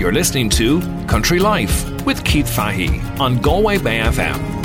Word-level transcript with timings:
You're 0.00 0.12
listening 0.12 0.48
to 0.50 0.80
Country 1.06 1.38
Life 1.38 2.06
with 2.06 2.24
Keith 2.24 2.48
Fahey 2.48 3.02
on 3.18 3.38
Galway 3.42 3.76
Bay 3.76 4.00
FM. 4.00 4.59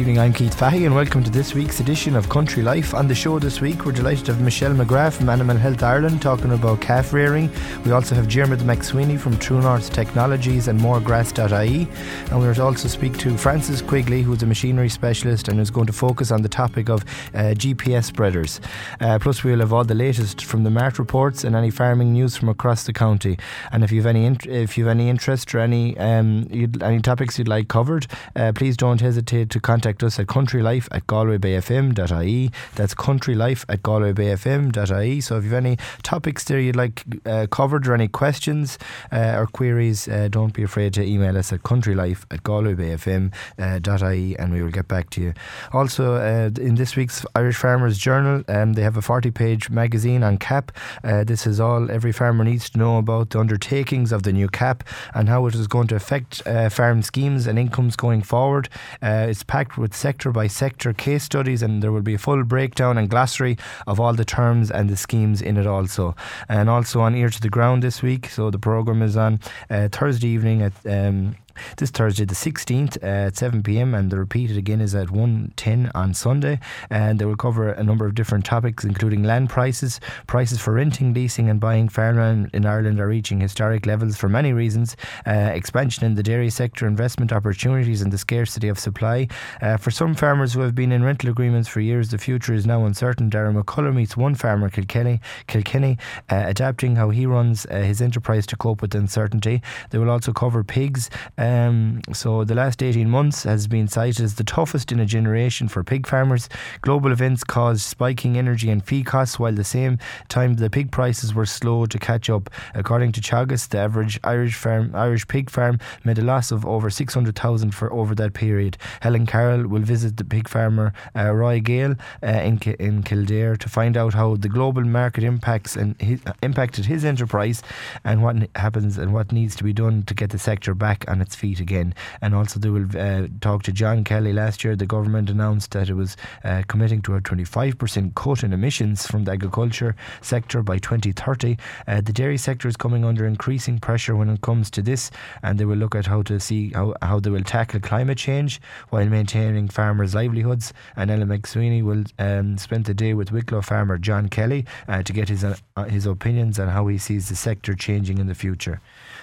Good 0.00 0.08
evening, 0.08 0.24
I'm 0.24 0.32
Keith 0.32 0.54
Fahey, 0.54 0.86
and 0.86 0.94
welcome 0.94 1.22
to 1.22 1.28
this 1.28 1.52
week's 1.52 1.80
edition 1.80 2.16
of 2.16 2.30
Country 2.30 2.62
Life. 2.62 2.94
On 2.94 3.06
the 3.06 3.14
show 3.14 3.38
this 3.38 3.60
week, 3.60 3.84
we're 3.84 3.92
delighted 3.92 4.24
to 4.24 4.32
have 4.32 4.40
Michelle 4.40 4.72
McGrath 4.72 5.18
from 5.18 5.28
Animal 5.28 5.58
Health 5.58 5.82
Ireland 5.82 6.22
talking 6.22 6.52
about 6.52 6.80
calf 6.80 7.12
rearing. 7.12 7.50
We 7.84 7.92
also 7.92 8.14
have 8.14 8.26
Jeremy 8.26 8.56
McSweeney 8.56 9.20
from 9.20 9.36
True 9.36 9.60
North 9.60 9.92
Technologies 9.92 10.68
and 10.68 10.80
moregrass.ie. 10.80 11.86
And 12.30 12.40
we'll 12.40 12.62
also 12.62 12.88
speak 12.88 13.18
to 13.18 13.36
Francis 13.36 13.82
Quigley, 13.82 14.22
who's 14.22 14.42
a 14.42 14.46
machinery 14.46 14.88
specialist 14.88 15.48
and 15.48 15.60
is 15.60 15.70
going 15.70 15.86
to 15.86 15.92
focus 15.92 16.30
on 16.30 16.40
the 16.40 16.48
topic 16.48 16.88
of 16.88 17.02
uh, 17.34 17.52
GPS 17.52 18.04
spreaders. 18.04 18.58
Uh, 19.02 19.18
plus, 19.18 19.44
we'll 19.44 19.60
have 19.60 19.74
all 19.74 19.84
the 19.84 19.94
latest 19.94 20.46
from 20.46 20.64
the 20.64 20.70
MART 20.70 20.98
reports 20.98 21.44
and 21.44 21.54
any 21.54 21.68
farming 21.68 22.14
news 22.14 22.38
from 22.38 22.48
across 22.48 22.84
the 22.84 22.94
county. 22.94 23.38
And 23.70 23.84
if 23.84 23.92
you've 23.92 24.06
any 24.06 24.24
int- 24.24 24.46
if 24.46 24.78
you've 24.78 24.88
any 24.88 25.10
interest 25.10 25.54
or 25.54 25.58
any 25.58 25.98
um, 25.98 26.48
any 26.80 27.02
topics 27.02 27.38
you'd 27.38 27.48
like 27.48 27.68
covered, 27.68 28.06
uh, 28.34 28.52
please 28.54 28.78
don't 28.78 29.02
hesitate 29.02 29.50
to 29.50 29.60
contact 29.60 29.89
contact 29.90 30.04
us 30.04 30.20
at 30.20 30.26
countrylife 30.26 30.88
at 30.92 31.06
galwaybayfm.ie. 31.06 32.50
That's 32.76 32.94
countrylife 32.94 33.64
at 33.68 33.82
galwaybayfm.ie. 33.82 35.20
So 35.20 35.36
if 35.36 35.44
you 35.44 35.50
have 35.50 35.64
any 35.64 35.78
topics 36.02 36.44
there 36.44 36.60
you'd 36.60 36.76
like 36.76 37.02
uh, 37.26 37.46
covered 37.50 37.88
or 37.88 37.94
any 37.94 38.06
questions 38.08 38.78
uh, 39.10 39.34
or 39.36 39.46
queries, 39.46 40.06
uh, 40.06 40.28
don't 40.30 40.52
be 40.52 40.62
afraid 40.62 40.94
to 40.94 41.02
email 41.02 41.36
us 41.36 41.52
at 41.52 41.62
countrylife 41.62 42.24
at 42.30 42.44
galwaybayfm.ie 42.44 44.36
and 44.38 44.52
we 44.52 44.62
will 44.62 44.70
get 44.70 44.86
back 44.86 45.10
to 45.10 45.20
you. 45.20 45.34
Also, 45.72 46.14
uh, 46.14 46.50
in 46.60 46.76
this 46.76 46.94
week's 46.94 47.26
Irish 47.34 47.56
Farmers 47.56 47.98
Journal, 47.98 48.44
um, 48.48 48.74
they 48.74 48.82
have 48.82 48.96
a 48.96 49.02
40 49.02 49.32
page 49.32 49.70
magazine 49.70 50.22
on 50.22 50.38
CAP. 50.38 50.70
Uh, 51.02 51.24
this 51.24 51.46
is 51.46 51.58
all 51.58 51.90
every 51.90 52.12
farmer 52.12 52.44
needs 52.44 52.70
to 52.70 52.78
know 52.78 52.98
about 52.98 53.30
the 53.30 53.40
undertakings 53.40 54.12
of 54.12 54.22
the 54.22 54.32
new 54.32 54.48
CAP 54.48 54.84
and 55.14 55.28
how 55.28 55.46
it 55.46 55.54
is 55.54 55.66
going 55.66 55.88
to 55.88 55.96
affect 55.96 56.46
uh, 56.46 56.68
farm 56.68 57.02
schemes 57.02 57.48
and 57.48 57.58
incomes 57.58 57.96
going 57.96 58.22
forward. 58.22 58.68
it's 59.02 59.42
packed 59.42 59.76
with 59.80 59.94
sector 59.94 60.30
by 60.30 60.46
sector 60.46 60.92
case 60.92 61.24
studies, 61.24 61.62
and 61.62 61.82
there 61.82 61.92
will 61.92 62.02
be 62.02 62.14
a 62.14 62.18
full 62.18 62.44
breakdown 62.44 62.98
and 62.98 63.08
glossary 63.08 63.56
of 63.86 63.98
all 63.98 64.12
the 64.12 64.24
terms 64.24 64.70
and 64.70 64.88
the 64.88 64.96
schemes 64.96 65.42
in 65.42 65.56
it 65.56 65.66
also. 65.66 66.14
And 66.48 66.68
also 66.68 67.00
on 67.00 67.14
Ear 67.14 67.30
to 67.30 67.40
the 67.40 67.48
Ground 67.48 67.82
this 67.82 68.02
week. 68.02 68.28
So 68.28 68.50
the 68.50 68.58
programme 68.58 69.02
is 69.02 69.16
on 69.16 69.40
uh, 69.68 69.88
Thursday 69.88 70.28
evening 70.28 70.62
at 70.62 70.72
um, 70.86 71.36
this 71.76 71.90
Thursday, 71.90 72.24
the 72.24 72.34
16th, 72.34 73.02
uh, 73.02 73.28
at 73.28 73.36
7 73.36 73.62
pm, 73.62 73.94
and 73.94 74.10
the 74.10 74.18
repeated 74.18 74.56
again 74.56 74.80
is 74.80 74.94
at 74.94 75.08
1.10 75.08 75.90
on 75.94 76.14
Sunday. 76.14 76.58
And 76.90 77.18
they 77.18 77.24
will 77.24 77.36
cover 77.36 77.70
a 77.70 77.82
number 77.82 78.06
of 78.06 78.14
different 78.14 78.44
topics, 78.44 78.84
including 78.84 79.22
land 79.22 79.50
prices. 79.50 80.00
Prices 80.26 80.60
for 80.60 80.74
renting, 80.74 81.14
leasing, 81.14 81.48
and 81.48 81.60
buying 81.60 81.88
farmland 81.88 82.50
in 82.52 82.66
Ireland 82.66 83.00
are 83.00 83.08
reaching 83.08 83.40
historic 83.40 83.86
levels 83.86 84.16
for 84.16 84.28
many 84.28 84.52
reasons. 84.52 84.96
Uh, 85.26 85.50
expansion 85.52 86.04
in 86.04 86.14
the 86.14 86.22
dairy 86.22 86.50
sector, 86.50 86.86
investment 86.86 87.32
opportunities, 87.32 88.02
and 88.02 88.12
the 88.12 88.18
scarcity 88.18 88.68
of 88.68 88.78
supply. 88.78 89.28
Uh, 89.60 89.76
for 89.76 89.90
some 89.90 90.14
farmers 90.14 90.52
who 90.52 90.60
have 90.60 90.74
been 90.74 90.92
in 90.92 91.02
rental 91.02 91.30
agreements 91.30 91.68
for 91.68 91.80
years, 91.80 92.10
the 92.10 92.18
future 92.18 92.54
is 92.54 92.66
now 92.66 92.84
uncertain. 92.84 93.30
Darren 93.30 93.60
McCullough 93.60 93.94
meets 93.94 94.16
one 94.16 94.34
farmer, 94.34 94.68
Kilkenny, 94.68 95.20
Kilkenny 95.46 95.98
uh, 96.30 96.44
adapting 96.46 96.96
how 96.96 97.10
he 97.10 97.26
runs 97.26 97.66
uh, 97.66 97.76
his 97.76 98.00
enterprise 98.00 98.46
to 98.46 98.56
cope 98.56 98.82
with 98.82 98.94
uncertainty. 98.94 99.62
They 99.90 99.98
will 99.98 100.10
also 100.10 100.32
cover 100.32 100.64
pigs. 100.64 101.10
Um, 101.40 102.02
so 102.12 102.44
the 102.44 102.54
last 102.54 102.82
18 102.82 103.08
months 103.08 103.44
has 103.44 103.66
been 103.66 103.88
cited 103.88 104.20
as 104.20 104.34
the 104.34 104.44
toughest 104.44 104.92
in 104.92 105.00
a 105.00 105.06
generation 105.06 105.68
for 105.68 105.82
pig 105.82 106.06
farmers. 106.06 106.50
Global 106.82 107.12
events 107.12 107.44
caused 107.44 107.80
spiking 107.80 108.36
energy 108.36 108.68
and 108.68 108.84
feed 108.84 109.06
costs, 109.06 109.38
while 109.38 109.48
at 109.48 109.56
the 109.56 109.64
same 109.64 109.98
time 110.28 110.54
the 110.54 110.68
pig 110.68 110.92
prices 110.92 111.32
were 111.32 111.46
slow 111.46 111.86
to 111.86 111.98
catch 111.98 112.28
up. 112.28 112.50
According 112.74 113.12
to 113.12 113.22
Teagasc, 113.22 113.70
the 113.70 113.78
average 113.78 114.20
Irish 114.22 114.54
farm, 114.54 114.94
Irish 114.94 115.26
pig 115.28 115.48
farm 115.48 115.78
made 116.04 116.18
a 116.18 116.22
loss 116.22 116.52
of 116.52 116.66
over 116.66 116.90
600,000 116.90 117.70
for 117.74 117.90
over 117.90 118.14
that 118.16 118.34
period. 118.34 118.76
Helen 119.00 119.24
Carroll 119.24 119.66
will 119.66 119.80
visit 119.80 120.18
the 120.18 120.24
pig 120.24 120.46
farmer 120.46 120.92
uh, 121.16 121.32
Roy 121.32 121.60
Gale 121.60 121.94
uh, 122.22 122.26
in, 122.26 122.58
in 122.78 123.02
Kildare 123.02 123.56
to 123.56 123.68
find 123.70 123.96
out 123.96 124.12
how 124.12 124.36
the 124.36 124.50
global 124.50 124.84
market 124.84 125.24
impacts 125.24 125.74
and 125.74 125.98
his, 126.02 126.20
impacted 126.42 126.84
his 126.84 127.02
enterprise 127.02 127.62
and 128.04 128.22
what 128.22 128.36
happens 128.56 128.98
and 128.98 129.14
what 129.14 129.32
needs 129.32 129.56
to 129.56 129.64
be 129.64 129.72
done 129.72 130.02
to 130.02 130.12
get 130.12 130.28
the 130.28 130.38
sector 130.38 130.74
back 130.74 131.08
on 131.08 131.22
its 131.22 131.29
feet 131.34 131.60
again. 131.60 131.94
And 132.20 132.34
also, 132.34 132.58
they 132.58 132.70
will 132.70 132.86
uh, 132.96 133.28
talk 133.40 133.62
to 133.64 133.72
John 133.72 134.04
Kelly. 134.04 134.32
Last 134.32 134.64
year, 134.64 134.76
the 134.76 134.86
government 134.86 135.30
announced 135.30 135.70
that 135.72 135.88
it 135.88 135.94
was 135.94 136.16
uh, 136.44 136.62
committing 136.68 137.02
to 137.02 137.14
a 137.14 137.20
25% 137.20 138.14
cut 138.14 138.42
in 138.42 138.52
emissions 138.52 139.06
from 139.06 139.24
the 139.24 139.32
agriculture 139.32 139.94
sector 140.20 140.62
by 140.62 140.78
2030. 140.78 141.56
Uh, 141.86 142.00
the 142.00 142.12
dairy 142.12 142.38
sector 142.38 142.68
is 142.68 142.76
coming 142.76 143.04
under 143.04 143.26
increasing 143.26 143.78
pressure 143.78 144.16
when 144.16 144.28
it 144.28 144.40
comes 144.40 144.70
to 144.70 144.82
this, 144.82 145.10
and 145.42 145.58
they 145.58 145.64
will 145.64 145.76
look 145.76 145.94
at 145.94 146.06
how 146.06 146.22
to 146.22 146.38
see 146.40 146.70
how, 146.70 146.94
how 147.02 147.20
they 147.20 147.30
will 147.30 147.42
tackle 147.42 147.80
climate 147.80 148.18
change 148.18 148.60
while 148.90 149.06
maintaining 149.06 149.68
farmers' 149.68 150.14
livelihoods. 150.14 150.72
And 150.96 151.10
Ella 151.10 151.24
McSweeney 151.24 151.82
will 151.82 152.04
um, 152.18 152.58
spend 152.58 152.84
the 152.84 152.94
day 152.94 153.14
with 153.14 153.32
Wicklow 153.32 153.62
farmer 153.62 153.98
John 153.98 154.28
Kelly 154.28 154.64
uh, 154.88 155.02
to 155.02 155.12
get 155.12 155.28
his 155.28 155.44
uh, 155.44 155.56
his 155.88 156.06
opinions 156.06 156.58
on 156.58 156.68
how 156.68 156.86
he 156.86 156.98
sees 156.98 157.28
the 157.28 157.36
sector 157.36 157.74
changing 157.74 158.18
in 158.18 158.26
the 158.26 158.34
future. 158.34 158.80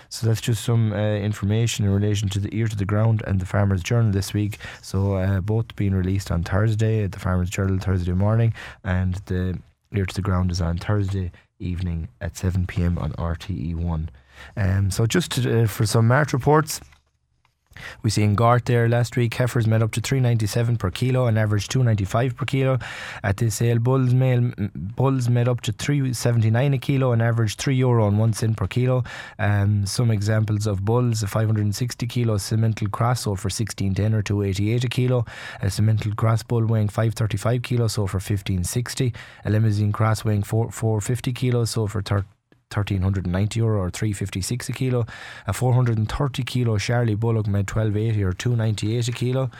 So 0.10 0.28
that's 0.28 0.42
just 0.42 0.64
some 0.64 0.94
uh, 0.94 1.16
information 1.16 1.86
in 1.86 1.92
relation 1.92 2.30
to 2.30 2.40
the 2.40 2.54
Ear 2.56 2.68
to 2.68 2.76
the 2.76 2.86
Ground 2.86 3.24
and 3.28 3.40
the 3.40 3.46
Farmers 3.46 3.84
Journal 3.84 4.12
this 4.12 4.34
week. 4.34 4.58
So 4.82 5.16
uh, 5.16 5.42
both 5.42 5.76
being 5.76 5.94
released 5.94 6.32
on 6.32 6.44
Thursday, 6.44 7.04
at 7.04 7.12
the 7.12 7.20
Farmers 7.20 7.50
Journal 7.50 7.80
Thursday 7.80 8.14
morning, 8.14 8.54
and 8.84 9.16
the 9.26 9.60
Ear 9.94 10.06
to 10.06 10.16
the 10.16 10.22
Ground 10.22 10.52
is 10.52 10.62
on 10.62 10.78
Thursday 10.78 11.32
evening 11.60 12.08
at 12.22 12.38
7 12.38 12.68
pm 12.68 12.98
on 12.98 13.14
RTE1. 13.14 14.10
Um, 14.56 14.92
so 14.92 15.06
just 15.06 15.32
to, 15.32 15.64
uh, 15.64 15.68
for 15.68 15.86
some 15.86 16.08
MART 16.08 16.34
reports. 16.34 16.80
We 18.04 18.10
see 18.10 18.24
in 18.24 18.36
Gort 18.36 18.66
there 18.66 18.88
last 18.88 19.16
week, 19.16 19.34
heifers 19.34 19.68
made 19.68 19.82
up 19.82 19.92
to 19.92 20.02
397 20.02 20.78
per 20.78 20.92
kilo 20.92 21.26
and 21.28 21.38
average 21.38 21.68
295 21.68 22.36
per 22.36 22.46
kilo. 22.46 22.80
At 23.24 23.38
this 23.38 23.56
sale, 23.56 23.80
bulls, 23.80 24.14
male, 24.14 24.52
bulls 24.76 25.30
made 25.30 25.48
up 25.48 25.62
to 25.62 25.72
379 25.72 26.74
a 26.74 26.78
kilo 26.78 27.12
and 27.12 27.22
average 27.22 27.56
3 27.56 27.76
euro 27.76 28.08
and 28.08 28.20
1 28.20 28.34
cent 28.34 28.58
per 28.58 28.68
kilo. 28.68 29.04
Um, 29.40 29.86
some 29.86 30.12
examples 30.12 30.68
of 30.68 30.86
bulls, 30.86 31.24
a 31.24 31.28
560 31.28 32.08
kilo 32.08 32.36
Simmental 32.38 32.92
cross 32.92 33.22
sold 33.22 33.40
for 33.40 33.48
1610 33.48 34.14
or 34.14 34.22
288 34.22 34.84
a 34.84 34.88
kilo. 34.88 35.26
A 35.62 35.68
Simmental 35.68 36.16
cross 36.16 36.44
bull 36.44 36.66
weighing 36.66 36.90
535 36.90 37.62
kilos 37.62 37.94
sold 37.94 38.12
for 38.12 38.18
1560. 38.18 39.14
A 39.46 39.50
Limousin 39.50 39.92
cross 39.92 40.24
weighing 40.24 40.44
4, 40.44 40.72
450 40.72 41.34
kilos 41.34 41.72
sold 41.72 41.92
for 41.92 42.02
30 42.02 42.26
1390 42.70 43.60
euro 43.60 43.82
or 43.82 43.90
356 43.90 44.70
a 44.70 44.74
kilo. 44.74 45.06
A 45.48 45.54
430 45.54 46.44
kilo 46.44 46.78
Charlie 46.78 47.16
Bullock 47.16 47.48
made 47.48 47.70
1280 47.70 48.24
or 48.24 48.34
298 48.34 49.08
a 49.08 49.12
kilo. 49.12 49.52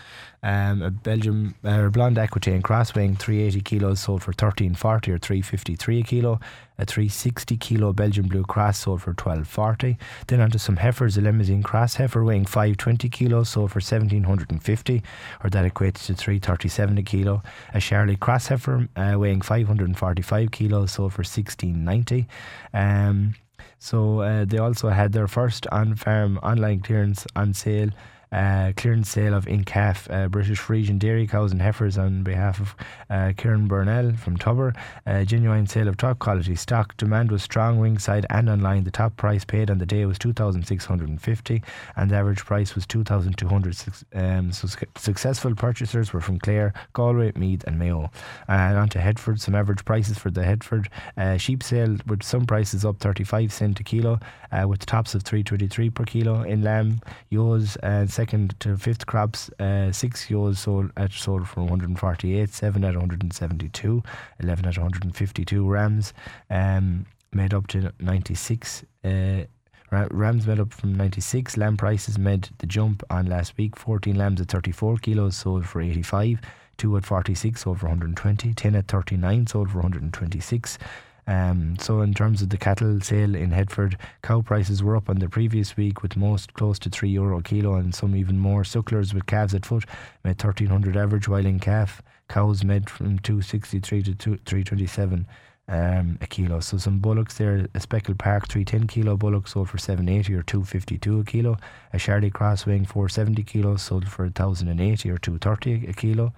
Um, 0.44 0.82
a 0.82 0.92
Belgium 0.92 1.56
uh, 1.64 1.88
blonde 1.90 2.18
Aquitaine 2.18 2.62
crosswing 2.62 3.18
380 3.18 3.62
kilos 3.62 4.02
sold 4.02 4.24
for 4.24 4.32
1340 4.32 5.12
or 5.12 5.18
353 5.18 6.00
a 6.00 6.04
kilo. 6.04 6.40
A 6.80 6.86
360 6.86 7.58
kilo 7.58 7.92
Belgian 7.92 8.28
blue 8.28 8.44
cross 8.44 8.80
sold 8.80 9.02
for 9.02 9.12
1240. 9.12 9.98
Then 10.28 10.42
onto 10.42 10.58
some 10.58 10.78
heifers, 10.78 11.18
a 11.18 11.22
Limousin 11.22 11.64
cross 11.64 11.96
heifer 11.96 12.24
weighing 12.24 12.46
520 12.46 13.10
kilos 13.10 13.50
sold 13.50 13.72
for 13.72 13.80
1750 13.80 15.04
or 15.44 15.50
that 15.50 15.74
equates 15.74 16.06
to 16.06 16.14
337 16.14 16.98
a 16.98 17.04
kilo. 17.04 17.42
A 17.74 17.82
Charlie 17.82 18.16
cross 18.16 18.48
heifer 18.48 18.88
uh, 18.96 19.16
weighing 19.18 19.42
545 19.42 20.52
kilos 20.52 20.92
sold 20.92 21.14
for 21.14 21.22
1690. 21.22 22.28
Um, 22.74 23.34
so 23.80 24.22
uh, 24.22 24.46
they 24.46 24.58
also 24.58 24.90
had 24.90 25.14
their 25.14 25.28
first 25.28 25.68
on-farm 25.72 26.38
online 26.44 26.82
clearance 26.82 27.26
on 27.36 27.54
sale 27.54 27.90
uh, 28.32 28.74
clearance 28.76 29.10
sale 29.10 29.34
of 29.34 29.46
Incaf 29.46 30.08
uh, 30.14 30.28
British 30.28 30.60
Friesian 30.60 31.00
dairy 31.00 31.28
cows 31.28 31.52
and 31.52 31.62
heifers 31.62 31.98
on 31.98 32.24
behalf 32.24 32.60
of 32.60 32.76
uh, 33.10 33.34
Kieran 33.38 33.68
Burnell 33.68 34.14
from 34.14 34.38
Tubber. 34.38 34.74
Uh, 35.06 35.24
genuine 35.24 35.68
sale 35.68 35.88
of 35.88 35.98
top 35.98 36.20
quality 36.20 36.56
stock. 36.56 36.96
Demand 36.98 37.32
was 37.32 37.44
strong 37.44 37.80
ringside 37.80 38.26
and 38.30 38.50
online. 38.50 38.84
The 38.84 38.92
top 38.92 39.16
price 39.18 39.46
paid 39.46 39.70
on 39.70 39.78
the 39.78 39.86
day 39.86 40.06
was 40.06 40.20
2650 40.20 41.64
and 41.96 42.12
the 42.12 42.16
average 42.16 42.46
price 42.46 42.76
was 42.76 42.86
2200 42.86 43.78
um, 44.14 44.52
so 44.52 44.68
successful 44.96 45.56
purchasers 45.56 46.14
were 46.14 46.22
from 46.22 46.40
Clare, 46.40 46.74
Galway, 46.94 47.32
Meath 47.36 47.64
and 47.66 47.80
Mayo. 47.80 48.12
And 48.48 48.78
on 48.78 48.90
to 48.90 49.00
Headford, 49.00 49.40
some 49.40 49.56
average 49.56 49.86
prices 49.86 50.18
for 50.18 50.32
the 50.32 50.44
Headford 50.44 50.90
uh, 51.18 51.38
sheep 51.38 51.64
sale 51.64 51.98
with 52.06 52.24
some 52.24 52.46
prices 52.46 52.86
up 52.86 53.00
35 53.00 53.52
cent 53.54 53.80
a 53.80 53.84
kilo 53.84 54.20
uh, 54.52 54.68
with 54.68 54.86
tops 54.86 55.16
of 55.16 55.24
323 55.24 55.90
per 55.90 56.04
kilo. 56.06 56.42
In 56.42 56.62
lamb, 56.62 57.00
ewes 57.30 57.76
and 57.78 58.10
second 58.18 58.60
to 58.60 58.76
fifth 58.76 59.06
crops, 59.06 59.52
uh, 59.60 59.92
six 59.92 60.28
ewes 60.32 60.58
sold 60.58 60.92
at 60.98 61.12
sold 61.12 61.48
for 61.48 61.62
148, 61.62 62.50
seven 62.50 62.84
at 62.84 62.96
172, 62.96 64.02
11 64.40 64.66
at 64.66 64.76
152 64.76 65.68
rams, 65.68 66.14
um, 66.50 67.06
made 67.32 67.54
up 67.54 67.68
to 67.68 67.94
96. 68.00 68.84
Uh, 69.04 69.44
Rams 69.92 70.48
made 70.48 70.60
up 70.60 70.74
from 70.74 70.96
96. 70.96 71.56
Lamb 71.56 71.78
prices 71.78 72.18
made 72.18 72.50
the 72.58 72.66
jump 72.66 73.04
on 73.10 73.28
last 73.28 73.56
week. 73.56 73.78
14 73.78 74.16
lambs 74.16 74.42
at 74.42 74.50
34 74.50 74.98
kilos 74.98 75.38
sold 75.38 75.66
for 75.66 75.80
85. 75.80 76.42
2 76.78 76.98
at 76.98 77.06
46 77.06 77.62
sold 77.62 77.80
for 77.80 77.86
120. 77.86 78.54
10 78.54 78.76
at 78.76 78.88
39 78.90 79.48
sold 79.48 79.70
for 79.70 79.78
126. 79.78 80.78
Um, 81.28 81.78
so 81.80 82.02
in 82.02 82.14
terms 82.14 82.42
of 82.42 82.50
the 82.50 82.58
cattle 82.58 83.02
sale 83.02 83.36
in 83.36 83.52
Headford, 83.52 83.98
cow 84.24 84.42
prices 84.42 84.82
were 84.82 84.96
up 84.96 85.10
on 85.10 85.20
the 85.20 85.28
previous 85.28 85.76
week 85.76 86.02
with 86.02 86.16
most 86.16 86.54
close 86.54 86.80
to 86.80 86.90
three 86.90 87.10
euro 87.10 87.40
a 87.40 87.44
kilo 87.44 87.76
and 87.76 87.94
some 87.94 88.16
even 88.16 88.40
more. 88.40 88.64
Sucklers 88.64 89.14
with 89.14 89.26
calves 89.26 89.54
at 89.54 89.66
foot 89.66 89.86
made 90.24 90.40
thirteen 90.40 90.68
hundred 90.68 90.96
average, 90.96 91.28
while 91.28 91.46
in 91.46 91.60
calf 91.60 92.02
cows 92.30 92.64
made 92.64 92.90
from 92.90 93.20
two 93.20 93.42
sixty 93.42 93.80
three 93.80 94.02
to 94.04 94.38
three 94.46 94.64
twenty 94.64 94.88
seven 94.88 95.28
um, 95.70 96.18
a 96.22 96.28
kilo. 96.28 96.60
So 96.62 96.78
some 96.78 97.00
bullocks 97.00 97.38
there, 97.38 97.68
a 97.74 97.80
speckled 97.80 98.20
park 98.20 98.48
310 98.48 98.88
kilo 98.88 99.18
bullock 99.18 99.48
sold 99.48 99.70
for 99.70 99.78
780 99.78 100.34
or 100.34 100.44
252 100.44 101.20
a 101.20 101.24
kilo. 101.26 101.58
A 101.94 102.30
cross 102.30 102.66
weighing 102.66 102.86
470 102.86 103.44
kilos 103.44 103.82
sold 103.82 104.08
for 104.08 104.24
1080 104.24 105.10
or 105.10 105.18
230 105.18 105.88
a 105.88 105.94
kilo. 105.94 106.34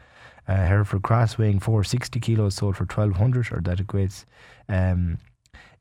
A 0.49 0.55
Hereford 0.55 1.03
cross 1.03 1.37
weighing 1.37 1.59
460 1.59 2.19
kilos 2.19 2.55
sold 2.55 2.75
for 2.75 2.85
1200 2.85 3.51
or 3.51 3.61
that 3.61 3.77
equates 3.77 4.25
um, 4.67 5.19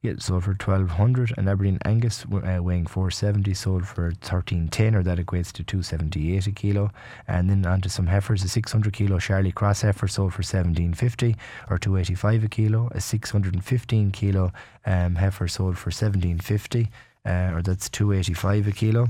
yeah, 0.02 0.12
sold 0.18 0.44
for 0.44 0.50
1200 0.50 1.32
and 1.38 1.48
Aberdeen 1.48 1.78
Angus 1.86 2.26
uh, 2.26 2.62
weighing 2.62 2.86
470 2.86 3.54
sold 3.54 3.88
for 3.88 4.04
1310 4.04 4.94
or 4.94 5.02
that 5.02 5.16
equates 5.16 5.50
to 5.52 5.64
278 5.64 6.46
a 6.46 6.50
kilo. 6.52 6.90
And 7.26 7.48
then 7.48 7.64
onto 7.64 7.88
some 7.88 8.08
heifers 8.08 8.44
a 8.44 8.48
600 8.48 8.92
kilo 8.92 9.16
Charolais 9.18 9.54
Cross 9.54 9.80
heifer 9.80 10.06
sold 10.06 10.34
for 10.34 10.42
1750 10.42 11.34
or 11.70 11.78
285 11.78 12.44
a 12.44 12.48
kilo. 12.48 12.90
A 12.92 13.00
615 13.00 14.10
kilo 14.10 14.52
um, 14.84 15.14
heifer 15.14 15.48
sold 15.48 15.78
for 15.78 15.88
1750 15.88 16.88
uh, 17.24 17.52
or 17.54 17.62
that's 17.62 17.88
285 17.88 18.68
a 18.68 18.72
kilo. 18.72 19.08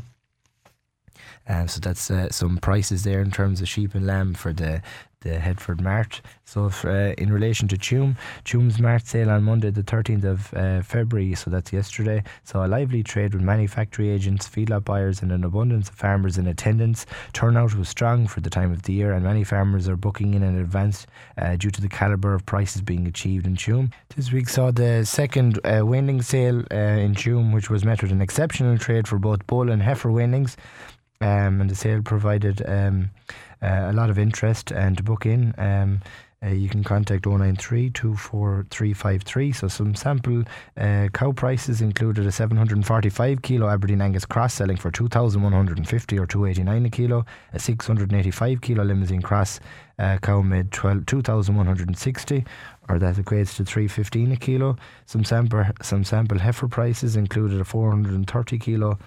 Um, 1.48 1.66
so 1.68 1.80
that's 1.80 2.10
uh, 2.10 2.30
some 2.30 2.58
prices 2.58 3.04
there 3.04 3.20
in 3.20 3.30
terms 3.30 3.60
of 3.60 3.68
sheep 3.68 3.94
and 3.94 4.06
lamb 4.06 4.34
for 4.34 4.52
the 4.52 4.82
the 5.20 5.38
Headford 5.38 5.80
Mart. 5.80 6.20
So, 6.44 6.66
if, 6.66 6.84
uh, 6.84 7.14
in 7.18 7.32
relation 7.32 7.68
to 7.68 7.76
Tuam, 7.76 8.16
Tuam's 8.44 8.78
Mart 8.78 9.06
sale 9.06 9.30
on 9.30 9.42
Monday, 9.42 9.70
the 9.70 9.82
13th 9.82 10.24
of 10.24 10.54
uh, 10.54 10.82
February, 10.82 11.34
so 11.34 11.50
that's 11.50 11.72
yesterday, 11.72 12.22
saw 12.44 12.64
a 12.64 12.68
lively 12.68 13.02
trade 13.02 13.34
with 13.34 13.42
many 13.42 13.66
factory 13.66 14.08
agents, 14.08 14.48
feedlot 14.48 14.84
buyers, 14.84 15.20
and 15.20 15.32
an 15.32 15.44
abundance 15.44 15.88
of 15.88 15.96
farmers 15.96 16.38
in 16.38 16.46
attendance. 16.46 17.04
Turnout 17.32 17.74
was 17.74 17.88
strong 17.88 18.26
for 18.26 18.40
the 18.40 18.50
time 18.50 18.72
of 18.72 18.82
the 18.82 18.92
year, 18.92 19.12
and 19.12 19.24
many 19.24 19.44
farmers 19.44 19.88
are 19.88 19.96
booking 19.96 20.34
in 20.34 20.42
in 20.42 20.58
advance 20.58 21.06
uh, 21.36 21.56
due 21.56 21.70
to 21.70 21.80
the 21.80 21.88
calibre 21.88 22.34
of 22.34 22.46
prices 22.46 22.80
being 22.80 23.06
achieved 23.06 23.46
in 23.46 23.56
Tuam. 23.56 23.92
This 24.14 24.32
week 24.32 24.48
saw 24.48 24.70
the 24.70 25.04
second 25.04 25.58
uh, 25.64 25.82
sale 26.22 26.60
uh, 26.70 26.74
in 26.74 27.14
Tuam, 27.14 27.52
which 27.52 27.70
was 27.70 27.84
met 27.84 28.02
with 28.02 28.12
an 28.12 28.22
exceptional 28.22 28.78
trade 28.78 29.08
for 29.08 29.18
both 29.18 29.46
bull 29.46 29.70
and 29.70 29.82
heifer 29.82 30.10
weanings 30.10 30.56
um, 31.20 31.60
and 31.60 31.68
the 31.68 31.74
sale 31.74 32.02
provided 32.02 32.62
um, 32.66 33.10
uh, 33.28 33.34
a 33.62 33.92
lot 33.92 34.10
of 34.10 34.18
interest. 34.18 34.70
And 34.70 34.96
to 34.96 35.02
book 35.02 35.26
in, 35.26 35.54
um, 35.58 36.00
uh, 36.40 36.50
you 36.50 36.68
can 36.68 36.84
contact 36.84 37.26
093 37.26 37.90
24353. 37.90 39.52
So, 39.52 39.66
some 39.66 39.94
sample 39.96 40.44
uh, 40.76 41.08
cow 41.12 41.32
prices 41.32 41.80
included 41.80 42.26
a 42.26 42.32
745 42.32 43.42
kilo 43.42 43.68
Aberdeen 43.68 44.00
Angus 44.00 44.24
cross 44.24 44.54
selling 44.54 44.76
for 44.76 44.92
2150 44.92 46.18
or 46.18 46.26
289 46.26 46.86
a 46.86 46.90
kilo, 46.90 47.26
a 47.52 47.58
685 47.58 48.60
kilo 48.60 48.84
Limousin 48.84 49.20
cross 49.20 49.58
uh, 49.98 50.18
cow 50.18 50.40
made 50.40 50.70
12, 50.70 51.06
2160 51.06 52.44
or 52.88 52.98
that 53.00 53.16
equates 53.16 53.56
to 53.56 53.64
315 53.64 54.32
a 54.32 54.36
kilo. 54.36 54.76
Some 55.06 55.24
sample, 55.24 55.64
some 55.82 56.04
sample 56.04 56.38
heifer 56.38 56.68
prices 56.68 57.16
included 57.16 57.60
a 57.60 57.64
430 57.64 58.58
kilo 58.58 58.98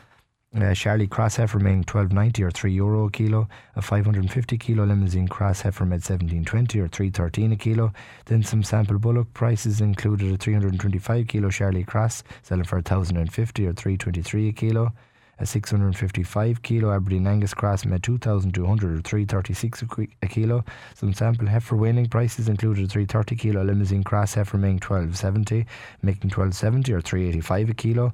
uh, 0.53 0.73
Charolais 0.73 1.09
Cross 1.09 1.37
heifer 1.37 1.59
made 1.59 1.85
12.90 1.85 2.41
or 2.41 2.51
3 2.51 2.73
euro 2.73 3.05
a 3.05 3.11
kilo. 3.11 3.47
A 3.75 3.81
550 3.81 4.57
kilo 4.57 4.85
Limousin 4.85 5.27
Cross 5.29 5.61
heifer 5.61 5.85
made 5.85 6.01
17.20 6.01 6.75
or 6.75 6.89
3.13 6.89 7.53
a 7.53 7.55
kilo. 7.55 7.93
Then 8.25 8.43
some 8.43 8.61
sample 8.61 8.99
bullock 8.99 9.33
prices 9.33 9.79
included 9.79 10.33
a 10.33 10.37
325 10.37 11.27
kilo 11.27 11.49
Charolais 11.49 11.87
Cross 11.87 12.23
selling 12.43 12.65
for 12.65 12.77
1,050 12.77 13.65
or 13.65 13.73
3.23 13.73 14.49
a 14.49 14.51
kilo. 14.51 14.93
A 15.39 15.45
655 15.45 16.61
kilo 16.61 16.93
Aberdeen 16.93 17.25
Angus 17.25 17.55
Cross 17.55 17.85
made 17.85 18.03
2,200 18.03 18.99
or 18.99 19.01
336 19.01 19.83
a 20.21 20.27
kilo. 20.27 20.63
Some 20.93 21.13
sample 21.13 21.47
heifer 21.47 21.75
weaning 21.75 22.09
prices 22.09 22.47
included 22.47 22.85
a 22.85 22.87
330 22.87 23.35
kilo 23.37 23.63
Limousin 23.63 24.03
Cross 24.03 24.35
heifer 24.35 24.57
making 24.57 24.81
1270, 24.81 25.65
making 26.03 26.29
1270 26.29 26.93
or 26.93 27.01
385 27.01 27.69
a 27.69 27.73
kilo 27.73 28.13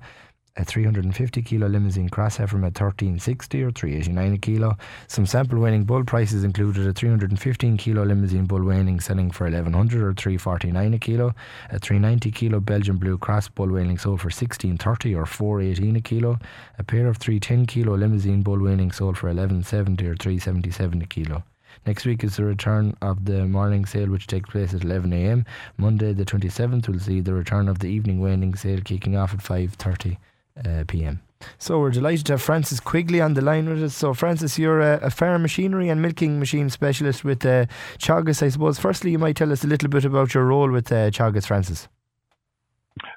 a 0.57 0.65
350 0.65 1.41
kilo 1.43 1.67
Limousin 1.67 2.09
cross 2.09 2.37
heifer 2.37 2.57
at 2.57 2.73
1360 2.79 3.63
or 3.63 3.71
389 3.71 4.33
a 4.33 4.37
kilo. 4.39 4.77
Some 5.07 5.27
sample 5.27 5.59
weaning 5.59 5.83
bull 5.83 6.03
prices 6.03 6.43
included 6.43 6.87
a 6.87 6.93
315 6.93 7.77
kilo 7.77 8.03
Limousin 8.03 8.47
bull 8.47 8.63
weaning 8.63 8.99
selling 8.99 9.29
for 9.29 9.43
1100 9.43 10.01
or 10.01 10.13
349 10.13 10.93
a 10.95 10.97
kilo. 10.97 11.35
A 11.69 11.77
390 11.77 12.31
kilo 12.31 12.59
Belgian 12.59 12.97
blue 12.97 13.19
cross 13.19 13.47
bull 13.47 13.67
weaning 13.67 13.99
sold 13.99 14.19
for 14.19 14.27
1630 14.27 15.13
or 15.13 15.27
418 15.27 15.95
a 15.95 16.01
kilo. 16.01 16.39
A 16.79 16.83
pair 16.83 17.07
of 17.07 17.17
310 17.17 17.67
kilo 17.67 17.95
Limousin 17.95 18.41
bull 18.41 18.59
weaning 18.59 18.91
sold 18.91 19.17
for 19.17 19.27
1170 19.27 20.07
or 20.07 20.15
377 20.15 21.01
a 21.03 21.05
kilo. 21.05 21.43
Next 21.85 22.05
week 22.05 22.23
is 22.23 22.37
the 22.37 22.43
return 22.43 22.97
of 23.03 23.25
the 23.25 23.45
morning 23.45 23.85
sale, 23.85 24.09
which 24.09 24.25
takes 24.25 24.49
place 24.49 24.73
at 24.73 24.81
11am. 24.81 25.45
Monday, 25.77 26.13
the 26.13 26.25
27th, 26.25 26.87
will 26.87 26.99
see 26.99 27.21
the 27.21 27.35
return 27.35 27.69
of 27.69 27.79
the 27.79 27.87
evening 27.87 28.19
weaning 28.19 28.55
sale 28.55 28.81
kicking 28.81 29.15
off 29.15 29.35
at 29.35 29.41
5.30 29.41 30.17
uh, 30.65 30.83
p.m. 30.87 31.21
So 31.59 31.79
we're 31.79 31.91
delighted 31.91 32.25
to 32.27 32.33
have 32.33 32.41
Francis 32.41 32.79
Quigley 32.79 33.21
on 33.21 33.33
the 33.35 33.41
line 33.41 33.69
with 33.69 33.83
us. 33.83 33.95
So 33.95 34.13
Francis, 34.13 34.57
you're 34.57 34.81
a, 34.81 34.99
a 35.03 35.09
farm 35.09 35.41
machinery 35.43 35.89
and 35.89 36.01
milking 36.01 36.39
machine 36.39 36.69
specialist 36.69 37.23
with 37.23 37.45
uh, 37.45 37.65
Teagasc, 37.99 38.43
I 38.43 38.49
suppose. 38.49 38.79
Firstly, 38.79 39.11
you 39.11 39.19
might 39.19 39.35
tell 39.35 39.51
us 39.51 39.63
a 39.63 39.67
little 39.67 39.89
bit 39.89 40.05
about 40.05 40.33
your 40.33 40.45
role 40.45 40.71
with 40.71 40.91
uh, 40.91 41.11
Teagasc, 41.11 41.45
Francis. 41.45 41.87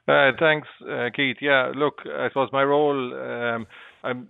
Uh, 0.06 0.32
thanks, 0.38 0.68
uh, 0.90 1.08
Keith. 1.14 1.38
Yeah, 1.40 1.72
look, 1.74 2.00
I 2.04 2.28
suppose 2.28 2.50
my 2.52 2.62
role 2.62 3.14
um, 3.14 3.66
I'm 4.02 4.28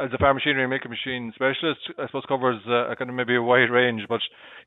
as 0.00 0.10
a 0.12 0.18
farm 0.18 0.36
machinery 0.36 0.62
and 0.62 0.70
milking 0.70 0.90
machine 0.90 1.32
specialist, 1.34 1.80
I 1.98 2.06
suppose 2.06 2.24
covers 2.28 2.60
uh, 2.68 2.90
a 2.90 2.96
kind 2.96 3.10
of 3.10 3.16
maybe 3.16 3.36
a 3.36 3.42
wide 3.42 3.70
range, 3.70 4.02
but 4.08 4.20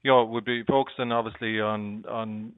you 0.03 0.11
know 0.11 0.25
would 0.25 0.45
be 0.45 0.63
focusing 0.63 1.11
obviously 1.11 1.59
on 1.61 2.03
on 2.09 2.51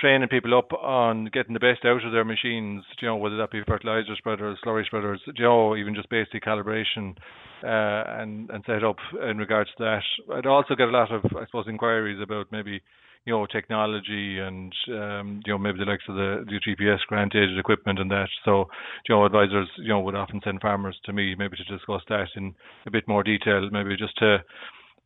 training 0.00 0.28
people 0.28 0.56
up 0.56 0.72
on 0.72 1.26
getting 1.32 1.54
the 1.54 1.60
best 1.60 1.84
out 1.84 2.04
of 2.04 2.12
their 2.12 2.24
machines. 2.24 2.84
You 3.00 3.08
know 3.08 3.16
whether 3.16 3.36
that 3.38 3.50
be 3.50 3.62
fertilizer 3.66 4.14
spreaders, 4.16 4.58
slurry 4.64 4.84
spreaders, 4.84 5.20
you 5.26 5.44
know 5.44 5.76
even 5.76 5.94
just 5.94 6.10
basic 6.10 6.44
calibration 6.44 7.16
uh, 7.62 8.20
and 8.20 8.50
and 8.50 8.62
set 8.66 8.84
up 8.84 8.96
in 9.28 9.38
regards 9.38 9.70
to 9.78 9.84
that. 9.84 10.34
I'd 10.34 10.46
also 10.46 10.74
get 10.74 10.88
a 10.88 10.92
lot 10.92 11.12
of 11.12 11.24
I 11.36 11.46
suppose 11.46 11.66
inquiries 11.68 12.20
about 12.22 12.46
maybe 12.52 12.82
you 13.24 13.32
know, 13.32 13.46
technology 13.46 14.38
and, 14.40 14.72
um, 14.88 15.40
you 15.46 15.52
know, 15.52 15.58
maybe 15.58 15.78
the 15.78 15.84
likes 15.84 16.02
of 16.08 16.16
the, 16.16 16.44
the 16.46 16.58
GPS 16.58 16.98
grant 17.06 17.34
aided 17.34 17.58
equipment 17.58 18.00
and 18.00 18.10
that. 18.10 18.28
So, 18.44 18.66
you 19.08 19.14
know, 19.14 19.24
advisors, 19.24 19.68
you 19.78 19.88
know, 19.88 20.00
would 20.00 20.16
often 20.16 20.40
send 20.42 20.60
farmers 20.60 20.98
to 21.04 21.12
me 21.12 21.34
maybe 21.36 21.56
to 21.56 21.76
discuss 21.76 22.02
that 22.08 22.28
in 22.34 22.54
a 22.86 22.90
bit 22.90 23.06
more 23.06 23.22
detail, 23.22 23.68
maybe 23.70 23.96
just 23.96 24.16
to, 24.18 24.38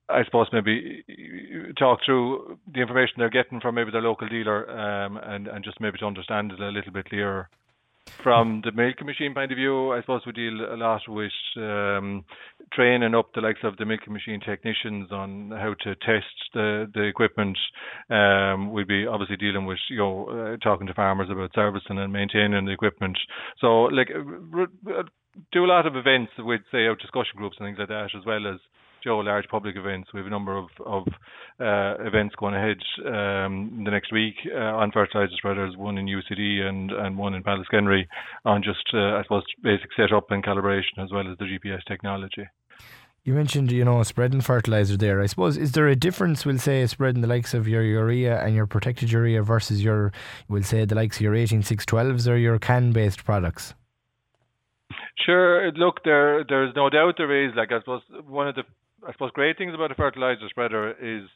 I 0.09 0.25
suppose 0.25 0.47
maybe 0.53 1.05
talk 1.79 1.99
through 2.07 2.59
the 2.73 2.81
information 2.81 3.15
they're 3.19 3.29
getting 3.29 3.61
from 3.61 3.75
maybe 3.75 3.91
their 3.91 4.01
local 4.01 4.29
dealer, 4.29 4.71
um, 4.71 5.19
and, 5.19 5.49
and 5.49 5.63
just 5.65 5.81
maybe 5.81 5.99
to 5.99 6.07
understand 6.07 6.53
it 6.53 6.61
a 6.61 6.69
little 6.69 6.93
bit 6.93 7.11
clearer. 7.11 7.51
From 8.23 8.63
the 8.65 8.73
milking 8.73 9.07
machine 9.07 9.35
point 9.35 9.53
of 9.53 9.57
view, 9.57 9.93
I 9.93 10.01
suppose 10.01 10.23
we 10.27 10.33
deal 10.33 10.61
a 10.73 10.77
lot 10.77 11.03
with 11.09 11.33
um, 11.57 12.25
training 12.73 13.15
up 13.15 13.31
the 13.35 13.41
likes 13.41 13.61
of 13.63 13.77
the 13.77 13.85
milking 13.85 14.13
machine 14.13 14.41
technicians 14.41 15.11
on 15.13 15.51
how 15.51 15.75
to 15.85 15.95
test 15.97 16.35
the 16.55 16.91
the 16.95 17.03
equipment. 17.03 17.59
Um, 18.11 18.73
we'd 18.73 18.89
be 18.89 19.07
obviously 19.07 19.37
dealing 19.37 19.67
with 19.67 19.79
you 19.91 19.99
know 19.99 20.27
uh, 20.29 20.57
talking 20.59 20.87
to 20.87 20.95
farmers 20.95 21.31
about 21.31 21.51
servicing 21.55 21.99
and 21.99 22.13
maintaining 22.13 22.65
the 22.65 22.73
equipment. 22.73 23.19
So 23.61 23.83
like 23.85 24.09
uh, 24.11 25.03
do 25.53 25.65
a 25.65 25.67
lot 25.67 25.87
of 25.87 25.97
events 25.97 26.33
with 26.39 26.63
say 26.73 26.87
out 26.87 26.99
discussion 26.99 27.37
groups 27.37 27.57
and 27.59 27.67
things 27.67 27.79
like 27.79 27.89
that, 27.89 28.11
as 28.17 28.25
well 28.25 28.47
as 28.47 28.61
Joe, 29.07 29.19
large 29.19 29.47
public 29.49 29.77
events. 29.77 30.13
We 30.13 30.19
have 30.19 30.27
a 30.27 30.31
number 30.31 30.57
of, 30.57 30.67
of 30.85 31.07
uh, 31.61 32.05
events 32.05 32.35
going 32.35 32.55
ahead 32.55 32.79
um, 33.07 33.83
the 33.85 33.91
next 33.93 34.13
week 34.13 34.35
uh, 34.53 34.59
on 34.59 34.91
fertilizer 34.91 35.33
spreaders, 35.37 35.77
one 35.77 35.97
in 35.97 36.07
UCD 36.07 36.63
and, 36.63 36.91
and 36.91 37.17
one 37.17 37.35
in 37.35 37.45
Pallaskenry 37.45 38.09
on 38.45 38.65
just, 38.65 38.85
uh, 38.93 39.17
I 39.17 39.23
suppose, 39.23 39.45
basic 39.63 39.91
setup 39.97 40.33
and 40.33 40.45
calibration 40.45 40.99
as 40.99 41.13
well 41.13 41.31
as 41.31 41.39
the 41.39 41.45
GPS 41.45 41.85
technology. 41.87 42.49
You 43.23 43.35
mentioned, 43.35 43.71
you 43.71 43.85
know, 43.85 44.03
spreading 44.03 44.41
fertilizer 44.41 44.97
there. 44.97 45.23
I 45.23 45.27
suppose 45.27 45.57
is 45.57 45.71
there 45.73 45.87
a 45.87 45.95
difference? 45.95 46.45
We'll 46.45 46.59
say 46.59 46.85
spreading 46.89 47.23
the 47.23 47.29
likes 47.29 47.55
of 47.55 47.69
your 47.69 47.83
urea 47.85 48.43
and 48.45 48.57
your 48.57 48.67
protected 48.67 49.13
urea 49.13 49.41
versus 49.43 49.85
your, 49.85 50.13
we'll 50.49 50.65
say 50.65 50.85
the 50.85 50.97
likes 50.97 51.19
of 51.19 51.23
your 51.23 51.35
18612s 51.35 52.29
or 52.29 52.37
your 52.37 52.59
can-based 52.59 53.25
products. 53.25 53.73
Sure. 55.25 55.71
Look, 55.73 56.03
there, 56.05 56.45
there's 56.49 56.75
no 56.75 56.91
doubt 56.91 57.15
there 57.19 57.47
is. 57.47 57.53
Like 57.57 57.71
I 57.71 57.79
suppose 57.81 58.03
one 58.27 58.49
of 58.49 58.57
the 58.57 58.65
I 59.07 59.13
suppose 59.13 59.31
great 59.33 59.57
things 59.59 59.75
about 59.75 59.93
a 59.93 59.95
fertilizer 59.95 60.49
spreader 60.51 60.91
is 60.91 61.29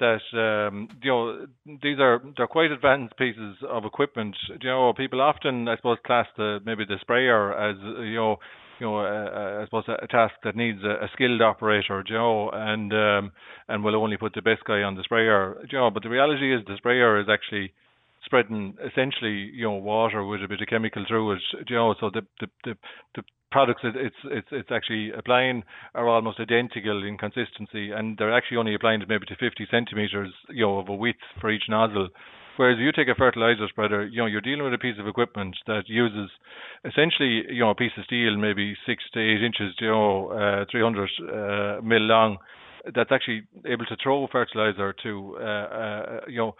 that 0.00 0.22
um, 0.32 0.88
you 1.02 1.10
know 1.10 1.46
these 1.82 1.98
are 2.00 2.20
they're 2.36 2.46
quite 2.46 2.70
advanced 2.70 3.16
pieces 3.16 3.56
of 3.68 3.84
equipment. 3.84 4.34
You 4.60 4.70
know, 4.70 4.92
people 4.96 5.20
often 5.20 5.68
I 5.68 5.76
suppose 5.76 5.98
class 6.06 6.26
the 6.36 6.60
maybe 6.64 6.84
the 6.84 6.96
sprayer 7.00 7.52
as 7.52 7.76
you 7.80 8.16
know 8.16 8.36
you 8.80 8.88
know, 8.88 8.98
uh, 8.98 9.60
I 9.62 9.64
suppose 9.66 9.84
a, 9.86 10.06
task 10.08 10.34
that 10.42 10.56
needs 10.56 10.80
a, 10.82 11.04
a 11.04 11.08
skilled 11.12 11.40
operator, 11.40 12.02
you 12.08 12.14
know, 12.14 12.50
and 12.52 12.92
um, 12.92 13.32
and 13.68 13.84
will 13.84 13.94
only 13.94 14.16
put 14.16 14.34
the 14.34 14.42
best 14.42 14.64
guy 14.64 14.82
on 14.82 14.96
the 14.96 15.04
sprayer, 15.04 15.56
you 15.70 15.78
know. 15.78 15.90
But 15.90 16.02
the 16.02 16.08
reality 16.08 16.52
is 16.52 16.62
the 16.66 16.76
sprayer 16.78 17.20
is 17.20 17.28
actually 17.30 17.72
spreading 18.24 18.74
essentially, 18.84 19.50
you 19.54 19.64
know, 19.64 19.74
water 19.74 20.24
with 20.24 20.42
a 20.42 20.48
bit 20.48 20.60
of 20.60 20.66
chemical 20.68 21.04
through 21.06 21.32
it. 21.32 21.42
You 21.68 21.76
know, 21.76 21.94
so 22.00 22.10
the 22.12 22.22
the 22.40 22.48
the, 22.64 22.74
the 23.14 23.22
products 23.52 23.82
it, 23.84 23.94
it's 23.96 24.16
it's 24.24 24.48
it's 24.50 24.72
actually 24.72 25.12
applying 25.12 25.62
are 25.94 26.08
almost 26.08 26.40
identical 26.40 27.04
in 27.04 27.16
consistency, 27.18 27.92
and 27.92 28.16
they're 28.18 28.34
actually 28.34 28.56
only 28.56 28.74
applying 28.74 29.02
maybe 29.08 29.26
to 29.26 29.36
50 29.36 29.66
centimeters, 29.70 30.32
you 30.48 30.66
know, 30.66 30.78
of 30.78 30.88
a 30.88 30.94
width 30.94 31.22
for 31.40 31.50
each 31.50 31.64
nozzle. 31.68 32.08
Whereas 32.56 32.78
you 32.78 32.92
take 32.92 33.08
a 33.08 33.14
fertilizer 33.14 33.66
spreader, 33.68 34.06
you 34.06 34.18
know, 34.18 34.26
you're 34.26 34.42
dealing 34.42 34.64
with 34.64 34.74
a 34.74 34.78
piece 34.78 34.98
of 34.98 35.06
equipment 35.06 35.56
that 35.66 35.84
uses 35.86 36.30
essentially, 36.84 37.44
you 37.48 37.60
know, 37.60 37.70
a 37.70 37.74
piece 37.74 37.92
of 37.96 38.04
steel, 38.04 38.36
maybe 38.36 38.76
six 38.86 39.02
to 39.14 39.20
eight 39.20 39.42
inches, 39.42 39.74
you 39.80 39.88
know, 39.88 40.28
uh, 40.28 40.64
300 40.70 41.08
uh, 41.20 41.82
mil 41.82 42.02
long, 42.02 42.36
that's 42.94 43.10
actually 43.10 43.42
able 43.66 43.86
to 43.86 43.96
throw 44.02 44.26
fertilizer 44.30 44.94
to, 45.02 45.36
uh, 45.40 45.44
uh, 45.44 46.20
you 46.28 46.38
know, 46.38 46.54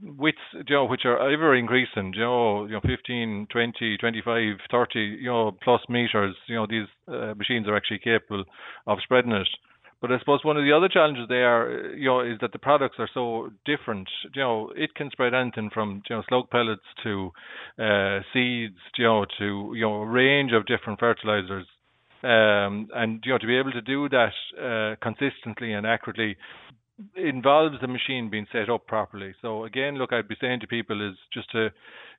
widths, 0.00 0.38
you 0.52 0.74
know, 0.74 0.84
which 0.86 1.04
are 1.04 1.30
ever 1.30 1.54
increasing, 1.54 2.12
you 2.14 2.20
know, 2.20 2.64
you 2.66 2.72
know, 2.72 2.80
15, 2.80 3.48
20, 3.50 3.96
25, 3.98 4.56
30, 4.70 4.98
you 4.98 5.26
know, 5.26 5.56
plus 5.62 5.80
meters, 5.88 6.34
you 6.46 6.56
know, 6.56 6.66
these 6.68 6.88
uh, 7.08 7.34
machines 7.34 7.68
are 7.68 7.76
actually 7.76 7.98
capable 7.98 8.44
of 8.86 8.98
spreading 9.02 9.32
it. 9.32 9.48
But 10.02 10.10
I 10.10 10.18
suppose 10.18 10.44
one 10.44 10.56
of 10.56 10.64
the 10.64 10.72
other 10.72 10.88
challenges 10.88 11.26
there, 11.28 11.94
you 11.94 12.06
know, 12.06 12.20
is 12.22 12.36
that 12.40 12.50
the 12.50 12.58
products 12.58 12.96
are 12.98 13.08
so 13.14 13.50
different. 13.64 14.08
You 14.34 14.42
know, 14.42 14.72
it 14.74 14.96
can 14.96 15.10
spread 15.12 15.32
anything 15.32 15.70
from 15.72 16.02
you 16.10 16.16
know 16.16 16.22
slug 16.28 16.50
pellets 16.50 16.82
to 17.04 17.30
uh, 17.78 18.18
seeds, 18.32 18.74
you 18.98 19.04
know, 19.04 19.24
to 19.38 19.72
you 19.76 19.82
know 19.82 20.02
a 20.02 20.06
range 20.06 20.50
of 20.52 20.66
different 20.66 20.98
fertilizers. 20.98 21.66
Um, 22.24 22.88
and 22.94 23.22
you 23.24 23.32
know 23.32 23.38
to 23.38 23.46
be 23.46 23.56
able 23.56 23.72
to 23.72 23.80
do 23.80 24.08
that 24.08 24.32
uh, 24.60 24.96
consistently 25.00 25.72
and 25.72 25.86
accurately 25.86 26.36
involves 27.16 27.76
the 27.80 27.88
machine 27.88 28.30
being 28.30 28.46
set 28.52 28.70
up 28.70 28.86
properly. 28.86 29.34
So 29.42 29.64
again, 29.64 29.96
look, 29.96 30.12
I'd 30.12 30.28
be 30.28 30.36
saying 30.40 30.60
to 30.60 30.66
people 30.66 31.06
is 31.06 31.16
just 31.32 31.50
to, 31.52 31.68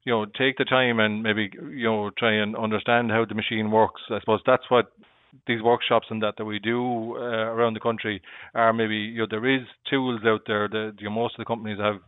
you 0.03 0.13
know, 0.13 0.25
take 0.25 0.57
the 0.57 0.65
time 0.65 0.99
and 0.99 1.23
maybe 1.23 1.49
you 1.53 1.85
know 1.85 2.11
try 2.17 2.33
and 2.33 2.55
understand 2.55 3.11
how 3.11 3.25
the 3.25 3.35
machine 3.35 3.71
works. 3.71 4.01
I 4.09 4.19
suppose 4.19 4.41
that's 4.45 4.69
what 4.69 4.91
these 5.47 5.61
workshops 5.61 6.07
and 6.09 6.21
that 6.21 6.35
that 6.37 6.45
we 6.45 6.59
do 6.59 7.15
uh, 7.15 7.49
around 7.53 7.73
the 7.73 7.79
country 7.79 8.21
are 8.53 8.71
maybe 8.71 8.95
you 8.95 9.19
know 9.19 9.27
there 9.29 9.47
is 9.47 9.61
tools 9.89 10.21
out 10.25 10.41
there 10.45 10.67
that 10.67 10.93
you 10.99 11.05
know, 11.05 11.15
most 11.15 11.35
of 11.35 11.39
the 11.39 11.45
companies 11.45 11.79
have 11.79 11.99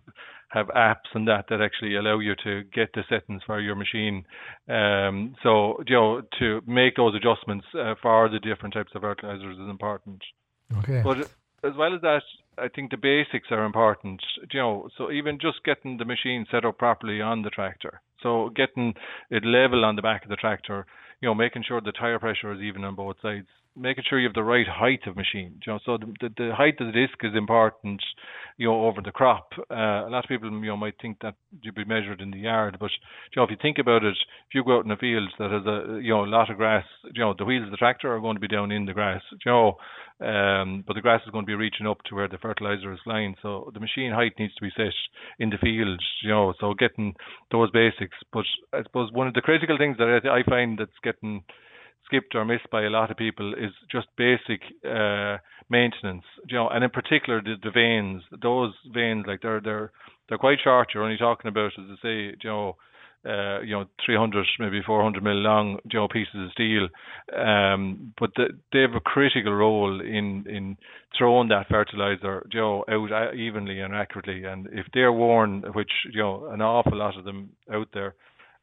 have 0.49 0.67
apps 0.67 1.09
and 1.13 1.27
that 1.27 1.45
that 1.49 1.61
actually 1.61 1.95
allow 1.95 2.19
you 2.19 2.33
to 2.43 2.63
get 2.73 2.89
the 2.93 3.03
settings 3.09 3.41
for 3.45 3.59
your 3.59 3.75
machine. 3.75 4.23
Um, 4.69 5.35
so 5.43 5.83
you 5.87 5.95
know 5.95 6.21
to 6.39 6.61
make 6.67 6.95
those 6.95 7.15
adjustments 7.15 7.65
uh, 7.77 7.95
for 8.01 8.29
the 8.29 8.39
different 8.39 8.73
types 8.73 8.91
of 8.95 9.01
fertilizers 9.01 9.57
is 9.57 9.69
important. 9.69 10.21
Okay. 10.79 11.01
But 11.03 11.29
as 11.63 11.75
well 11.77 11.93
as 11.95 12.01
that, 12.01 12.21
I 12.57 12.67
think 12.69 12.91
the 12.91 12.97
basics 12.97 13.47
are 13.51 13.65
important. 13.65 14.21
You 14.51 14.59
know, 14.59 14.89
so 14.97 15.11
even 15.11 15.39
just 15.39 15.63
getting 15.63 15.97
the 15.97 16.05
machine 16.05 16.45
set 16.49 16.65
up 16.65 16.77
properly 16.77 17.21
on 17.21 17.41
the 17.41 17.49
tractor, 17.49 18.01
so 18.21 18.49
getting 18.55 18.93
it 19.29 19.45
level 19.45 19.83
on 19.85 19.95
the 19.95 20.01
back 20.01 20.23
of 20.23 20.29
the 20.29 20.35
tractor, 20.35 20.85
you 21.21 21.27
know, 21.27 21.35
making 21.35 21.63
sure 21.67 21.81
the 21.81 21.91
tire 21.91 22.19
pressure 22.19 22.53
is 22.53 22.61
even 22.61 22.83
on 22.83 22.95
both 22.95 23.17
sides, 23.21 23.47
making 23.77 24.03
sure 24.07 24.19
you 24.19 24.27
have 24.27 24.33
the 24.33 24.43
right 24.43 24.67
height 24.67 25.01
of 25.07 25.15
machine. 25.15 25.59
You 25.65 25.73
know, 25.73 25.79
so 25.85 25.97
the, 25.97 26.13
the, 26.21 26.29
the 26.37 26.55
height 26.55 26.75
of 26.79 26.87
the 26.87 26.93
disc 26.93 27.17
is 27.23 27.35
important. 27.35 28.01
You 28.57 28.69
know, 28.69 28.85
over 28.85 29.01
the 29.01 29.11
crop. 29.11 29.49
Uh, 29.69 30.07
a 30.07 30.09
lot 30.09 30.23
of 30.23 30.29
people, 30.29 30.49
you 30.49 30.67
know, 30.67 30.77
might 30.77 30.95
think 31.01 31.17
that 31.21 31.35
you'd 31.61 31.75
be 31.75 31.83
measured 31.83 32.21
in 32.21 32.31
the 32.31 32.37
yard, 32.37 32.77
but 32.79 32.89
you 33.31 33.39
know, 33.39 33.43
if 33.43 33.49
you 33.49 33.57
think 33.61 33.79
about 33.79 34.03
it, 34.03 34.15
if 34.47 34.55
you 34.55 34.63
go 34.63 34.77
out 34.77 34.85
in 34.85 34.91
a 34.91 34.97
field 34.97 35.29
that 35.39 35.51
has 35.51 35.65
a 35.65 35.99
you 36.01 36.11
know 36.11 36.23
a 36.23 36.25
lot 36.25 36.49
of 36.49 36.55
grass, 36.55 36.85
you 37.13 37.21
know, 37.21 37.33
the 37.37 37.43
wheels 37.43 37.65
of 37.65 37.71
the 37.71 37.77
tractor 37.77 38.13
are 38.15 38.21
going 38.21 38.35
to 38.35 38.39
be 38.39 38.47
down 38.47 38.71
in 38.71 38.85
the 38.85 38.93
grass. 38.93 39.21
You 39.45 39.51
know, 39.51 39.67
um, 40.25 40.83
but 40.87 40.93
the 40.93 41.01
grass 41.01 41.21
is 41.25 41.31
going 41.31 41.43
to 41.43 41.49
be 41.49 41.55
reaching 41.55 41.87
up 41.87 42.01
to 42.05 42.15
where 42.15 42.29
the 42.29 42.37
fertilizer 42.37 42.93
is 42.93 42.99
lying. 43.05 43.35
So 43.41 43.71
the 43.73 43.81
machine 43.81 44.13
height 44.13 44.33
needs 44.39 44.55
to 44.55 44.63
be 44.63 44.71
set 44.77 44.93
in 45.39 45.49
the 45.49 45.57
field. 45.57 46.01
You 46.23 46.29
know, 46.29 46.53
so 46.59 46.73
getting 46.73 47.13
those 47.51 47.71
basics. 47.71 48.15
But 48.31 48.45
I 48.71 48.83
suppose 48.83 49.11
one 49.11 49.27
of 49.27 49.33
the 49.33 49.41
critical 49.41 49.77
things 49.77 49.97
that 49.97 50.21
I, 50.23 50.39
I 50.39 50.43
find 50.43 50.79
that's 50.79 50.91
getting 51.03 51.43
skipped 52.05 52.35
or 52.35 52.45
missed 52.45 52.69
by 52.71 52.83
a 52.83 52.89
lot 52.89 53.11
of 53.11 53.17
people 53.17 53.53
is 53.53 53.71
just 53.91 54.07
basic 54.17 54.61
uh, 54.87 55.37
maintenance. 55.69 56.23
You 56.47 56.57
know, 56.57 56.69
and 56.69 56.83
in 56.83 56.89
particular 56.89 57.41
the, 57.41 57.55
the 57.61 57.71
vanes. 57.71 58.23
Those 58.41 58.73
vanes, 58.93 59.25
like 59.27 59.41
they're 59.41 59.61
they're 59.61 59.91
they're 60.29 60.37
quite 60.37 60.59
short. 60.63 60.89
You're 60.93 61.03
only 61.03 61.17
talking 61.17 61.49
about, 61.49 61.71
as 61.77 61.85
I 61.89 61.95
say, 62.01 62.15
you 62.41 62.49
know. 62.49 62.75
Uh, 63.27 63.59
you 63.61 63.71
know, 63.71 63.85
300, 64.05 64.45
maybe 64.59 64.83
400 64.85 65.23
mil 65.23 65.33
long, 65.33 65.79
you 65.91 65.97
know, 65.97 66.07
pieces 66.07 66.35
of 66.35 66.51
steel. 66.51 66.87
Um, 67.35 68.13
but 68.19 68.29
the, 68.35 68.49
they 68.71 68.81
have 68.81 68.93
a 68.93 68.99
critical 68.99 69.51
role 69.51 69.99
in 69.99 70.45
in 70.47 70.77
throwing 71.17 71.49
that 71.49 71.67
fertilizer, 71.67 72.45
you 72.53 72.59
know, 72.59 72.85
out 72.87 73.35
evenly 73.35 73.79
and 73.79 73.95
accurately. 73.95 74.43
And 74.43 74.67
if 74.71 74.85
they're 74.93 75.11
worn, 75.11 75.63
which 75.73 75.89
you 76.13 76.21
know, 76.21 76.49
an 76.51 76.61
awful 76.61 76.95
lot 76.99 77.17
of 77.17 77.25
them 77.25 77.49
out 77.73 77.87
there 77.95 78.13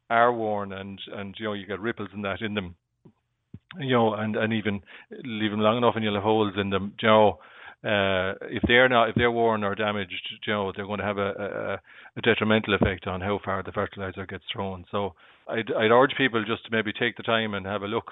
are 0.09 0.31
worn, 0.31 0.71
and 0.71 0.97
and 1.13 1.35
you 1.37 1.47
know, 1.47 1.53
you 1.53 1.65
get 1.65 1.81
ripples 1.81 2.11
in 2.13 2.21
that 2.21 2.39
in 2.39 2.53
them 2.53 2.75
you 3.79 3.91
know, 3.91 4.13
and, 4.13 4.35
and 4.35 4.53
even 4.53 4.81
leave 5.23 5.51
them 5.51 5.59
long 5.59 5.77
enough 5.77 5.93
and 5.95 6.03
you'll 6.03 6.15
have 6.15 6.23
holes 6.23 6.53
in 6.57 6.69
them, 6.69 6.93
you 7.01 7.07
know. 7.07 7.39
Uh, 7.83 8.39
if 8.43 8.63
they're 8.65 8.87
not, 8.87 9.09
if 9.09 9.15
they're 9.15 9.29
worn 9.29 9.61
or 9.61 9.75
damaged, 9.75 10.13
you 10.47 10.53
know, 10.53 10.71
they're 10.73 10.85
going 10.85 10.99
to 10.99 11.05
have 11.05 11.17
a, 11.17 11.31
a, 11.31 11.81
a 12.17 12.21
detrimental 12.21 12.75
effect 12.75 13.07
on 13.07 13.19
how 13.19 13.37
far 13.43 13.61
the 13.61 13.73
fertilizer 13.73 14.25
gets 14.25 14.45
thrown. 14.53 14.85
So 14.89 15.15
I'd, 15.49 15.69
I'd 15.77 15.91
urge 15.91 16.13
people 16.17 16.45
just 16.45 16.63
to 16.65 16.71
maybe 16.71 16.93
take 16.93 17.17
the 17.17 17.23
time 17.23 17.53
and 17.53 17.65
have 17.65 17.81
a 17.83 17.87
look 17.87 18.11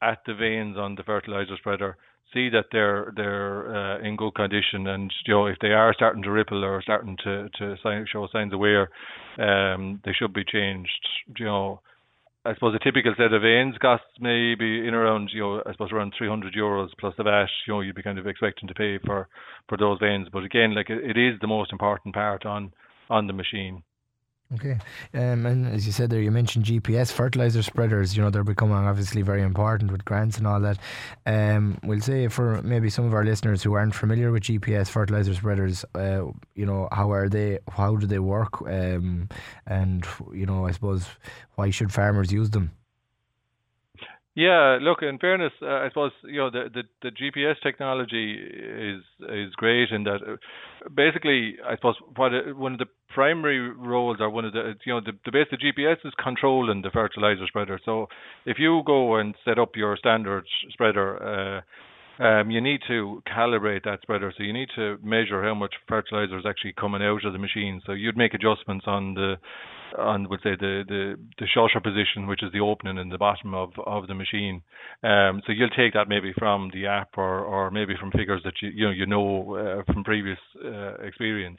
at 0.00 0.18
the 0.26 0.34
vanes 0.34 0.76
on 0.76 0.94
the 0.94 1.02
fertilizer 1.02 1.56
spreader, 1.58 1.96
see 2.32 2.48
that 2.50 2.66
they're 2.72 3.12
they're 3.16 3.74
uh, 3.74 3.98
in 4.00 4.16
good 4.16 4.34
condition, 4.34 4.86
and 4.86 5.12
you 5.26 5.34
know 5.34 5.46
if 5.46 5.58
they 5.60 5.68
are 5.68 5.92
starting 5.94 6.22
to 6.22 6.30
ripple 6.30 6.64
or 6.64 6.80
starting 6.82 7.16
to 7.24 7.48
to 7.58 7.76
sign, 7.82 8.06
show 8.10 8.28
signs 8.32 8.52
of 8.52 8.60
wear, 8.60 8.88
um, 9.38 10.00
they 10.04 10.12
should 10.12 10.32
be 10.32 10.44
changed. 10.44 11.08
You 11.36 11.46
know, 11.46 11.80
I 12.44 12.54
suppose 12.54 12.74
a 12.74 12.82
typical 12.82 13.12
set 13.18 13.34
of 13.34 13.42
vanes 13.42 13.76
costs 13.82 14.06
maybe 14.18 14.86
in 14.88 14.94
around, 14.94 15.30
you 15.32 15.40
know, 15.40 15.62
I 15.66 15.72
suppose 15.72 15.92
around 15.92 16.14
300 16.16 16.54
euros 16.54 16.88
plus 16.98 17.14
the 17.18 17.22
VAT. 17.22 17.48
You 17.66 17.74
know, 17.74 17.80
you'd 17.80 17.94
be 17.94 18.02
kind 18.02 18.18
of 18.18 18.26
expecting 18.26 18.66
to 18.68 18.74
pay 18.74 18.98
for 19.04 19.28
for 19.68 19.76
those 19.76 19.98
vanes. 20.00 20.28
But 20.32 20.44
again, 20.44 20.74
like 20.74 20.88
it, 20.88 21.04
it 21.04 21.18
is 21.18 21.38
the 21.40 21.46
most 21.46 21.70
important 21.70 22.14
part 22.14 22.46
on 22.46 22.72
on 23.10 23.26
the 23.26 23.34
machine. 23.34 23.82
Okay, 24.52 24.78
um, 25.14 25.46
and 25.46 25.68
as 25.68 25.86
you 25.86 25.92
said 25.92 26.10
there, 26.10 26.20
you 26.20 26.32
mentioned 26.32 26.64
GPS 26.64 27.12
fertilizer 27.12 27.62
spreaders. 27.62 28.16
You 28.16 28.22
know 28.22 28.30
they're 28.30 28.42
becoming 28.42 28.74
obviously 28.74 29.22
very 29.22 29.42
important 29.42 29.92
with 29.92 30.04
grants 30.04 30.38
and 30.38 30.46
all 30.46 30.58
that. 30.60 30.78
Um, 31.24 31.78
we'll 31.84 32.00
say 32.00 32.26
for 32.26 32.60
maybe 32.62 32.90
some 32.90 33.04
of 33.04 33.14
our 33.14 33.24
listeners 33.24 33.62
who 33.62 33.74
aren't 33.74 33.94
familiar 33.94 34.32
with 34.32 34.42
GPS 34.42 34.88
fertilizer 34.88 35.34
spreaders, 35.34 35.84
uh, 35.94 36.24
you 36.56 36.66
know 36.66 36.88
how 36.90 37.12
are 37.12 37.28
they? 37.28 37.60
How 37.70 37.94
do 37.94 38.08
they 38.08 38.18
work? 38.18 38.60
Um, 38.62 39.28
and 39.68 40.04
you 40.32 40.46
know, 40.46 40.66
I 40.66 40.72
suppose 40.72 41.06
why 41.54 41.70
should 41.70 41.92
farmers 41.92 42.32
use 42.32 42.50
them? 42.50 42.72
Yeah, 44.40 44.78
look. 44.80 45.02
In 45.02 45.18
fairness, 45.18 45.52
uh, 45.60 45.66
I 45.66 45.88
suppose 45.88 46.12
you 46.24 46.38
know 46.38 46.50
the, 46.50 46.70
the, 46.72 46.82
the 47.02 47.10
GPS 47.10 47.56
technology 47.62 48.32
is 48.34 49.02
is 49.28 49.54
great 49.56 49.90
in 49.90 50.04
that. 50.04 50.20
Uh, 50.26 50.88
basically, 50.94 51.56
I 51.66 51.76
suppose 51.76 51.96
what 52.16 52.32
uh, 52.32 52.54
one 52.56 52.72
of 52.72 52.78
the 52.78 52.86
primary 53.12 53.70
roles 53.70 54.18
are 54.20 54.30
one 54.30 54.46
of 54.46 54.52
the 54.54 54.74
you 54.86 54.94
know 54.94 55.00
the 55.00 55.12
the 55.26 55.32
base 55.32 55.48
the 55.50 55.58
GPS 55.58 55.98
is 56.06 56.14
controlling 56.22 56.80
the 56.80 56.90
fertilizer 56.90 57.46
spreader. 57.48 57.78
So 57.84 58.06
if 58.46 58.58
you 58.58 58.82
go 58.86 59.16
and 59.16 59.34
set 59.44 59.58
up 59.58 59.76
your 59.76 59.96
standard 59.98 60.44
spreader. 60.72 61.62
Um, 62.20 62.50
you 62.50 62.60
need 62.60 62.80
to 62.86 63.22
calibrate 63.26 63.84
that 63.84 64.02
spreader. 64.02 64.30
So 64.36 64.42
you 64.42 64.52
need 64.52 64.68
to 64.76 64.98
measure 65.02 65.42
how 65.42 65.54
much 65.54 65.74
fertilizer 65.88 66.38
is 66.38 66.44
actually 66.46 66.74
coming 66.74 67.02
out 67.02 67.24
of 67.24 67.32
the 67.32 67.38
machine. 67.38 67.80
So 67.86 67.92
you'd 67.92 68.16
make 68.16 68.34
adjustments 68.34 68.84
on 68.86 69.14
the 69.14 69.36
on 69.98 70.28
would 70.28 70.40
say 70.42 70.50
the 70.60 70.84
the 70.86 71.14
the 71.38 71.46
shutter 71.46 71.80
position, 71.80 72.26
which 72.26 72.42
is 72.42 72.52
the 72.52 72.60
opening 72.60 72.98
in 72.98 73.08
the 73.08 73.16
bottom 73.16 73.54
of 73.54 73.70
of 73.86 74.06
the 74.06 74.14
machine. 74.14 74.62
Um, 75.02 75.40
so 75.46 75.52
you'll 75.52 75.70
take 75.70 75.94
that 75.94 76.08
maybe 76.08 76.34
from 76.38 76.70
the 76.74 76.86
app 76.86 77.16
or 77.16 77.40
or 77.40 77.70
maybe 77.70 77.94
from 77.98 78.10
figures 78.12 78.42
that 78.44 78.54
you 78.60 78.68
you 78.68 78.84
know 78.84 78.92
you 78.92 79.06
know 79.06 79.54
uh, 79.54 79.92
from 79.92 80.04
previous 80.04 80.38
uh, 80.62 80.96
experience. 81.02 81.58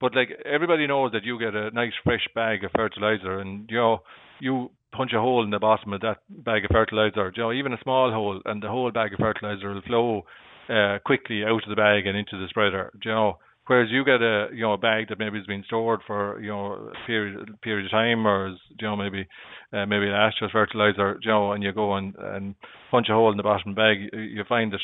But 0.00 0.14
like 0.14 0.30
everybody 0.46 0.86
knows 0.86 1.10
that 1.12 1.24
you 1.24 1.36
get 1.38 1.54
a 1.56 1.72
nice 1.72 1.92
fresh 2.04 2.26
bag 2.34 2.62
of 2.62 2.70
fertilizer, 2.76 3.40
and 3.40 3.68
you 3.68 3.76
know 3.76 3.98
you 4.38 4.70
punch 4.92 5.12
a 5.14 5.20
hole 5.20 5.44
in 5.44 5.50
the 5.50 5.58
bottom 5.58 5.92
of 5.92 6.00
that 6.00 6.18
bag 6.28 6.64
of 6.64 6.70
fertilizer, 6.72 7.32
you 7.34 7.42
know, 7.42 7.52
even 7.52 7.72
a 7.72 7.82
small 7.82 8.12
hole, 8.12 8.40
and 8.44 8.62
the 8.62 8.68
whole 8.68 8.90
bag 8.90 9.12
of 9.12 9.18
fertilizer 9.18 9.72
will 9.72 9.82
flow 9.82 10.22
uh, 10.68 10.98
quickly 11.04 11.44
out 11.44 11.62
of 11.62 11.68
the 11.68 11.76
bag 11.76 12.06
and 12.06 12.16
into 12.16 12.38
the 12.38 12.48
spreader. 12.48 12.90
You 13.04 13.10
know, 13.10 13.38
whereas 13.66 13.90
you 13.90 14.04
get 14.04 14.22
a 14.22 14.48
you 14.52 14.62
know 14.62 14.74
a 14.74 14.78
bag 14.78 15.08
that 15.08 15.18
maybe 15.18 15.38
has 15.38 15.46
been 15.46 15.64
stored 15.66 16.00
for 16.06 16.40
you 16.40 16.50
know 16.50 16.90
a 16.90 17.06
period 17.06 17.48
period 17.62 17.86
of 17.86 17.90
time, 17.90 18.26
or 18.26 18.48
is, 18.48 18.58
you 18.80 18.86
know 18.86 18.96
maybe 18.96 19.26
uh, 19.72 19.86
maybe 19.86 20.06
last 20.06 20.36
year's 20.40 20.52
fertilizer, 20.52 21.18
you 21.22 21.30
know, 21.30 21.52
and 21.52 21.62
you 21.62 21.72
go 21.72 21.94
and, 21.96 22.14
and 22.16 22.54
punch 22.90 23.08
a 23.10 23.12
hole 23.12 23.30
in 23.30 23.36
the 23.36 23.42
bottom 23.42 23.74
bag, 23.74 23.98
you 24.12 24.42
find 24.48 24.72
that 24.72 24.80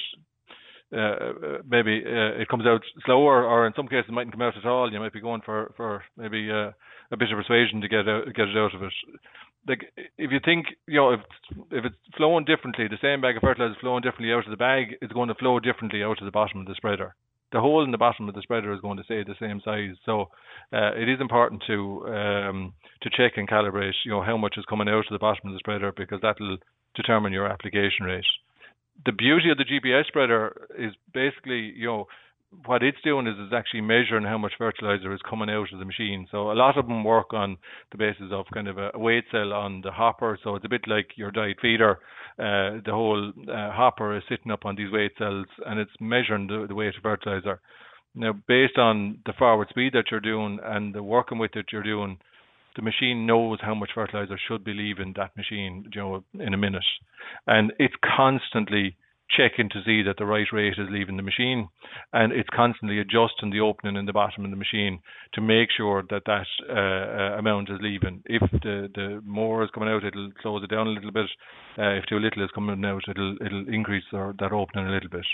uh, 0.93 0.99
uh, 0.99 1.59
maybe 1.69 2.03
uh, 2.07 2.41
it 2.41 2.49
comes 2.49 2.65
out 2.65 2.81
slower, 3.05 3.45
or 3.45 3.67
in 3.67 3.73
some 3.75 3.89
cases 3.89 4.05
it 4.09 4.13
mightn't 4.13 4.33
come 4.33 4.43
out 4.43 4.57
at 4.57 4.69
all. 4.69 4.93
You 4.93 5.01
might 5.01 5.13
be 5.13 5.21
going 5.21 5.43
for 5.45 5.73
for 5.77 6.05
maybe 6.17 6.49
uh, 6.51 6.71
a 7.11 7.17
bit 7.17 7.33
of 7.33 7.39
persuasion 7.39 7.81
to 7.81 7.89
get 7.89 8.09
out, 8.09 8.25
get 8.35 8.49
it 8.49 8.57
out 8.57 8.75
of 8.75 8.83
it. 8.83 8.93
Like 9.69 9.93
if 10.17 10.31
you 10.31 10.39
think 10.45 10.67
you 10.87 10.97
know 10.97 11.13
if 11.13 11.21
if 11.71 11.85
it's 11.85 11.97
flowing 12.17 12.45
differently, 12.45 12.87
the 12.89 12.99
same 13.03 13.21
bag 13.21 13.37
of 13.37 13.43
fertilizer 13.43 13.73
is 13.73 13.81
flowing 13.81 14.03
differently 14.03 14.33
out 14.33 14.45
of 14.45 14.51
the 14.51 14.57
bag, 14.57 14.95
it's 15.03 15.13
going 15.13 15.29
to 15.29 15.35
flow 15.35 15.59
differently 15.61 16.03
out 16.03 16.21
of 16.21 16.25
the 16.25 16.31
bottom 16.31 16.61
of 16.61 16.67
the 16.67 16.75
spreader. 16.75 17.15
the 17.53 17.61
hole 17.61 17.85
in 17.85 17.91
the 17.91 17.99
bottom 17.99 18.29
of 18.29 18.35
the 18.35 18.43
spreader 18.43 18.73
is 18.73 18.81
going 18.81 18.97
to 18.97 19.05
stay 19.05 19.23
the 19.23 19.35
same 19.41 19.61
size. 19.65 19.97
So 20.05 20.23
uh, 20.73 20.93
it 20.95 21.09
is 21.09 21.21
important 21.21 21.63
to 21.67 22.07
um, 22.09 22.73
to 23.03 23.11
check 23.11 23.33
and 23.37 23.49
calibrate, 23.49 23.93
you 24.05 24.11
know, 24.11 24.23
how 24.23 24.37
much 24.37 24.55
is 24.57 24.65
coming 24.69 24.89
out 24.89 25.07
of 25.07 25.13
the 25.13 25.19
bottom 25.19 25.49
of 25.49 25.53
the 25.53 25.59
spreader 25.59 25.93
because 25.97 26.21
that'll 26.23 26.59
determine 26.95 27.33
your 27.33 27.47
application 27.47 28.07
rate. 28.07 28.25
The 29.05 29.13
beauty 29.13 29.51
of 29.51 29.59
the 29.59 29.65
GPS 29.65 30.07
spreader 30.07 30.69
is 30.79 30.93
basically, 31.13 31.73
you 31.77 31.87
know, 31.87 32.07
what 32.65 32.83
it's 32.83 33.01
doing 33.05 33.27
is 33.27 33.35
it's 33.39 33.53
actually 33.55 33.83
measuring 33.83 34.25
how 34.25 34.39
much 34.39 34.53
fertilizer 34.57 35.13
is 35.13 35.21
coming 35.29 35.51
out 35.51 35.73
of 35.73 35.79
the 35.79 35.85
machine. 35.85 36.27
So 36.31 36.51
a 36.51 36.55
lot 36.55 36.79
of 36.79 36.87
them 36.87 37.05
work 37.05 37.33
on 37.33 37.57
the 37.93 37.99
basis 37.99 38.33
of 38.33 38.47
kind 38.53 38.69
of 38.69 38.79
a 38.79 38.91
weight 38.95 39.25
cell 39.31 39.53
on 39.53 39.83
the 39.83 39.91
hopper. 39.91 40.39
So 40.43 40.57
it's 40.57 40.65
a 40.65 40.69
bit 40.69 40.87
like 40.87 41.09
your 41.17 41.31
diet 41.31 41.59
feeder. 41.61 41.99
Uh, 42.39 42.81
the 42.85 42.93
whole 42.93 43.33
uh, 43.49 43.73
hopper 43.73 44.17
is 44.17 44.23
sitting 44.29 44.53
up 44.53 44.65
on 44.65 44.77
these 44.77 44.93
weight 44.93 45.13
cells 45.19 45.47
and 45.67 45.79
it's 45.79 45.91
measuring 46.01 46.47
the, 46.47 46.67
the 46.69 46.75
weight 46.75 46.97
of 46.97 47.03
fertilizer. 47.03 47.61
Now, 48.15 48.33
based 48.49 48.79
on 48.79 49.19
the 49.27 49.35
forward 49.39 49.69
speed 49.69 49.93
that 49.93 50.11
you're 50.11 50.21
doing 50.21 50.59
and 50.65 50.95
the 50.95 51.03
working 51.03 51.39
with 51.39 51.53
that 51.53 51.73
you're 51.73 51.83
doing, 51.83 52.19
the 52.77 52.83
machine 52.83 53.27
knows 53.27 53.59
how 53.61 53.75
much 53.75 53.91
fertilizer 53.95 54.39
should 54.49 54.65
be 54.65 54.73
leaving 54.73 55.15
that 55.17 55.37
machine, 55.37 55.85
you 55.93 56.01
know, 56.01 56.25
in 56.39 56.55
a 56.55 56.59
minute, 56.59 56.85
and 57.47 57.73
it's 57.79 57.95
constantly 58.17 58.97
checking 59.31 59.69
to 59.71 59.83
see 59.85 60.03
that 60.03 60.17
the 60.19 60.27
right 60.27 60.47
rate 60.53 60.75
is 60.79 60.89
leaving 60.91 61.17
the 61.17 61.23
machine, 61.23 61.69
and 62.13 62.33
it's 62.33 62.49
constantly 62.55 63.01
adjusting 63.01 63.51
the 63.51 63.61
opening 63.61 63.97
in 63.97 64.07
the 64.07 64.13
bottom 64.13 64.45
of 64.45 64.51
the 64.51 64.57
machine 64.57 65.01
to 65.35 65.41
make 65.41 65.69
sure 65.77 66.05
that 66.11 66.23
that 66.27 66.47
uh, 66.69 67.39
amount 67.39 67.71
is 67.71 67.79
leaving. 67.81 68.23
If 68.27 68.43
the 68.51 68.89
the 68.95 69.21
more 69.25 69.65
is 69.65 69.71
coming 69.75 69.89
out, 69.89 70.05
it'll 70.05 70.31
close 70.41 70.63
it 70.63 70.71
down 70.71 70.87
a 70.87 70.91
little 70.91 71.13
bit. 71.13 71.31
Uh, 71.79 71.97
if 71.99 72.07
too 72.07 72.19
little 72.19 72.45
is 72.45 72.51
coming 72.55 72.85
out, 72.85 73.03
it'll 73.09 73.37
it'll 73.45 73.69
increase 73.69 74.05
that 74.13 74.53
opening 74.53 74.87
a 74.87 74.93
little 74.93 75.11
bit. 75.11 75.27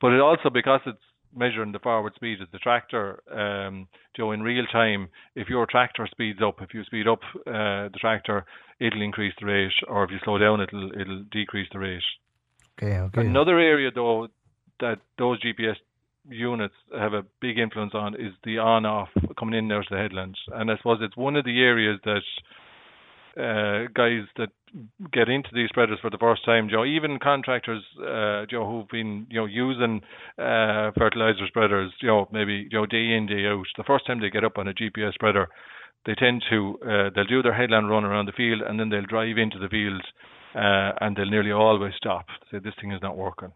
But 0.00 0.12
it 0.12 0.20
also 0.20 0.50
because 0.50 0.80
it's 0.86 0.98
measuring 1.34 1.72
the 1.72 1.78
forward 1.78 2.14
speed 2.14 2.40
of 2.40 2.50
the 2.50 2.58
tractor, 2.58 3.20
um, 3.30 3.88
Joe, 4.16 4.32
in 4.32 4.42
real 4.42 4.64
time, 4.72 5.08
if 5.34 5.48
your 5.48 5.66
tractor 5.66 6.08
speeds 6.10 6.40
up, 6.42 6.56
if 6.62 6.72
you 6.72 6.82
speed 6.84 7.06
up 7.06 7.20
uh, 7.46 7.88
the 7.92 7.98
tractor, 8.00 8.44
it'll 8.80 9.02
increase 9.02 9.34
the 9.38 9.46
rate, 9.46 9.72
or 9.88 10.04
if 10.04 10.10
you 10.10 10.18
slow 10.24 10.38
down, 10.38 10.60
it'll 10.60 10.90
it'll 10.92 11.24
decrease 11.30 11.68
the 11.72 11.78
rate. 11.78 12.02
Okay, 12.78 12.98
okay. 12.98 13.20
Another 13.22 13.58
area 13.58 13.90
though 13.94 14.28
that 14.80 14.98
those 15.18 15.42
GPS 15.42 15.76
units 16.28 16.74
have 16.98 17.14
a 17.14 17.24
big 17.40 17.58
influence 17.58 17.92
on 17.94 18.14
is 18.14 18.32
the 18.44 18.58
on-off 18.58 19.08
coming 19.38 19.58
in 19.58 19.70
and 19.70 19.84
the 19.90 19.96
headlands, 19.96 20.38
and 20.52 20.70
I 20.70 20.76
suppose 20.76 20.98
it's 21.00 21.16
one 21.16 21.36
of 21.36 21.44
the 21.44 21.62
areas 21.62 22.00
that 22.04 22.22
uh, 23.36 23.88
guys 23.94 24.24
that 24.36 24.48
get 25.12 25.28
into 25.28 25.50
these 25.52 25.68
spreaders 25.68 25.98
for 26.00 26.10
the 26.10 26.18
first 26.18 26.44
time, 26.44 26.68
Joe, 26.70 26.84
even 26.84 27.18
contractors, 27.18 27.82
uh, 28.00 28.46
Joe, 28.50 28.66
who've 28.66 28.88
been, 28.88 29.26
you 29.30 29.40
know, 29.40 29.46
using 29.46 30.00
uh, 30.38 30.90
fertilizer 30.96 31.46
spreaders, 31.46 31.92
you 32.00 32.08
know, 32.08 32.28
maybe, 32.32 32.66
you 32.70 32.78
know, 32.78 32.86
day 32.86 33.12
in, 33.12 33.26
day 33.26 33.46
out, 33.46 33.66
the 33.76 33.84
first 33.84 34.06
time 34.06 34.20
they 34.20 34.30
get 34.30 34.44
up 34.44 34.58
on 34.58 34.68
a 34.68 34.74
GPS 34.74 35.14
spreader, 35.14 35.48
they 36.06 36.14
tend 36.14 36.44
to, 36.50 36.78
uh, 36.82 37.10
they'll 37.14 37.24
do 37.24 37.42
their 37.42 37.54
headland 37.54 37.90
run 37.90 38.04
around 38.04 38.26
the 38.26 38.32
field 38.32 38.62
and 38.62 38.78
then 38.80 38.88
they'll 38.88 39.02
drive 39.02 39.38
into 39.38 39.58
the 39.58 39.68
field 39.68 40.02
uh, 40.56 40.92
and 41.00 41.16
they'll 41.16 41.30
nearly 41.30 41.52
always 41.52 41.92
stop. 41.96 42.26
Say 42.50 42.58
this 42.58 42.74
thing 42.80 42.92
is 42.92 43.02
not 43.02 43.16
working. 43.16 43.52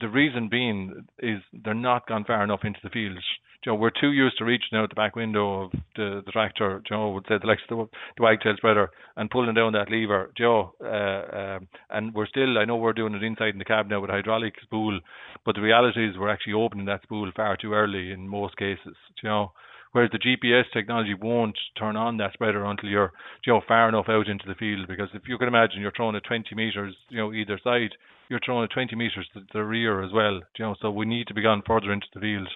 The 0.00 0.08
reason 0.08 0.48
being 0.48 1.06
is 1.18 1.40
they're 1.52 1.74
not 1.74 2.06
gone 2.06 2.24
far 2.24 2.42
enough 2.42 2.60
into 2.64 2.80
the 2.82 2.90
field. 2.90 3.18
Joe, 3.64 3.74
we're 3.74 3.90
too 3.90 4.12
used 4.12 4.36
to 4.38 4.44
reaching 4.44 4.76
out 4.76 4.90
the 4.90 4.94
back 4.94 5.16
window 5.16 5.62
of 5.62 5.70
the, 5.96 6.22
the 6.26 6.32
tractor. 6.32 6.82
Joe 6.86 7.12
would 7.12 7.24
say 7.26 7.36
the 7.40 7.50
of 7.50 7.58
the, 7.68 7.88
the 8.16 8.22
wagtail 8.22 8.54
spreader 8.58 8.90
and 9.16 9.30
pulling 9.30 9.54
down 9.54 9.72
that 9.72 9.90
lever. 9.90 10.30
Joe, 10.36 10.74
uh, 10.84 11.36
um, 11.36 11.68
and 11.88 12.12
we're 12.14 12.26
still. 12.26 12.58
I 12.58 12.66
know 12.66 12.76
we're 12.76 12.92
doing 12.92 13.14
it 13.14 13.22
inside 13.22 13.54
in 13.54 13.58
the 13.58 13.64
cab 13.64 13.88
now 13.88 14.00
with 14.00 14.10
hydraulic 14.10 14.54
spool, 14.62 15.00
but 15.46 15.54
the 15.54 15.62
reality 15.62 16.06
is 16.06 16.18
we're 16.18 16.28
actually 16.28 16.52
opening 16.52 16.84
that 16.86 17.02
spool 17.04 17.30
far 17.34 17.56
too 17.56 17.72
early 17.72 18.12
in 18.12 18.28
most 18.28 18.56
cases. 18.58 18.96
You 19.22 19.28
know, 19.30 19.52
Whereas 19.94 20.10
the 20.10 20.18
GPS 20.18 20.64
technology 20.72 21.14
won't 21.14 21.56
turn 21.78 21.94
on 21.94 22.16
that 22.16 22.32
spreader 22.32 22.64
until 22.64 22.88
you're, 22.88 23.12
you 23.46 23.52
know, 23.52 23.60
far 23.68 23.88
enough 23.88 24.06
out 24.08 24.26
into 24.26 24.44
the 24.44 24.56
field. 24.56 24.88
Because 24.88 25.08
if 25.14 25.22
you 25.28 25.38
can 25.38 25.46
imagine, 25.46 25.80
you're 25.80 25.92
throwing 25.94 26.16
it 26.16 26.24
20 26.26 26.52
meters, 26.56 26.96
you 27.10 27.18
know, 27.18 27.32
either 27.32 27.60
side, 27.62 27.90
you're 28.28 28.40
throwing 28.44 28.64
it 28.64 28.72
20 28.74 28.96
meters 28.96 29.28
to 29.34 29.42
the 29.52 29.62
rear 29.62 30.02
as 30.02 30.10
well. 30.12 30.40
You 30.58 30.64
know, 30.64 30.74
so 30.82 30.90
we 30.90 31.06
need 31.06 31.28
to 31.28 31.34
be 31.34 31.42
gone 31.42 31.62
further 31.64 31.92
into 31.92 32.08
the 32.12 32.18
field. 32.18 32.48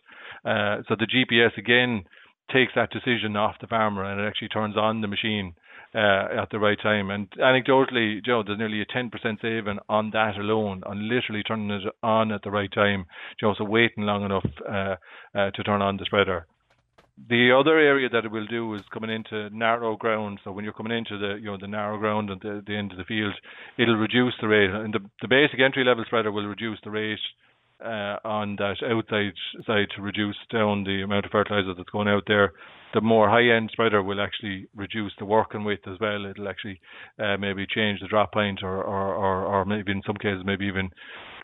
Uh, 0.44 0.82
so 0.88 0.96
the 0.98 1.06
GPS 1.06 1.56
again 1.56 2.06
takes 2.52 2.72
that 2.74 2.90
decision 2.90 3.36
off 3.36 3.54
the 3.60 3.68
farmer 3.68 4.02
and 4.02 4.20
it 4.20 4.26
actually 4.26 4.48
turns 4.48 4.76
on 4.76 5.00
the 5.00 5.06
machine 5.06 5.54
uh, 5.94 6.42
at 6.42 6.50
the 6.50 6.58
right 6.58 6.78
time. 6.82 7.08
And 7.08 7.30
anecdotally, 7.38 8.24
Joe, 8.24 8.42
there's 8.44 8.58
nearly 8.58 8.80
a 8.80 8.86
10% 8.86 9.12
saving 9.40 9.78
on 9.88 10.10
that 10.10 10.36
alone, 10.36 10.82
on 10.84 11.08
literally 11.08 11.44
turning 11.44 11.70
it 11.70 11.82
on 12.02 12.32
at 12.32 12.42
the 12.42 12.50
right 12.50 12.72
time. 12.72 13.06
Joe, 13.38 13.54
so 13.56 13.62
waiting 13.62 14.02
long 14.02 14.24
enough 14.24 14.46
uh, 14.68 14.96
uh, 15.38 15.52
to 15.52 15.62
turn 15.62 15.82
on 15.82 15.98
the 15.98 16.04
spreader 16.04 16.48
the 17.28 17.52
other 17.58 17.78
area 17.78 18.08
that 18.08 18.24
it 18.24 18.30
will 18.30 18.46
do 18.46 18.74
is 18.74 18.82
coming 18.92 19.10
into 19.10 19.50
narrow 19.50 19.96
ground. 19.96 20.40
So 20.44 20.52
when 20.52 20.64
you're 20.64 20.72
coming 20.72 20.96
into 20.96 21.18
the 21.18 21.34
you 21.36 21.46
know 21.46 21.58
the 21.60 21.66
narrow 21.66 21.98
ground 21.98 22.30
at 22.30 22.40
the, 22.40 22.62
the 22.66 22.76
end 22.76 22.92
of 22.92 22.98
the 22.98 23.04
field, 23.04 23.34
it'll 23.78 23.96
reduce 23.96 24.34
the 24.40 24.48
rate. 24.48 24.70
And 24.70 24.94
the, 24.94 25.00
the 25.22 25.28
basic 25.28 25.60
entry 25.60 25.84
level 25.84 26.04
spreader 26.06 26.30
will 26.30 26.46
reduce 26.46 26.78
the 26.84 26.90
rate 26.90 27.18
uh, 27.84 28.16
on 28.24 28.56
that 28.56 28.76
outside 28.82 29.32
side 29.66 29.88
to 29.94 30.02
reduce 30.02 30.36
down 30.52 30.84
the 30.84 31.02
amount 31.02 31.24
of 31.24 31.30
fertilizer 31.30 31.74
that's 31.74 31.90
going 31.90 32.08
out 32.08 32.24
there. 32.26 32.52
The 32.94 33.00
more 33.02 33.28
high 33.28 33.54
end 33.54 33.68
spreader 33.72 34.02
will 34.02 34.20
actually 34.20 34.66
reduce 34.74 35.12
the 35.18 35.26
working 35.26 35.62
width 35.62 35.86
as 35.86 36.00
well. 36.00 36.24
It'll 36.24 36.48
actually 36.48 36.80
uh, 37.18 37.36
maybe 37.36 37.66
change 37.66 38.00
the 38.00 38.08
drop 38.08 38.32
point 38.32 38.60
or, 38.62 38.82
or, 38.82 39.14
or, 39.14 39.44
or, 39.44 39.64
maybe 39.66 39.92
in 39.92 40.02
some 40.06 40.16
cases 40.16 40.42
maybe 40.44 40.66
even 40.66 40.88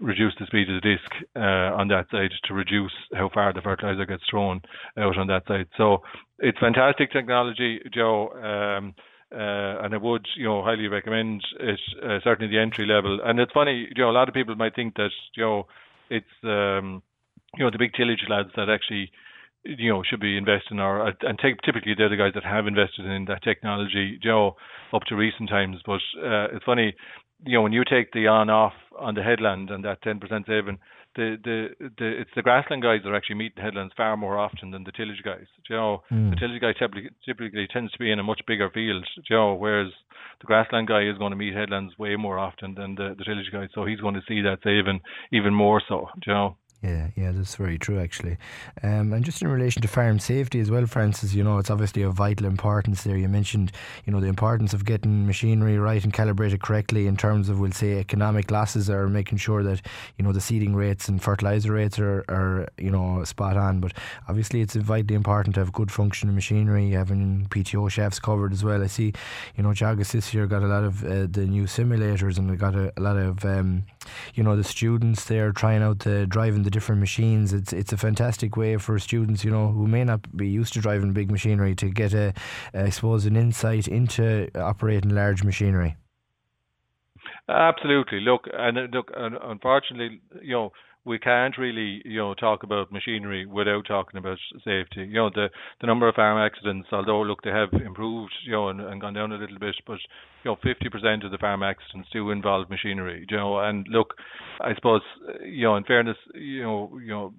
reduce 0.01 0.33
the 0.41 0.47
speed 0.47 0.71
of 0.71 0.81
the 0.83 0.97
disc 0.97 1.11
uh, 1.37 1.77
on 1.77 1.89
that 1.89 2.07
side 2.11 2.31
to 2.45 2.55
reduce 2.55 2.93
how 3.13 3.29
far 3.33 3.53
the 3.53 3.61
fertilizer 3.61 4.07
gets 4.07 4.23
thrown 4.31 4.63
out 4.97 5.19
on 5.19 5.27
that 5.27 5.47
side. 5.47 5.67
So 5.77 5.99
it's 6.39 6.59
fantastic 6.59 7.13
technology, 7.13 7.81
Joe. 7.93 8.31
Um, 8.31 8.95
uh, 9.33 9.83
and 9.85 9.95
I 9.95 9.97
would, 9.97 10.27
you 10.37 10.45
know, 10.45 10.63
highly 10.63 10.87
recommend 10.87 11.43
it. 11.59 11.81
Uh, 12.03 12.19
certainly 12.23 12.51
the 12.51 12.61
entry 12.61 12.87
level. 12.87 13.19
And 13.25 13.41
it's 13.41 13.53
funny, 13.53 13.89
you 13.95 14.03
know, 14.03 14.11
a 14.11 14.13
lot 14.13 14.29
of 14.29 14.35
people 14.35 14.55
might 14.55 14.77
think 14.77 14.95
that, 14.95 15.11
you 15.37 15.43
know, 15.43 15.67
it's 16.11 16.27
um, 16.45 17.03
you 17.57 17.65
know 17.65 17.71
the 17.71 17.79
big 17.79 17.93
tillage 17.95 18.25
lads 18.29 18.51
that 18.57 18.69
actually 18.69 19.11
you 19.65 19.91
know 19.91 20.03
should 20.03 20.21
be 20.21 20.37
investing 20.37 20.81
or 20.81 21.13
and 21.23 21.39
take, 21.39 21.61
typically 21.63 21.95
they're 21.97 22.09
the 22.09 22.17
guys 22.17 22.33
that 22.35 22.45
have 22.45 22.67
invested 22.67 23.07
in 23.07 23.25
that 23.27 23.43
technology 23.43 24.19
you 24.23 24.31
know 24.31 24.57
up 24.93 25.03
to 25.09 25.17
recent 25.17 25.49
times. 25.49 25.79
But 25.85 26.01
uh, 26.23 26.49
it's 26.55 26.65
funny 26.65 26.95
you 27.45 27.55
know 27.55 27.63
when 27.63 27.73
you 27.73 27.85
take 27.85 28.13
the 28.13 28.27
on 28.27 28.51
off 28.51 28.75
on 28.99 29.15
the 29.15 29.23
headland 29.23 29.71
and 29.71 29.85
that 29.85 30.03
10% 30.03 30.21
saving 30.47 30.79
the, 31.17 31.37
the 31.45 31.89
the 31.99 32.21
it's 32.21 32.31
the 32.37 32.43
grassland 32.43 32.83
guys 32.83 33.01
that 33.05 33.15
actually 33.15 33.37
meeting 33.37 33.63
headlands 33.63 33.95
far 33.97 34.17
more 34.17 34.39
often 34.39 34.71
than 34.71 34.85
the 34.85 34.93
tillage 34.93 35.23
guys. 35.25 35.47
Do 35.67 35.75
You 35.75 35.77
know, 35.77 36.03
mm. 36.11 36.31
the 36.31 36.37
tillage 36.37 36.61
guy 36.61 36.73
typically 36.73 37.11
typically 37.25 37.67
tends 37.73 37.93
to 37.93 37.99
be 37.99 38.11
in 38.11 38.19
a 38.19 38.23
much 38.23 38.41
bigger 38.47 38.71
field. 38.71 39.07
You 39.29 39.37
know, 39.37 39.55
whereas 39.55 39.93
the 40.41 40.47
grassland 40.47 40.89
guy 40.89 41.03
is 41.03 41.19
going 41.19 41.31
to 41.31 41.37
meet 41.37 41.55
headlands 41.55 41.99
way 41.99 42.17
more 42.17 42.39
often 42.39 42.75
than 42.75 42.95
the, 42.95 43.15
the 43.17 43.25
tillage 43.25 43.51
guy, 43.53 43.69
so 43.75 43.85
he's 43.85 44.01
going 44.01 44.15
to 44.15 44.23
see 44.29 44.43
that 44.43 44.59
saving 44.65 45.01
even 45.33 45.55
more 45.55 45.83
so. 45.89 46.09
You 46.27 46.33
know. 46.33 46.57
Yeah, 46.85 47.07
yeah, 47.17 47.33
that's 47.33 47.55
very 47.55 47.79
true 47.79 47.99
actually. 47.99 48.37
Um, 48.83 49.15
and 49.15 49.25
just 49.25 49.41
in 49.41 49.49
relation 49.49 49.81
to 49.81 49.89
farm 49.89 50.19
safety 50.19 50.61
as 50.61 50.71
well, 50.71 50.85
Francis, 50.85 51.33
you 51.33 51.43
know, 51.43 51.57
it's 51.57 51.71
obviously 51.71 52.03
of 52.03 52.13
vital 52.13 52.47
importance 52.47 53.05
there. 53.05 53.17
You 53.17 53.27
mentioned, 53.27 53.73
you 54.05 54.13
know, 54.13 54.21
the 54.21 54.27
importance 54.27 54.75
of 54.75 54.85
getting 54.85 55.27
machinery 55.27 55.79
right 55.79 56.05
and 56.05 56.13
calibrated 56.13 56.61
correctly 56.61 57.07
in 57.07 57.17
terms 57.17 57.49
of, 57.49 57.59
we'll 57.59 57.73
say, 57.73 57.99
economic 57.99 58.51
losses 58.51 58.91
or 58.91 59.09
making 59.09 59.39
sure 59.39 59.63
that, 59.63 59.81
you 60.19 60.27
know, 60.27 60.33
the 60.33 60.43
seeding 60.43 60.77
rates 60.77 61.09
and 61.09 61.23
fertilizer 61.23 61.73
rates 61.73 61.99
are, 61.99 62.23
are 62.29 62.69
you 62.77 62.91
know, 62.91 63.25
spot 63.25 63.57
on. 63.57 63.81
But 63.81 63.95
obviously, 64.29 64.61
it's 64.61 64.75
vitally 64.75 65.15
important 65.15 65.55
to 65.55 65.63
have 65.63 65.73
good 65.73 65.91
functioning 65.91 66.35
machinery, 66.35 66.91
having 66.91 67.47
PTO 67.49 67.91
shafts 67.91 68.19
covered 68.19 68.53
as 68.53 68.63
well. 68.63 68.83
I 68.83 68.89
see, 68.89 69.15
you 69.57 69.63
know, 69.63 69.71
Teagasc 69.71 70.13
this 70.13 70.35
year 70.35 70.47
got 70.47 70.63
a 70.63 70.67
lot 70.67 70.85
of 70.85 71.03
uh, 71.03 71.29
the 71.31 71.47
new 71.47 71.63
simulators 71.63 72.37
and 72.37 72.59
got 72.59 72.75
a, 72.75 72.93
a 72.99 73.01
lot 73.01 73.17
of, 73.17 73.43
um, 73.47 73.85
you 74.35 74.43
know, 74.43 74.55
the 74.55 74.65
students 74.65 75.25
there 75.25 75.51
trying 75.51 75.83
out 75.83 76.01
the 76.01 76.27
driving 76.27 76.63
the 76.63 76.74
different 76.75 77.01
machines. 77.01 77.53
It's 77.59 77.73
it's 77.73 77.93
a 77.93 77.97
fantastic 77.97 78.57
way 78.57 78.77
for 78.77 78.99
students, 78.99 79.45
you 79.45 79.51
know, 79.51 79.69
who 79.69 79.87
may 79.87 80.05
not 80.05 80.21
be 80.37 80.49
used 80.61 80.75
to 80.75 80.81
driving 80.81 81.13
big 81.13 81.31
machinery 81.31 81.75
to 81.77 81.89
get 81.89 82.13
a, 82.13 82.35
I 82.75 82.91
suppose, 82.91 83.25
an 83.25 83.37
insight 83.37 83.89
into 83.89 84.51
operating 84.55 85.15
large 85.15 85.43
machinery. 85.45 85.97
Absolutely. 87.49 88.21
Look, 88.21 88.43
and 88.53 88.79
uh, 88.79 88.87
look, 88.93 89.11
unfortunately, 89.15 90.21
you 90.43 90.55
know, 90.57 90.73
we 91.05 91.19
can't 91.19 91.57
really, 91.59 92.01
you 92.05 92.19
know, 92.19 92.35
talk 92.35 92.63
about 92.63 92.93
machinery 92.93 93.47
without 93.47 93.87
talking 93.87 94.19
about 94.19 94.39
safety. 94.65 95.07
You 95.09 95.15
know, 95.15 95.31
the 95.31 95.49
the 95.81 95.87
number 95.87 96.09
of 96.09 96.15
farm 96.15 96.39
accidents, 96.39 96.89
although 96.93 97.23
look, 97.23 97.43
they 97.43 97.51
have 97.51 97.73
improved, 97.73 98.33
you 98.45 98.53
know, 98.53 98.69
and, 98.69 98.81
and 98.81 99.01
gone 99.01 99.15
down 99.15 99.33
a 99.33 99.37
little 99.37 99.59
bit, 99.59 99.75
but 99.87 99.99
you 100.45 100.51
know, 100.51 100.57
50% 100.57 101.25
of 101.25 101.31
the 101.31 101.39
farm 101.39 101.63
accidents 101.63 102.09
do 102.13 102.31
involve 102.31 102.69
machinery. 102.69 103.27
You 103.31 103.37
know, 103.37 103.59
and 103.59 103.87
look, 103.89 104.15
I 104.61 104.75
suppose, 104.75 105.01
you 105.43 105.65
know, 105.65 105.77
in 105.77 105.85
fairness, 105.85 106.17
you 106.35 106.63
know, 106.63 106.99
you 107.03 107.11
know, 107.11 107.35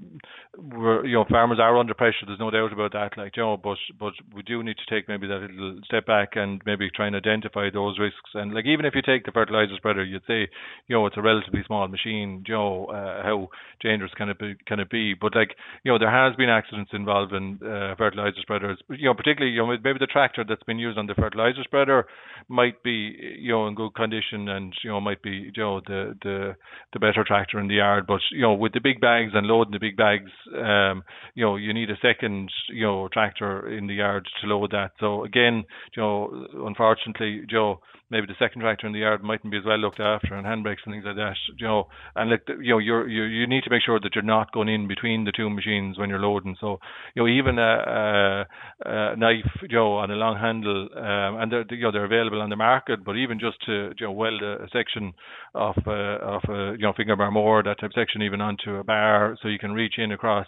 we're, 0.57 1.05
you 1.05 1.13
know, 1.15 1.25
farmers 1.29 1.59
are 1.61 1.77
under 1.77 1.93
pressure. 1.93 2.25
There's 2.25 2.39
no 2.39 2.49
doubt 2.51 2.73
about 2.73 2.93
that. 2.93 3.17
Like, 3.17 3.37
you 3.37 3.43
know, 3.43 3.57
but 3.57 3.77
but 3.99 4.13
we 4.33 4.41
do 4.43 4.63
need 4.63 4.77
to 4.77 4.95
take 4.95 5.07
maybe 5.07 5.27
that 5.27 5.41
little 5.51 5.79
step 5.85 6.05
back 6.07 6.29
and 6.35 6.61
maybe 6.65 6.89
try 6.89 7.07
and 7.07 7.15
identify 7.15 7.69
those 7.71 7.99
risks. 7.99 8.31
And 8.33 8.53
like, 8.53 8.65
even 8.65 8.85
if 8.85 8.95
you 8.95 9.01
take 9.01 9.25
the 9.25 9.31
fertilizer 9.31 9.75
spreader, 9.77 10.03
you'd 10.03 10.23
say, 10.27 10.47
you 10.87 10.95
know, 10.95 11.05
it's 11.05 11.17
a 11.17 11.21
relatively 11.21 11.61
small 11.65 11.87
machine. 11.87 12.43
You 12.47 12.53
know, 12.53 12.85
uh, 12.85 13.23
how 13.23 13.49
dangerous 13.81 14.11
can 14.15 14.29
it 14.29 14.39
be? 14.39 14.55
Can 14.67 14.79
it 14.79 14.89
be? 14.89 15.13
But 15.13 15.35
like 15.35 15.55
you 15.83 15.91
know, 15.91 15.99
there 15.99 16.11
has 16.11 16.35
been 16.35 16.49
accidents 16.49 16.91
involving 16.93 17.59
uh, 17.63 17.95
fertilizer 17.97 18.41
spreaders. 18.41 18.79
You 18.89 19.09
know, 19.09 19.13
particularly 19.13 19.53
you 19.53 19.59
know 19.59 19.67
maybe 19.67 19.99
the 19.99 20.07
tractor 20.07 20.43
that's 20.47 20.63
been 20.63 20.79
used 20.79 20.97
on 20.97 21.07
the 21.07 21.15
fertilizer 21.15 21.63
spreader 21.63 22.05
might 22.47 22.81
be 22.83 23.15
you 23.39 23.51
know 23.51 23.67
in 23.67 23.75
good 23.75 23.93
condition 23.95 24.49
and 24.49 24.73
you 24.83 24.89
know 24.89 25.01
might 25.01 25.21
be 25.21 25.51
you 25.55 25.63
know 25.63 25.81
the 25.87 26.15
the 26.23 26.55
the 26.93 26.99
better 26.99 27.23
tractor 27.25 27.59
in 27.59 27.67
the 27.67 27.75
yard. 27.75 28.05
But 28.07 28.21
you 28.31 28.41
know 28.41 28.53
with 28.53 28.73
the 28.73 28.81
big 28.81 29.01
bags 29.01 29.31
and 29.33 29.47
loading 29.47 29.73
the 29.73 29.79
big 29.79 29.97
bags, 29.97 30.31
um, 30.55 31.03
you 31.33 31.45
know 31.45 31.55
you 31.55 31.73
need 31.73 31.89
a 31.89 31.97
second 32.01 32.49
you 32.69 32.85
know 32.85 33.07
tractor 33.11 33.67
in 33.69 33.87
the 33.87 33.95
yard 33.95 34.27
to 34.41 34.47
load 34.47 34.71
that. 34.71 34.91
So 34.99 35.23
again, 35.23 35.63
you 35.95 36.03
know, 36.03 36.47
unfortunately, 36.65 37.43
Joe, 37.49 37.79
maybe 38.09 38.27
the 38.27 38.35
second 38.39 38.61
tractor 38.61 38.87
in 38.87 38.93
the 38.93 38.99
yard 38.99 39.23
mightn't 39.23 39.51
be 39.51 39.57
as 39.57 39.65
well 39.65 39.77
looked 39.77 39.99
after, 39.99 40.35
and 40.35 40.45
handbrakes 40.45 40.83
and 40.85 40.93
things 40.93 41.05
like 41.05 41.15
that. 41.15 41.35
You 41.57 41.67
know, 41.67 41.87
and 42.15 42.29
like 42.29 42.43
you 42.47 42.71
know, 42.71 42.77
you're 42.77 43.07
you 43.07 43.23
you 43.23 43.47
need 43.47 43.63
to 43.63 43.69
make 43.69 43.83
sure 43.83 43.99
that 43.99 44.15
you're 44.15 44.23
not 44.23 44.51
going 44.51 44.69
in 44.69 44.87
between 44.87 45.25
the 45.25 45.31
two 45.31 45.49
machines 45.49 45.97
when 45.97 46.09
you're 46.09 46.19
loading. 46.19 46.55
So 46.59 46.79
you 47.15 47.23
know, 47.23 47.27
even 47.27 47.59
a, 47.59 47.61
a, 47.61 48.45
a 48.85 49.15
knife, 49.15 49.51
you 49.61 49.75
know, 49.77 49.97
on 49.97 50.11
a 50.11 50.15
long 50.15 50.37
handle, 50.37 50.87
um, 50.95 51.41
and 51.41 51.51
they're 51.51 51.65
you 51.69 51.83
know 51.83 51.91
they're 51.91 52.05
available 52.05 52.41
on 52.41 52.49
the 52.49 52.55
market, 52.55 53.03
but 53.03 53.17
even 53.17 53.39
just 53.39 53.57
to 53.65 53.91
you 53.99 54.05
know 54.05 54.11
weld 54.11 54.41
a, 54.41 54.63
a 54.63 54.67
section 54.71 55.13
of 55.53 55.75
uh, 55.87 55.91
of 55.91 56.41
a 56.49 56.71
you 56.77 56.83
know 56.83 56.93
finger 56.95 57.15
bar 57.15 57.31
more 57.31 57.63
that 57.63 57.79
type 57.79 57.91
section 57.95 58.21
even 58.21 58.41
onto 58.41 58.75
a 58.75 58.83
bar, 58.83 59.37
so 59.41 59.47
you 59.47 59.59
can 59.59 59.71
reach 59.71 59.95
in 59.97 60.11
across 60.11 60.47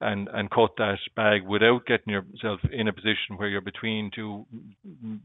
and 0.00 0.28
and 0.28 0.50
cut 0.50 0.70
that 0.78 0.98
bag 1.16 1.42
without 1.46 1.86
getting 1.86 2.12
yourself 2.12 2.60
in 2.72 2.88
a 2.88 2.92
position 2.92 3.36
where 3.36 3.48
you're 3.48 3.60
between 3.60 4.10
two 4.14 4.46
you 4.84 5.20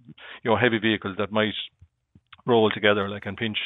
know 0.46 0.58
heavy 0.58 0.80
vehicles 0.80 1.16
that 1.18 1.32
might 1.32 1.54
roll 2.46 2.70
together 2.70 3.08
like 3.10 3.26
and 3.26 3.38
pinch 3.38 3.58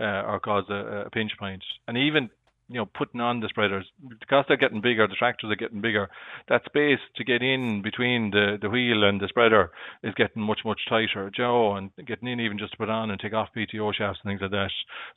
uh, 0.00 0.22
or 0.26 0.40
cause 0.40 0.64
a, 0.70 1.04
a 1.06 1.10
pinch 1.10 1.32
point. 1.38 1.62
And 1.86 1.96
even 1.96 2.30
you 2.68 2.76
know 2.76 2.86
putting 2.86 3.20
on 3.20 3.40
the 3.40 3.48
spreaders. 3.48 3.86
Because 4.20 4.44
they're 4.48 4.56
getting 4.56 4.80
bigger 4.80 5.06
the 5.06 5.14
tractors 5.14 5.50
are 5.50 5.56
getting 5.56 5.80
bigger. 5.80 6.08
That 6.48 6.64
space 6.66 7.00
to 7.16 7.24
get 7.24 7.42
in 7.42 7.82
between 7.82 8.30
the 8.30 8.58
the 8.60 8.70
wheel 8.70 9.04
and 9.04 9.20
the 9.20 9.28
spreader 9.28 9.70
is 10.02 10.14
getting 10.14 10.42
much 10.42 10.60
much 10.64 10.80
tighter. 10.88 11.30
Joe 11.34 11.76
and 11.76 11.90
getting 12.06 12.28
in 12.28 12.40
even 12.40 12.58
just 12.58 12.72
to 12.72 12.78
put 12.78 12.90
on 12.90 13.10
and 13.10 13.20
take 13.20 13.34
off 13.34 13.48
pto 13.56 13.92
shafts 13.94 14.20
and 14.22 14.30
things 14.30 14.42
like 14.42 14.50
that. 14.50 14.70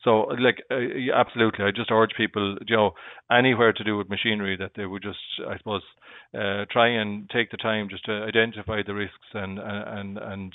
So 0.03 0.27
like 0.39 0.63
uh, 0.71 1.13
absolutely. 1.15 1.65
I 1.65 1.71
just 1.71 1.91
urge 1.91 2.11
people 2.17 2.57
joe 2.67 2.91
anywhere 3.31 3.73
to 3.73 3.83
do 3.83 3.97
with 3.97 4.09
machinery 4.09 4.57
that 4.57 4.71
they 4.75 4.85
would 4.85 5.03
just 5.03 5.19
i 5.47 5.57
suppose 5.57 5.81
uh, 6.33 6.65
try 6.71 6.87
and 6.87 7.29
take 7.29 7.51
the 7.51 7.57
time 7.57 7.89
just 7.89 8.05
to 8.05 8.11
identify 8.11 8.81
the 8.85 8.93
risks 8.93 9.15
and 9.33 9.59
and 9.59 10.17
and 10.17 10.53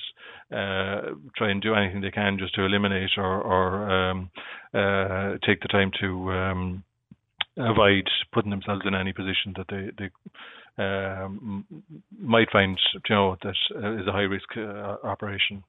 uh, 0.50 1.14
try 1.37 1.50
and 1.50 1.61
do 1.61 1.74
anything 1.74 2.00
they 2.00 2.11
can 2.11 2.38
just 2.38 2.54
to 2.54 2.64
eliminate 2.64 3.11
or 3.16 3.42
or 3.42 3.90
um, 3.90 4.30
uh, 4.76 5.38
take 5.46 5.60
the 5.60 5.68
time 5.68 5.90
to 6.00 6.32
um, 6.32 6.84
avoid 7.56 8.08
putting 8.32 8.50
themselves 8.50 8.82
in 8.86 8.94
any 8.94 9.12
position 9.12 9.54
that 9.56 9.66
they 9.68 9.90
they 9.98 10.10
um, 10.78 11.64
might 12.18 12.50
find 12.50 12.78
you 13.08 13.14
know 13.14 13.36
that 13.42 13.54
uh, 13.74 14.10
a 14.10 14.12
high 14.12 14.20
risk 14.22 14.48
uh, 14.56 14.96
operation. 15.04 15.64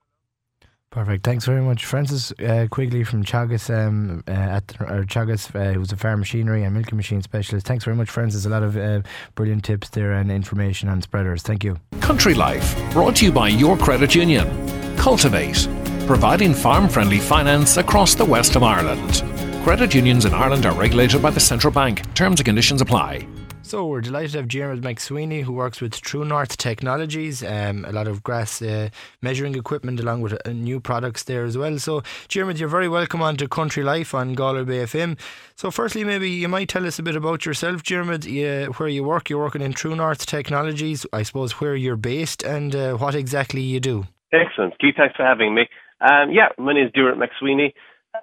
Perfect. 0.89 1.25
Thanks 1.25 1.45
very 1.45 1.61
much, 1.61 1.83
Francis 1.83 2.31
uh, 2.39 2.65
Quigley 2.71 3.03
from 3.03 3.23
Teagasc 3.23 3.69
um, 3.69 4.23
uh, 4.25 4.31
at 4.31 4.73
or 4.79 5.03
Teagasc, 5.03 5.53
uh, 5.53 5.73
who's 5.73 5.91
a 5.91 5.97
farm 5.97 6.19
machinery 6.19 6.63
and 6.63 6.73
milking 6.73 6.95
machine 6.95 7.21
specialist. 7.21 7.67
Thanks 7.67 7.83
very 7.83 7.97
much, 7.97 8.09
Francis. 8.09 8.45
A 8.45 8.49
lot 8.49 8.63
of 8.63 8.77
uh, 8.77 9.01
brilliant 9.35 9.65
tips 9.65 9.89
there 9.89 10.13
and 10.13 10.31
information 10.31 10.87
on 10.87 11.01
spreaders. 11.01 11.43
Thank 11.43 11.65
you. 11.65 11.77
Country 11.99 12.33
Life, 12.33 12.73
brought 12.93 13.17
to 13.17 13.25
you 13.25 13.33
by 13.33 13.49
your 13.49 13.77
credit 13.77 14.15
union. 14.15 14.47
Cultivate, 14.95 15.67
providing 16.07 16.53
farm-friendly 16.53 17.19
finance 17.19 17.77
across 17.77 18.15
the 18.15 18.25
west 18.25 18.55
of 18.55 18.63
Ireland. 18.63 19.23
Credit 19.63 19.93
unions 19.93 20.25
in 20.25 20.33
Ireland 20.33 20.65
are 20.65 20.73
regulated 20.73 21.21
by 21.21 21.29
the 21.29 21.39
central 21.39 21.73
bank. 21.73 22.01
Terms 22.15 22.39
and 22.39 22.45
conditions 22.45 22.81
apply. 22.81 23.27
So 23.67 23.85
we're 23.85 23.99
delighted 23.99 24.31
to 24.31 24.37
have 24.37 24.47
Jeremy 24.47 24.79
McSweeney, 24.79 25.43
who 25.43 25.51
works 25.51 25.81
with 25.81 25.99
True 25.99 26.23
North 26.23 26.55
Technologies, 26.55 27.43
um, 27.43 27.83
a 27.83 27.91
lot 27.91 28.07
of 28.07 28.23
grass 28.23 28.61
uh, 28.61 28.87
measuring 29.21 29.55
equipment 29.55 29.99
along 29.99 30.21
with 30.21 30.39
uh, 30.47 30.53
new 30.53 30.79
products 30.79 31.23
there 31.23 31.43
as 31.43 31.57
well. 31.57 31.77
So, 31.77 32.01
Jeremy, 32.29 32.53
you're 32.53 32.69
very 32.69 32.87
welcome 32.87 33.21
on 33.21 33.35
to 33.35 33.47
Country 33.49 33.83
Life 33.83 34.13
on 34.13 34.35
Galway 34.35 34.63
Bay 34.63 34.85
FM. 34.85 35.19
So, 35.55 35.69
firstly, 35.69 36.05
maybe 36.05 36.29
you 36.29 36.47
might 36.47 36.69
tell 36.69 36.87
us 36.87 36.97
a 36.97 37.03
bit 37.03 37.17
about 37.17 37.45
yourself, 37.45 37.83
Jeremy, 37.83 38.15
uh, 38.47 38.67
where 38.77 38.87
you 38.87 39.03
work. 39.03 39.29
You're 39.29 39.43
working 39.43 39.61
in 39.61 39.73
True 39.73 39.97
North 39.97 40.25
Technologies, 40.25 41.05
I 41.11 41.23
suppose, 41.23 41.59
where 41.59 41.75
you're 41.75 41.97
based 41.97 42.43
and 42.43 42.73
uh, 42.73 42.93
what 42.93 43.15
exactly 43.15 43.59
you 43.59 43.81
do. 43.81 44.07
Excellent. 44.31 44.79
Keith, 44.79 44.95
thanks 44.95 45.17
for 45.17 45.25
having 45.25 45.53
me. 45.53 45.67
Um, 45.99 46.31
yeah, 46.31 46.49
my 46.57 46.73
name 46.73 46.87
is 46.87 46.93
Dermot 46.93 47.17
McSweeney. 47.17 47.73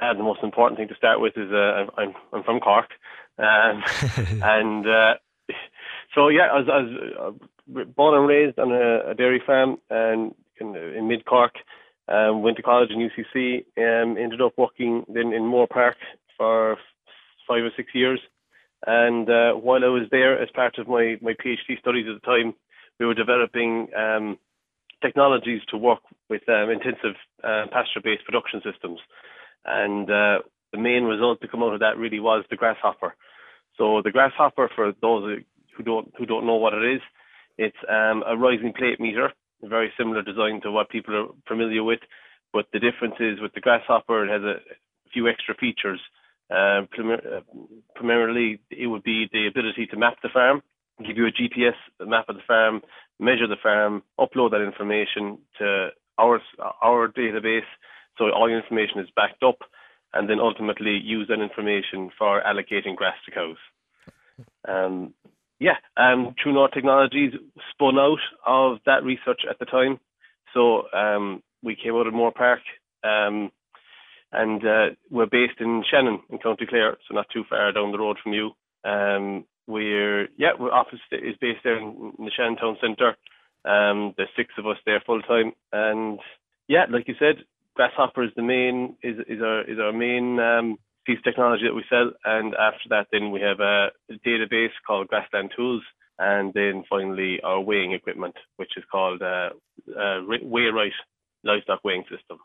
Uh, 0.01 0.15
the 0.15 0.23
most 0.23 0.43
important 0.43 0.79
thing 0.79 0.89
to 0.89 0.95
start 0.95 1.21
with 1.21 1.37
is 1.37 1.51
uh, 1.53 1.87
I'm, 1.97 2.15
I'm 2.33 2.43
from 2.45 2.61
Cork. 2.61 2.91
Um, 3.39 3.83
and 4.43 4.87
uh, 4.87 5.15
so 6.15 6.29
yeah, 6.29 6.49
I 6.53 6.59
was, 6.59 6.69
I 6.71 6.79
was 6.79 7.37
uh, 7.77 7.85
born 7.97 8.19
and 8.19 8.29
raised 8.29 8.59
on 8.59 8.73
a, 8.73 9.11
a 9.11 9.15
dairy 9.15 9.43
farm 9.45 9.79
and 9.91 10.35
in, 10.61 10.77
in 10.77 11.09
mid 11.09 11.25
Cork. 11.25 11.55
Um, 12.07 12.43
went 12.43 12.59
to 12.59 12.63
college 12.63 12.91
in 12.91 12.99
UCC. 12.99 13.65
Um, 13.79 14.19
ended 14.19 14.43
up 14.43 14.53
working 14.59 15.05
then 15.09 15.33
in 15.33 15.43
Moorepark 15.43 15.95
for 16.37 16.77
five 17.49 17.65
or 17.65 17.71
six 17.77 17.95
years. 17.95 18.21
And 18.87 19.29
uh, 19.31 19.53
while 19.55 19.83
I 19.83 19.89
was 19.89 20.07
there, 20.11 20.41
as 20.41 20.51
part 20.55 20.79
of 20.79 20.87
my 20.87 21.17
my 21.23 21.33
PhD 21.33 21.79
studies 21.81 22.07
at 22.09 22.21
the 22.21 22.27
time, 22.27 22.55
we 23.01 23.07
were 23.07 23.15
developing 23.15 23.89
um, 23.97 24.39
technologies 25.05 25.63
to 25.71 25.77
work 25.77 26.03
with 26.31 26.43
um, 26.49 26.71
intensive 26.71 27.17
uh, 27.49 27.65
pasture-based 27.77 28.25
production 28.25 28.61
systems. 28.69 29.01
And 29.65 30.07
uh, 30.11 30.39
the 30.73 30.79
main 30.91 31.05
result 31.05 31.41
to 31.41 31.49
come 31.49 31.63
out 31.63 31.75
of 31.75 31.81
that 31.81 31.99
really 32.05 32.21
was 32.21 32.45
the 32.51 32.57
grasshopper. 32.63 33.15
So 33.79 33.85
the 34.07 34.15
grasshopper, 34.17 34.67
for 34.75 34.93
those 35.01 35.23
who 35.77 35.83
don't 35.83 36.09
who 36.17 36.27
don't 36.27 36.47
know 36.47 36.61
what 36.65 36.75
it 36.75 36.85
is, 36.97 37.03
it's 37.59 37.83
um, 37.89 38.23
a 38.27 38.37
rising 38.37 38.73
plate 38.73 39.01
meter, 39.01 39.33
a 39.63 39.69
very 39.69 39.91
similar 39.99 40.23
design 40.23 40.61
to 40.63 40.71
what 40.71 40.95
people 40.95 41.15
are 41.21 41.29
familiar 41.47 41.85
with. 41.91 42.01
But 42.53 42.67
the 42.73 42.85
difference 42.87 43.17
is 43.19 43.41
with 43.41 43.53
the 43.55 43.65
grasshopper, 43.67 44.25
it 44.25 44.31
has 44.31 44.43
a 44.43 44.57
few 45.13 45.29
extra 45.29 45.55
features. 45.55 46.01
Uh, 46.51 46.83
primarily, 47.95 48.61
it 48.71 48.87
would 48.87 49.03
be 49.03 49.29
the 49.33 49.47
ability 49.47 49.87
to 49.87 49.97
map 49.97 50.17
the 50.23 50.29
farm, 50.29 50.63
give 51.07 51.17
you 51.17 51.27
a 51.27 51.33
GPS 51.33 51.75
map 52.07 52.27
of 52.29 52.37
the 52.37 52.43
farm, 52.47 52.83
measure 53.19 53.47
the 53.47 53.57
farm, 53.63 54.03
upload 54.19 54.51
that 54.53 54.65
information 54.65 55.39
to 55.59 55.89
our 56.19 56.41
our 56.83 57.09
database, 57.09 57.69
so 58.19 58.31
all 58.31 58.49
your 58.49 58.61
information 58.61 59.01
is 59.01 59.09
backed 59.17 59.43
up, 59.43 59.59
and 60.13 60.29
then 60.29 60.39
ultimately 60.41 61.01
use 61.03 61.29
that 61.29 61.41
information 61.43 62.11
for 62.17 62.43
allocating 62.43 62.95
grass 62.95 63.17
to 63.25 63.33
cows. 63.33 63.57
Um, 64.69 65.15
yeah, 65.59 65.77
um, 65.97 66.35
True 66.39 66.53
North 66.53 66.73
Technologies 66.73 67.33
spun 67.71 67.99
out 67.99 68.19
of 68.47 68.79
that 68.87 69.05
research 69.05 69.43
at 69.49 69.59
the 69.59 69.65
time. 69.65 69.99
So 70.53 70.93
um, 70.93 71.43
we 71.63 71.77
came 71.77 71.95
out 71.95 72.07
of 72.07 72.15
Moorepark, 72.15 72.59
um, 73.03 73.51
and 74.33 74.65
uh, 74.65 74.87
we're 75.11 75.27
based 75.27 75.61
in 75.61 75.85
Shannon 75.91 76.21
in 76.31 76.39
County 76.39 76.67
Clare, 76.67 76.97
so 77.07 77.15
not 77.15 77.27
too 77.33 77.45
far 77.49 77.73
down 77.73 77.93
the 77.93 77.99
road 77.99 78.19
from 78.23 78.33
you. 78.33 78.51
Um, 78.85 79.45
we're 79.67 80.29
yeah, 80.37 80.53
our 80.59 80.73
office 80.73 81.01
is 81.13 81.37
based 81.41 81.61
there 81.65 81.79
in, 81.79 82.13
the 82.19 82.31
Shannon 82.37 82.57
Town 82.57 82.77
Centre. 82.81 83.17
Um, 83.65 84.15
there's 84.17 84.29
six 84.37 84.51
of 84.59 84.67
us 84.67 84.77
there 84.85 85.03
full 85.07 85.23
time, 85.23 85.53
and 85.73 86.19
yeah, 86.69 86.85
like 86.91 87.09
you 87.09 87.15
said, 87.19 87.37
Grasshopper 87.75 88.25
is 88.25 88.31
the 88.37 88.43
main 88.43 88.97
is 89.03 89.17
is 89.27 89.41
our 89.43 89.63
is 89.63 89.79
our 89.79 89.93
main 89.93 90.39
um, 90.39 90.77
piece 91.07 91.19
of 91.19 91.25
technology 91.25 91.65
that 91.67 91.75
we 91.75 91.85
sell, 91.89 92.13
and 92.25 92.55
after 92.55 92.89
that, 92.91 93.09
then 93.13 93.31
we 93.31 93.41
have 93.41 93.61
a 93.61 93.91
database 94.27 94.73
called 94.87 95.09
Grassland 95.09 95.53
Tools, 95.57 95.83
and 96.19 96.53
then 96.55 96.85
finally 96.89 97.41
our 97.43 97.61
weighing 97.61 97.93
equipment, 97.93 98.35
which 98.57 98.73
is 98.77 98.85
called 98.91 99.23
uh, 99.23 99.51
uh, 99.99 100.21
Weigh-Right 100.27 100.93
livestock 101.43 101.81
weighing 101.85 102.05
system. 102.05 102.39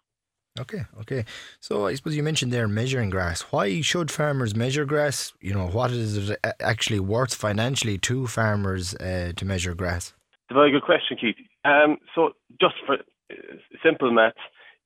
Okay, 0.60 0.86
okay. 1.02 1.26
So 1.60 1.88
I 1.88 1.96
suppose 1.96 2.16
you 2.16 2.24
mentioned 2.24 2.52
there 2.52 2.68
measuring 2.68 3.10
grass. 3.10 3.42
Why 3.44 3.82
should 3.82 4.12
farmers 4.12 4.56
measure 4.56 4.86
grass? 4.86 5.34
You 5.42 5.54
know, 5.54 5.68
what 5.68 5.92
is 5.92 6.30
it 6.30 6.40
actually 6.60 7.00
worth 7.00 7.34
financially 7.34 7.98
to 8.00 8.28
farmers 8.28 8.94
uh, 8.96 9.32
to 9.36 9.46
measure 9.46 9.74
grass? 9.74 10.14
It's 10.50 10.52
a 10.52 10.54
very 10.56 10.72
good 10.72 10.84
question, 10.84 11.18
Keith. 11.20 11.36
Um, 11.64 11.98
so 12.16 12.32
just 12.60 12.76
for 12.86 12.96
uh, 12.96 13.36
simple 13.84 14.12
maths, 14.12 14.38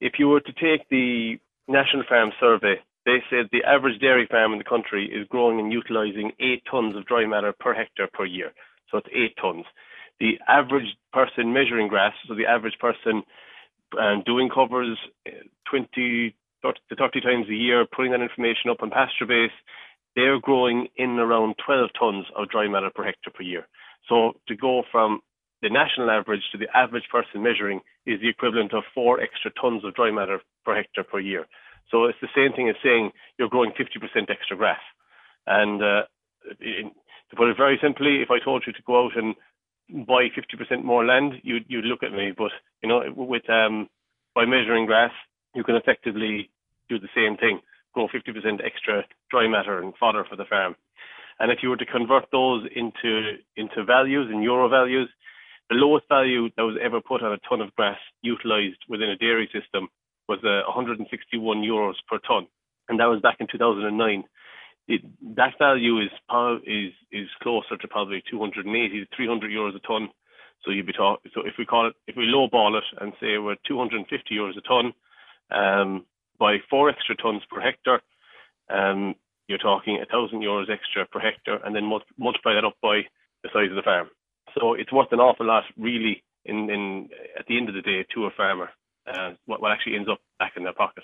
if 0.02 0.14
you 0.20 0.28
were 0.28 0.42
to 0.42 0.54
take 0.54 0.88
the 0.90 1.38
National 1.68 2.04
Farm 2.08 2.32
Survey, 2.40 2.76
they 3.06 3.24
said 3.30 3.48
the 3.52 3.64
average 3.64 4.00
dairy 4.00 4.28
farm 4.30 4.54
in 4.54 4.58
the 4.60 4.64
country 4.64 5.06
is 5.06 5.28
growing 5.30 5.60
and 5.60 5.72
utilising 5.72 6.32
eight 6.40 6.64
tonnes 6.72 6.98
of 6.98 7.06
dry 7.06 7.26
matter 7.26 7.54
per 7.58 7.74
hectare 7.74 8.10
per 8.14 8.26
year. 8.26 8.52
So 8.90 8.98
it's 8.98 9.08
eight 9.14 9.36
tonnes. 9.44 9.66
The 10.20 10.34
average 10.48 10.96
person 11.12 11.54
measuring 11.54 11.88
grass, 11.88 12.14
so 12.28 12.36
the 12.36 12.46
average 12.46 12.78
person 12.80 13.24
um, 14.00 14.24
doing 14.26 14.50
covers 14.50 14.98
uh, 15.28 15.32
20 15.70 16.36
30 16.64 16.80
to 16.90 16.96
30 16.96 17.22
times 17.22 17.46
a 17.50 17.54
year, 17.54 17.86
putting 17.86 18.12
that 18.14 18.22
information 18.22 18.72
up 18.72 18.82
on 18.82 18.90
PastureBase, 18.90 19.52
they're 20.16 20.40
growing 20.40 20.88
in 20.96 21.20
around 21.20 21.56
12 21.66 21.90
tonnes 22.00 22.24
of 22.36 22.50
dry 22.50 22.68
matter 22.68 22.90
per 22.94 23.04
hectare 23.04 23.34
per 23.36 23.44
year. 23.44 23.68
So 24.08 24.34
to 24.48 24.56
go 24.56 24.84
from 24.92 25.20
the 25.62 25.70
national 25.70 26.10
average 26.10 26.44
to 26.52 26.58
the 26.58 26.68
average 26.76 27.06
person 27.12 27.44
measuring 27.44 27.82
is 28.06 28.20
the 28.22 28.30
equivalent 28.30 28.74
of 28.74 28.84
four 28.94 29.20
extra 29.22 29.52
tonnes 29.52 29.86
of 29.86 29.96
dry 29.96 30.12
matter 30.12 30.40
per 30.66 30.76
hectare 30.76 31.04
per 31.04 31.20
year. 31.20 31.46
So 31.90 32.06
it's 32.06 32.20
the 32.22 32.34
same 32.36 32.54
thing 32.56 32.70
as 32.70 32.76
saying 32.84 33.12
you're 33.38 33.50
growing 33.50 33.72
50% 33.72 34.30
extra 34.30 34.58
grass. 34.58 34.80
And 35.48 35.82
uh, 35.82 36.04
in, 36.62 36.92
to 37.30 37.36
put 37.36 37.50
it 37.50 37.58
very 37.58 37.80
simply, 37.82 38.22
if 38.22 38.30
I 38.30 38.44
told 38.44 38.64
you 38.68 38.74
to 38.74 38.82
go 38.86 39.06
out 39.06 39.18
and 39.18 39.36
buy 39.94 40.30
50% 40.30 40.84
more 40.84 41.06
land, 41.06 41.34
you'd 41.44 41.66
you'd 41.68 41.86
look 41.86 42.04
at 42.04 42.12
me. 42.12 42.34
But 42.36 42.52
you 42.82 42.90
know, 42.90 43.04
with 43.16 43.50
um, 43.50 43.88
by 44.36 44.46
measuring 44.46 44.86
grass, 44.86 45.12
you 45.54 45.64
can 45.64 45.76
effectively 45.76 46.50
do 46.90 47.00
the 47.00 47.10
same 47.16 47.38
thing, 47.38 47.60
grow 47.94 48.08
50% 48.08 48.66
extra 48.66 49.04
dry 49.30 49.48
matter 49.48 49.80
and 49.80 49.94
fodder 50.00 50.26
for 50.28 50.36
the 50.36 50.46
farm. 50.46 50.76
And 51.40 51.52
if 51.52 51.60
you 51.62 51.70
were 51.70 51.78
to 51.78 51.86
convert 51.86 52.26
those 52.32 52.68
into 52.76 53.38
into 53.56 53.84
values 53.84 54.30
in 54.32 54.42
euro 54.42 54.68
values, 54.70 55.10
the 55.70 55.76
lowest 55.76 56.06
value 56.10 56.50
that 56.58 56.64
was 56.64 56.78
ever 56.82 57.02
put 57.02 57.24
on 57.24 57.34
a 57.34 57.38
ton 57.50 57.62
of 57.62 57.74
grass 57.76 57.98
utilized 58.22 58.80
within 58.90 59.10
a 59.10 59.18
dairy 59.18 59.50
system 59.54 59.88
was 60.28 60.40
uh, 60.44 60.64
161 60.68 61.62
euros 61.62 61.96
per 62.08 62.18
ton, 62.28 62.48
and 62.90 63.00
that 63.00 63.06
was 63.06 63.22
back 63.22 63.38
in 63.40 63.48
2009. 63.52 64.24
It, 64.88 65.02
that 65.36 65.54
value 65.58 66.00
is 66.00 66.10
is 66.66 66.92
is 67.12 67.30
closer 67.42 67.78
to 67.78 67.88
probably 67.88 68.22
280 68.30 69.00
to 69.00 69.06
300 69.16 69.52
euros 69.52 69.76
a 69.76 69.80
ton. 69.80 70.10
So 70.64 70.72
you'd 70.72 70.86
be 70.86 70.94
talking. 70.94 71.32
So 71.34 71.42
if 71.46 71.54
we 71.58 71.66
call 71.66 71.88
it, 71.88 71.94
if 72.08 72.16
we 72.16 72.26
lowball 72.26 72.78
it 72.78 72.84
and 73.00 73.14
say 73.20 73.38
we're 73.38 73.56
250 73.68 74.36
euros 74.36 74.58
a 74.58 74.62
ton, 74.62 74.94
um, 75.52 76.06
by 76.40 76.58
four 76.70 76.90
extra 76.90 77.16
tons 77.16 77.42
per 77.50 77.62
hectare, 77.62 78.02
um, 78.70 79.16
you're 79.48 79.58
talking 79.58 80.00
a 80.02 80.06
thousand 80.06 80.42
euros 80.42 80.70
extra 80.70 81.06
per 81.06 81.20
hectare, 81.20 81.60
and 81.66 81.76
then 81.76 81.86
multiply 82.18 82.54
that 82.54 82.66
up 82.66 82.76
by 82.82 83.02
the 83.44 83.50
size 83.54 83.70
of 83.70 83.76
the 83.76 83.82
farm. 83.82 84.10
So 84.58 84.74
it's 84.74 84.92
worth 84.92 85.12
an 85.12 85.20
awful 85.20 85.46
lot, 85.48 85.64
really, 85.78 86.24
in, 86.46 86.70
in 86.70 87.10
at 87.38 87.46
the 87.48 87.58
end 87.58 87.70
of 87.70 87.76
the 87.76 87.82
day, 87.82 88.06
to 88.14 88.26
a 88.26 88.32
farmer. 88.32 88.70
Uh, 89.06 89.32
what, 89.46 89.62
what 89.62 89.72
actually 89.72 89.96
ends 89.96 90.10
up 90.10 90.20
back 90.40 90.54
in 90.56 90.64
their 90.64 90.74
pocket. 90.74 91.04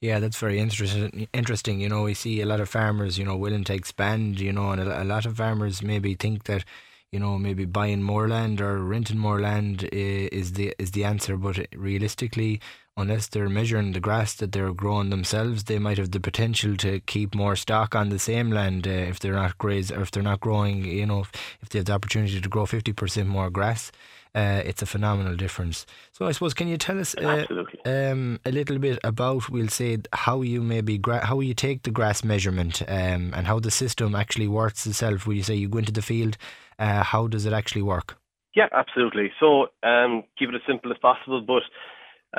Yeah, 0.00 0.18
that's 0.18 0.38
very 0.38 0.58
interesting. 0.58 1.28
Interesting, 1.32 1.80
you 1.80 1.88
know, 1.88 2.04
we 2.04 2.14
see 2.14 2.40
a 2.40 2.46
lot 2.46 2.60
of 2.60 2.68
farmers, 2.68 3.18
you 3.18 3.24
know, 3.24 3.36
willing 3.36 3.64
to 3.64 3.74
expand, 3.74 4.40
you 4.40 4.52
know, 4.52 4.70
and 4.70 4.80
a, 4.80 5.02
a 5.02 5.04
lot 5.04 5.26
of 5.26 5.36
farmers 5.36 5.82
maybe 5.82 6.14
think 6.14 6.44
that 6.44 6.64
you 7.12 7.20
know 7.20 7.38
maybe 7.38 7.64
buying 7.64 8.02
more 8.02 8.26
land 8.26 8.60
or 8.60 8.78
renting 8.78 9.18
more 9.18 9.40
land 9.40 9.88
is 9.92 10.54
the 10.54 10.74
is 10.80 10.90
the 10.92 11.04
answer 11.04 11.36
but 11.36 11.64
realistically 11.76 12.60
unless 12.96 13.26
they're 13.26 13.48
measuring 13.48 13.92
the 13.92 14.00
grass 14.00 14.34
that 14.34 14.52
they're 14.52 14.72
growing 14.72 15.10
themselves, 15.10 15.64
they 15.64 15.78
might 15.78 15.98
have 15.98 16.12
the 16.12 16.20
potential 16.20 16.76
to 16.76 17.00
keep 17.00 17.34
more 17.34 17.56
stock 17.56 17.94
on 17.94 18.08
the 18.08 18.18
same 18.18 18.50
land 18.50 18.86
uh, 18.86 18.90
if 18.90 19.18
they're 19.18 19.34
not 19.34 19.58
graze 19.58 19.90
or 19.90 20.02
if 20.02 20.10
they're 20.10 20.22
not 20.22 20.40
growing. 20.40 20.84
You 20.84 21.06
know, 21.06 21.20
if, 21.20 21.32
if 21.60 21.68
they 21.68 21.80
have 21.80 21.86
the 21.86 21.92
opportunity 21.92 22.40
to 22.40 22.48
grow 22.48 22.66
fifty 22.66 22.92
percent 22.92 23.28
more 23.28 23.50
grass. 23.50 23.90
Uh, 24.34 24.62
it's 24.64 24.82
a 24.82 24.86
phenomenal 24.86 25.36
difference. 25.36 25.86
So 26.12 26.26
I 26.26 26.32
suppose, 26.32 26.54
can 26.54 26.66
you 26.66 26.76
tell 26.76 26.98
us 26.98 27.14
uh, 27.14 27.46
um, 27.84 28.40
a 28.44 28.50
little 28.50 28.78
bit 28.78 28.98
about, 29.04 29.48
we'll 29.48 29.68
say, 29.68 29.98
how 30.12 30.42
you 30.42 30.60
maybe 30.60 30.98
gra- 30.98 31.24
how 31.24 31.38
you 31.40 31.54
take 31.54 31.82
the 31.82 31.90
grass 31.90 32.24
measurement 32.24 32.82
um, 32.88 33.32
and 33.34 33.46
how 33.46 33.60
the 33.60 33.70
system 33.70 34.14
actually 34.16 34.48
works 34.48 34.86
itself? 34.86 35.26
Will 35.26 35.34
you 35.34 35.44
say 35.44 35.54
you 35.54 35.68
go 35.68 35.78
into 35.78 35.92
the 35.92 36.02
field? 36.02 36.36
Uh, 36.78 37.04
how 37.04 37.28
does 37.28 37.46
it 37.46 37.52
actually 37.52 37.82
work? 37.82 38.18
Yeah, 38.56 38.68
absolutely. 38.72 39.32
So 39.38 39.68
um, 39.82 40.24
keep 40.38 40.48
it 40.48 40.54
as 40.54 40.62
simple 40.66 40.90
as 40.90 40.98
possible, 40.98 41.40
but 41.40 41.62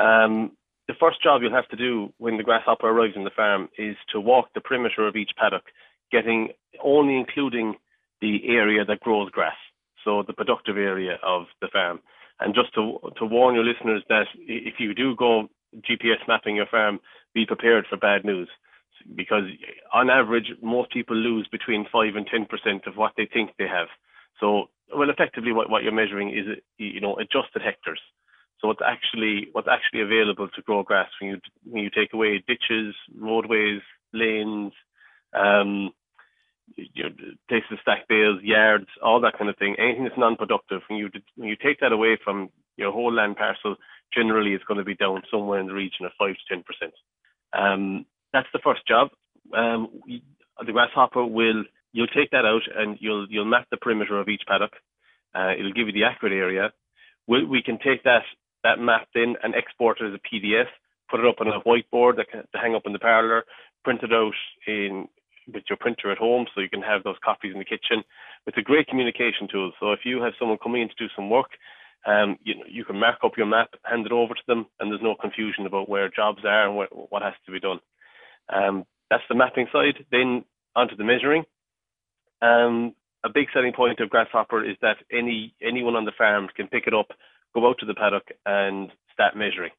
um, 0.01 0.51
the 0.87 0.93
first 0.99 1.21
job 1.23 1.41
you'll 1.41 1.51
have 1.53 1.67
to 1.69 1.75
do 1.75 2.13
when 2.17 2.37
the 2.37 2.43
grasshopper 2.43 2.87
arrives 2.87 3.13
in 3.15 3.23
the 3.23 3.31
farm 3.35 3.69
is 3.77 3.95
to 4.11 4.19
walk 4.19 4.47
the 4.53 4.61
perimeter 4.61 5.07
of 5.07 5.15
each 5.15 5.31
paddock, 5.37 5.63
getting 6.11 6.49
only 6.83 7.17
including 7.17 7.75
the 8.21 8.39
area 8.47 8.85
that 8.85 8.99
grows 9.01 9.29
grass, 9.29 9.55
so 10.05 10.23
the 10.25 10.33
productive 10.33 10.77
area 10.77 11.17
of 11.23 11.47
the 11.61 11.67
farm. 11.73 11.99
And 12.39 12.53
just 12.53 12.73
to 12.75 12.99
to 13.17 13.25
warn 13.25 13.55
your 13.55 13.65
listeners 13.65 14.03
that 14.07 14.27
if 14.37 14.75
you 14.79 14.93
do 14.93 15.15
go 15.15 15.49
GPS 15.75 16.25
mapping 16.27 16.55
your 16.55 16.67
farm, 16.67 16.99
be 17.33 17.45
prepared 17.45 17.85
for 17.89 17.97
bad 17.97 18.23
news, 18.23 18.49
because 19.15 19.43
on 19.93 20.09
average 20.09 20.51
most 20.61 20.91
people 20.91 21.15
lose 21.15 21.47
between 21.51 21.85
five 21.91 22.15
and 22.15 22.27
ten 22.27 22.45
percent 22.45 22.87
of 22.87 22.95
what 22.95 23.13
they 23.17 23.27
think 23.31 23.51
they 23.57 23.67
have. 23.67 23.87
So, 24.39 24.65
well, 24.95 25.09
effectively, 25.09 25.53
what, 25.53 25.69
what 25.69 25.83
you're 25.83 25.91
measuring 25.91 26.29
is 26.29 26.45
you 26.77 27.01
know 27.01 27.15
adjusted 27.15 27.61
hectares. 27.63 28.01
So 28.59 28.67
what's 28.67 28.81
actually 28.85 29.47
what's 29.51 29.67
actually 29.71 30.01
available 30.01 30.47
to 30.49 30.61
grow 30.61 30.83
grass 30.83 31.09
when 31.19 31.31
you 31.31 31.39
when 31.63 31.83
you 31.83 31.89
take 31.89 32.13
away 32.13 32.43
ditches, 32.47 32.95
roadways, 33.17 33.81
lanes, 34.13 34.73
um, 35.33 35.91
you 36.75 37.03
know, 37.03 37.09
places 37.47 37.79
stack 37.81 38.07
bales, 38.07 38.41
yards, 38.41 38.87
all 39.03 39.21
that 39.21 39.37
kind 39.37 39.49
of 39.49 39.57
thing. 39.57 39.75
Anything 39.79 40.03
that's 40.03 40.17
non-productive, 40.17 40.81
when 40.89 40.99
you 40.99 41.09
when 41.35 41.49
you 41.49 41.55
take 41.55 41.79
that 41.79 41.91
away 41.91 42.17
from 42.23 42.49
your 42.77 42.91
whole 42.91 43.13
land 43.13 43.37
parcel, 43.37 43.75
generally 44.13 44.53
it's 44.53 44.63
going 44.65 44.77
to 44.77 44.83
be 44.83 44.95
down 44.95 45.21
somewhere 45.31 45.59
in 45.59 45.67
the 45.67 45.73
region 45.73 46.05
of 46.05 46.11
five 46.17 46.35
to 46.35 46.55
ten 46.55 46.63
percent. 46.63 46.93
Um, 47.53 48.05
that's 48.33 48.47
the 48.53 48.59
first 48.63 48.85
job. 48.87 49.09
Um, 49.55 50.01
the 50.65 50.71
grasshopper 50.71 51.25
will 51.25 51.63
you'll 51.93 52.07
take 52.07 52.31
that 52.31 52.45
out 52.45 52.63
and 52.75 52.97
you'll 52.99 53.27
you'll 53.29 53.45
map 53.45 53.67
the 53.71 53.77
perimeter 53.77 54.19
of 54.19 54.27
each 54.27 54.43
paddock. 54.47 54.73
Uh, 55.33 55.51
it'll 55.57 55.73
give 55.73 55.87
you 55.87 55.93
the 55.93 56.03
accurate 56.03 56.33
area. 56.33 56.71
we 57.27 57.45
we 57.45 57.61
can 57.63 57.77
take 57.79 58.03
that 58.03 58.23
that 58.63 58.79
mapped 58.79 59.15
in 59.15 59.35
and 59.43 59.55
export 59.55 60.01
it 60.01 60.07
as 60.07 60.13
a 60.13 60.35
PDF, 60.35 60.65
put 61.09 61.19
it 61.19 61.25
up 61.25 61.39
on 61.39 61.47
a 61.47 61.61
whiteboard 61.61 62.17
that 62.17 62.29
can, 62.31 62.41
to 62.41 62.57
hang 62.57 62.75
up 62.75 62.83
in 62.85 62.93
the 62.93 62.99
parlor, 62.99 63.45
print 63.83 64.01
it 64.03 64.11
out 64.11 64.33
in 64.67 65.07
with 65.53 65.63
your 65.69 65.77
printer 65.77 66.11
at 66.11 66.17
home 66.17 66.45
so 66.53 66.61
you 66.61 66.69
can 66.69 66.81
have 66.81 67.03
those 67.03 67.15
copies 67.23 67.53
in 67.53 67.59
the 67.59 67.65
kitchen. 67.65 68.03
It's 68.47 68.57
a 68.57 68.61
great 68.61 68.87
communication 68.87 69.47
tool. 69.51 69.71
So 69.79 69.91
if 69.91 69.99
you 70.05 70.21
have 70.21 70.33
someone 70.39 70.57
coming 70.61 70.81
in 70.81 70.89
to 70.89 70.95
do 70.99 71.07
some 71.15 71.29
work, 71.29 71.51
um, 72.05 72.37
you 72.43 72.55
know, 72.55 72.65
you 72.69 72.85
can 72.85 72.99
mark 72.99 73.17
up 73.23 73.37
your 73.37 73.47
map, 73.47 73.69
hand 73.83 74.05
it 74.05 74.11
over 74.11 74.33
to 74.33 74.41
them, 74.47 74.67
and 74.79 74.91
there's 74.91 75.01
no 75.01 75.15
confusion 75.19 75.65
about 75.65 75.89
where 75.89 76.09
jobs 76.09 76.45
are 76.45 76.69
and 76.69 76.77
wh- 76.77 77.11
what 77.11 77.23
has 77.23 77.33
to 77.45 77.51
be 77.51 77.59
done. 77.59 77.79
Um, 78.53 78.85
that's 79.09 79.23
the 79.27 79.35
mapping 79.35 79.67
side. 79.73 80.05
Then 80.11 80.45
onto 80.75 80.95
the 80.95 81.03
measuring. 81.03 81.45
Um, 82.41 82.93
a 83.23 83.29
big 83.29 83.47
selling 83.53 83.73
point 83.73 83.99
of 84.01 84.09
Grasshopper 84.09 84.63
is 84.63 84.77
that 84.83 84.97
any 85.11 85.55
anyone 85.63 85.95
on 85.95 86.05
the 86.05 86.11
farm 86.15 86.47
can 86.55 86.67
pick 86.67 86.85
it 86.85 86.93
up 86.93 87.07
go 87.55 87.67
out 87.67 87.77
to 87.79 87.85
the 87.85 87.95
paddock 87.95 88.27
and 88.45 88.91
start 89.13 89.35
measuring. 89.35 89.71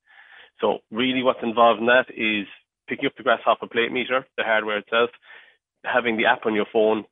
So 0.61 0.79
really 0.91 1.23
what's 1.23 1.43
involved 1.43 1.81
in 1.81 1.87
that 1.87 2.09
is 2.11 2.49
picking 2.89 3.07
up 3.07 3.13
the 3.17 3.23
grasshopper 3.23 3.67
plate 3.69 3.93
meter, 3.93 4.27
the 4.37 4.45
hardware 4.45 4.79
itself, 4.79 5.11
having 5.93 6.17
the 6.17 6.27
app 6.27 6.47
on 6.47 6.55
your 6.55 6.67
phone, 6.73 7.05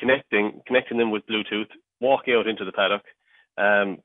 connecting 0.00 0.60
connecting 0.66 0.98
them 0.98 1.10
with 1.10 1.26
Bluetooth, 1.26 1.70
walking 2.00 2.34
out 2.34 2.46
into 2.46 2.64
the 2.64 2.72
paddock, 2.72 3.02
um, 3.58 3.98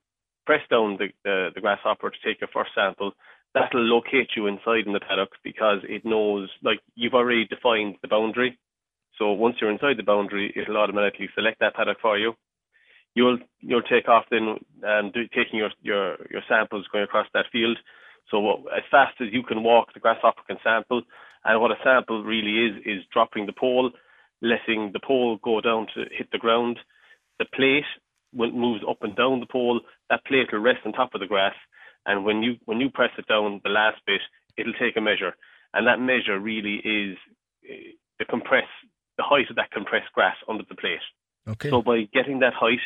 press 0.45 0.61
down 0.69 0.97
the, 0.97 1.05
uh, 1.29 1.51
the 1.53 1.61
grasshopper 1.61 2.09
to 2.09 2.17
take 2.25 2.41
your 2.41 2.49
first 2.53 2.71
sample. 2.75 3.11
That'll 3.53 3.81
locate 3.81 4.29
you 4.35 4.47
inside 4.47 4.85
in 4.85 4.93
the 4.93 5.01
paddock 5.01 5.31
because 5.43 5.79
it 5.83 6.05
knows, 6.05 6.49
like 6.63 6.79
you've 6.95 7.13
already 7.13 7.45
defined 7.45 7.95
the 8.01 8.07
boundary. 8.07 8.57
So 9.17 9.33
once 9.33 9.57
you're 9.59 9.71
inside 9.71 9.97
the 9.97 10.03
boundary, 10.03 10.53
it'll 10.55 10.77
automatically 10.77 11.29
select 11.35 11.59
that 11.59 11.75
paddock 11.75 11.99
for 12.01 12.17
you 12.17 12.33
you'll 13.15 13.37
you'll 13.59 13.81
take 13.81 14.07
off 14.07 14.25
then 14.31 14.57
and 14.83 15.13
do, 15.13 15.23
taking 15.35 15.59
your, 15.59 15.71
your 15.81 16.17
your 16.29 16.41
samples 16.47 16.87
going 16.91 17.03
across 17.03 17.27
that 17.33 17.45
field. 17.51 17.77
So 18.29 18.67
as 18.75 18.83
fast 18.89 19.15
as 19.19 19.27
you 19.31 19.43
can 19.43 19.63
walk, 19.63 19.93
the 19.93 19.99
grasshopper 19.99 20.41
can 20.47 20.57
sample. 20.63 21.01
And 21.43 21.59
what 21.61 21.71
a 21.71 21.79
sample 21.83 22.23
really 22.23 22.67
is 22.67 22.83
is 22.85 23.05
dropping 23.11 23.45
the 23.45 23.53
pole, 23.53 23.91
letting 24.41 24.91
the 24.93 24.99
pole 24.99 25.39
go 25.43 25.61
down 25.61 25.87
to 25.95 26.05
hit 26.15 26.29
the 26.31 26.37
ground. 26.37 26.79
The 27.39 27.45
plate 27.53 27.85
when 28.33 28.57
moves 28.57 28.83
up 28.89 28.97
and 29.01 29.15
down 29.15 29.39
the 29.39 29.45
pole, 29.45 29.81
that 30.09 30.25
plate 30.25 30.47
will 30.51 30.59
rest 30.59 30.79
on 30.85 30.93
top 30.93 31.13
of 31.13 31.21
the 31.21 31.27
grass. 31.27 31.55
And 32.05 32.25
when 32.25 32.41
you 32.41 32.55
when 32.65 32.79
you 32.79 32.89
press 32.89 33.11
it 33.17 33.27
down, 33.27 33.61
the 33.63 33.69
last 33.69 33.97
bit, 34.05 34.21
it'll 34.57 34.73
take 34.73 34.97
a 34.97 35.01
measure, 35.01 35.35
and 35.73 35.85
that 35.87 35.99
measure 35.99 36.39
really 36.39 36.75
is 36.77 37.17
eh, 37.69 37.93
the 38.17 38.25
compress 38.25 38.67
the 39.17 39.23
height 39.23 39.49
of 39.49 39.55
that 39.57 39.71
compressed 39.71 40.11
grass 40.13 40.35
under 40.47 40.63
the 40.67 40.75
plate. 40.75 41.05
Okay. 41.47 41.69
So 41.69 41.81
by 41.81 42.07
getting 42.13 42.39
that 42.39 42.53
height, 42.53 42.79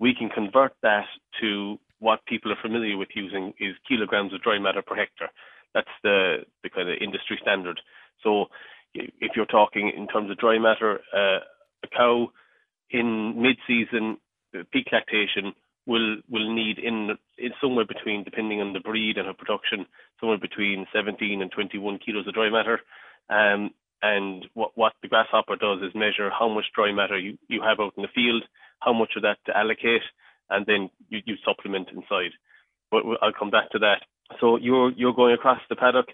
we 0.00 0.14
can 0.14 0.28
convert 0.28 0.72
that 0.82 1.06
to 1.40 1.78
what 1.98 2.24
people 2.26 2.52
are 2.52 2.60
familiar 2.60 2.96
with 2.96 3.08
using 3.14 3.52
is 3.58 3.74
kilograms 3.88 4.34
of 4.34 4.42
dry 4.42 4.58
matter 4.58 4.82
per 4.82 4.96
hectare. 4.96 5.30
That's 5.76 5.92
the, 6.02 6.38
the 6.62 6.70
kind 6.70 6.88
of 6.88 6.96
industry 7.02 7.38
standard. 7.42 7.78
So 8.24 8.46
if 8.94 9.32
you're 9.36 9.44
talking 9.44 9.92
in 9.94 10.08
terms 10.08 10.30
of 10.30 10.38
dry 10.38 10.58
matter, 10.58 11.00
uh, 11.12 11.44
a 11.84 11.88
cow 11.94 12.32
in 12.90 13.34
mid-season 13.36 14.16
peak 14.72 14.86
lactation 14.90 15.52
will 15.86 16.16
will 16.30 16.48
need 16.54 16.78
in 16.78 17.10
in 17.36 17.52
somewhere 17.60 17.84
between, 17.84 18.24
depending 18.24 18.62
on 18.62 18.72
the 18.72 18.80
breed 18.80 19.18
and 19.18 19.26
her 19.26 19.34
production, 19.34 19.84
somewhere 20.18 20.38
between 20.38 20.86
17 20.94 21.42
and 21.42 21.50
21 21.52 21.98
kilos 21.98 22.26
of 22.26 22.32
dry 22.32 22.48
matter. 22.48 22.80
Um, 23.28 23.70
and 24.00 24.46
what 24.54 24.72
what 24.76 24.94
the 25.02 25.08
grasshopper 25.08 25.56
does 25.56 25.82
is 25.82 25.94
measure 25.94 26.30
how 26.30 26.48
much 26.48 26.72
dry 26.74 26.90
matter 26.90 27.18
you, 27.18 27.36
you 27.48 27.60
have 27.60 27.80
out 27.80 27.92
in 27.98 28.02
the 28.02 28.14
field 28.14 28.44
how 28.80 28.94
much 28.94 29.12
of 29.16 29.22
that 29.22 29.38
to 29.46 29.56
allocate, 29.56 30.02
and 30.48 30.64
then 30.64 30.88
you, 31.08 31.20
you 31.26 31.34
supplement 31.44 31.88
inside. 31.90 32.32
But 32.90 33.02
I'll 33.22 33.36
come 33.36 33.50
back 33.50 33.70
to 33.72 33.78
that. 33.80 34.02
So 34.40 34.56
you're 34.56 34.92
you're 34.92 35.14
going 35.14 35.34
across 35.34 35.60
the 35.68 35.76
paddock, 35.76 36.06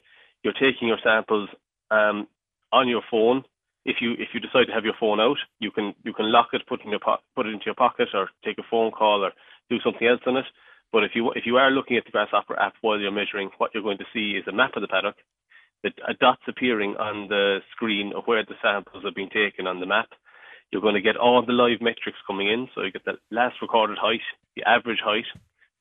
you're 0.44 0.54
taking 0.54 0.88
your 0.88 0.98
samples 1.04 1.48
um, 1.90 2.28
on 2.72 2.88
your 2.88 3.02
phone. 3.10 3.44
If 3.84 3.96
you 4.00 4.12
if 4.14 4.30
you 4.34 4.40
decide 4.40 4.66
to 4.66 4.72
have 4.74 4.84
your 4.84 4.94
phone 5.00 5.20
out, 5.20 5.38
you 5.60 5.70
can 5.70 5.94
you 6.04 6.12
can 6.12 6.32
lock 6.32 6.48
it, 6.52 6.66
put 6.68 6.80
it 6.80 6.84
in 6.84 6.90
your 6.90 7.00
po- 7.00 7.22
put 7.36 7.46
it 7.46 7.54
into 7.54 7.66
your 7.66 7.74
pocket, 7.76 8.08
or 8.14 8.30
take 8.44 8.58
a 8.58 8.68
phone 8.70 8.92
call, 8.92 9.24
or 9.24 9.32
do 9.70 9.78
something 9.84 10.06
else 10.06 10.20
on 10.26 10.36
it. 10.38 10.46
But 10.92 11.04
if 11.04 11.12
you 11.14 11.32
if 11.32 11.46
you 11.46 11.56
are 11.56 11.70
looking 11.70 11.96
at 11.96 12.04
the 12.04 12.12
Grasshopper 12.12 12.58
app 12.60 12.74
while 12.82 12.98
you're 13.00 13.12
measuring, 13.12 13.50
what 13.58 13.72
you're 13.74 13.82
going 13.82 13.98
to 13.98 14.12
see 14.14 14.32
is 14.38 14.46
a 14.48 14.52
map 14.52 14.76
of 14.76 14.82
the 14.82 14.88
paddock, 14.88 15.16
the 15.84 15.90
dots 16.20 16.42
appearing 16.48 16.96
on 16.98 17.28
the 17.28 17.60
screen 17.72 18.12
of 18.16 18.24
where 18.26 18.44
the 18.44 18.54
samples 18.62 19.04
have 19.04 19.14
been 19.14 19.30
taken 19.30 19.66
on 19.66 19.80
the 19.80 19.86
map, 19.86 20.08
You're 20.72 20.82
going 20.82 20.94
to 20.94 21.02
get 21.02 21.16
all 21.16 21.44
the 21.44 21.52
live 21.52 21.80
metrics 21.80 22.18
coming 22.26 22.48
in. 22.48 22.68
So 22.74 22.82
you 22.82 22.92
get 22.92 23.04
the 23.04 23.18
last 23.30 23.56
recorded 23.62 23.98
height, 23.98 24.20
the 24.56 24.64
average 24.64 25.00
height, 25.04 25.26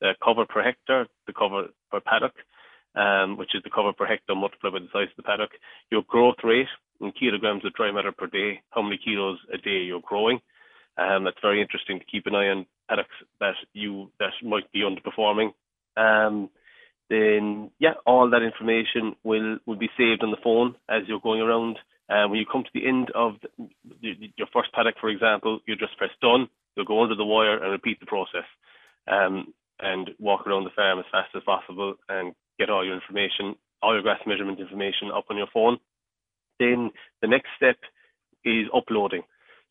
the 0.01 0.13
cover 0.23 0.45
per 0.45 0.63
hectare, 0.63 1.07
the 1.27 1.33
cover 1.33 1.67
per 1.91 2.01
paddock, 2.01 2.33
um, 2.95 3.37
which 3.37 3.55
is 3.55 3.63
the 3.63 3.69
cover 3.69 3.93
per 3.93 4.05
hectare 4.05 4.35
multiplied 4.35 4.73
by 4.73 4.79
the 4.79 4.87
size 4.91 5.09
of 5.11 5.17
the 5.17 5.23
paddock, 5.23 5.51
your 5.89 6.03
growth 6.07 6.43
rate 6.43 6.67
in 6.99 7.11
kilograms 7.11 7.65
of 7.65 7.73
dry 7.73 7.91
matter 7.91 8.11
per 8.11 8.27
day, 8.27 8.61
how 8.71 8.81
many 8.81 8.99
kilos 9.03 9.39
a 9.53 9.57
day 9.57 9.81
you're 9.85 10.01
growing. 10.01 10.39
Um, 10.97 11.23
that's 11.23 11.37
very 11.41 11.61
interesting 11.61 11.99
to 11.99 12.05
keep 12.05 12.27
an 12.27 12.35
eye 12.35 12.49
on 12.49 12.65
paddocks 12.89 13.15
that 13.39 13.55
you 13.73 14.11
that 14.19 14.31
might 14.43 14.69
be 14.71 14.81
underperforming. 14.81 15.53
Um, 15.95 16.49
then 17.09 17.71
yeah, 17.79 17.93
all 18.05 18.29
that 18.29 18.43
information 18.43 19.15
will 19.23 19.57
will 19.65 19.77
be 19.77 19.89
saved 19.97 20.23
on 20.23 20.31
the 20.31 20.43
phone 20.43 20.75
as 20.89 21.03
you're 21.07 21.19
going 21.19 21.41
around. 21.41 21.77
Uh, 22.09 22.27
when 22.27 22.39
you 22.39 22.45
come 22.45 22.63
to 22.63 22.69
the 22.73 22.85
end 22.85 23.09
of 23.15 23.35
the, 23.41 23.69
the, 24.01 24.33
your 24.35 24.47
first 24.53 24.71
paddock, 24.73 24.95
for 24.99 25.09
example, 25.09 25.59
you 25.65 25.77
just 25.77 25.97
press 25.97 26.09
done. 26.21 26.49
You'll 26.75 26.85
go 26.85 27.03
under 27.03 27.15
the 27.15 27.25
wire 27.25 27.61
and 27.61 27.71
repeat 27.71 27.99
the 28.01 28.05
process, 28.05 28.43
um, 29.09 29.53
and 29.82 30.12
walk 30.20 30.46
around 30.46 30.63
the 30.63 30.76
farm 30.76 31.00
as 31.00 31.06
fast 31.12 31.30
as 31.36 31.44
possible 31.44 31.96
and 32.10 32.34
get 32.60 32.70
all 32.70 32.86
your 32.86 32.96
information, 32.96 33.56
all 33.82 33.94
your 33.94 34.04
grass 34.04 34.20
measurement 34.26 34.60
information 34.60 35.10
up 35.13 35.26
on 35.30 35.38
your 35.38 35.48
phone. 35.54 35.78
Then 36.60 36.91
the 37.22 37.28
next 37.28 37.50
step 37.58 37.78
is 38.46 38.67
uploading. 38.76 39.24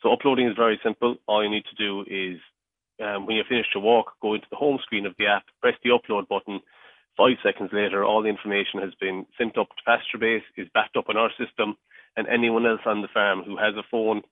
So 0.03 0.13
uploading 0.13 0.49
is 0.49 0.57
very 0.57 0.81
simple. 0.83 1.17
All 1.27 1.45
you 1.45 1.51
need 1.51 1.65
to 1.71 1.77
do 1.77 2.03
is 2.09 2.39
um, 3.03 3.27
when 3.27 3.37
you 3.37 3.45
finish 3.49 3.67
your 3.75 3.83
walk, 3.83 4.13
go 4.21 4.35
into 4.35 4.47
the 4.51 4.57
home 4.57 4.79
screen 4.83 5.07
of 5.07 5.15
the 5.19 5.27
app, 5.27 5.45
press 5.61 5.75
the 5.83 5.91
upload 5.91 6.29
button. 6.29 6.61
Five 7.17 7.37
seconds 7.43 7.71
later, 7.73 8.05
all 8.05 8.23
the 8.23 8.29
information 8.29 8.81
has 8.81 8.95
been 9.01 9.27
sent 9.37 9.59
up 9.59 9.69
to 9.69 9.83
PastureBase, 9.89 10.43
is 10.57 10.69
backed 10.75 10.97
up 10.97 11.09
on 11.09 11.17
our 11.17 11.31
system, 11.39 11.77
and 12.17 12.27
anyone 12.29 12.67
else 12.67 12.81
on 12.87 13.03
the 13.03 13.09
farm 13.13 13.43
who 13.45 13.57
has 13.57 13.75
a 13.77 13.87
phone 13.91 14.23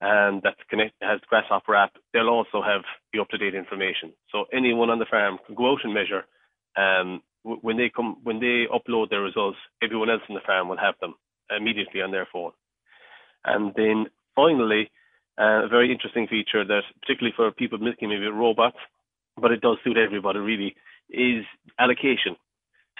and 0.00 0.42
that's 0.42 0.60
connected 0.68 0.94
has 1.00 1.20
the 1.20 1.26
Grasshopper 1.28 1.74
app, 1.74 1.92
they'll 2.12 2.28
also 2.28 2.62
have 2.62 2.82
the 3.12 3.20
up-to-date 3.20 3.54
information. 3.54 4.12
So 4.30 4.44
anyone 4.52 4.90
on 4.90 4.98
the 4.98 5.06
farm 5.10 5.38
can 5.46 5.54
go 5.54 5.72
out 5.72 5.84
and 5.84 5.94
measure. 5.94 6.24
Um, 6.76 7.22
when 7.42 7.76
they 7.76 7.90
come, 7.94 8.16
when 8.22 8.40
they 8.40 8.64
upload 8.72 9.10
their 9.10 9.20
results, 9.20 9.58
everyone 9.82 10.10
else 10.10 10.22
in 10.28 10.34
the 10.34 10.40
farm 10.46 10.68
will 10.68 10.78
have 10.78 10.94
them 11.00 11.14
immediately 11.54 12.00
on 12.00 12.10
their 12.10 12.26
phone. 12.32 12.52
And 13.44 13.72
then 13.76 14.06
finally, 14.34 14.90
uh, 15.38 15.64
a 15.64 15.68
very 15.68 15.92
interesting 15.92 16.26
feature 16.26 16.64
that, 16.64 16.82
particularly 17.02 17.34
for 17.36 17.50
people 17.50 17.78
milking 17.78 18.08
maybe 18.08 18.26
robots, 18.26 18.78
but 19.36 19.52
it 19.52 19.60
does 19.60 19.76
suit 19.84 19.96
everybody 19.96 20.38
really, 20.38 20.74
is 21.10 21.44
allocation. 21.78 22.36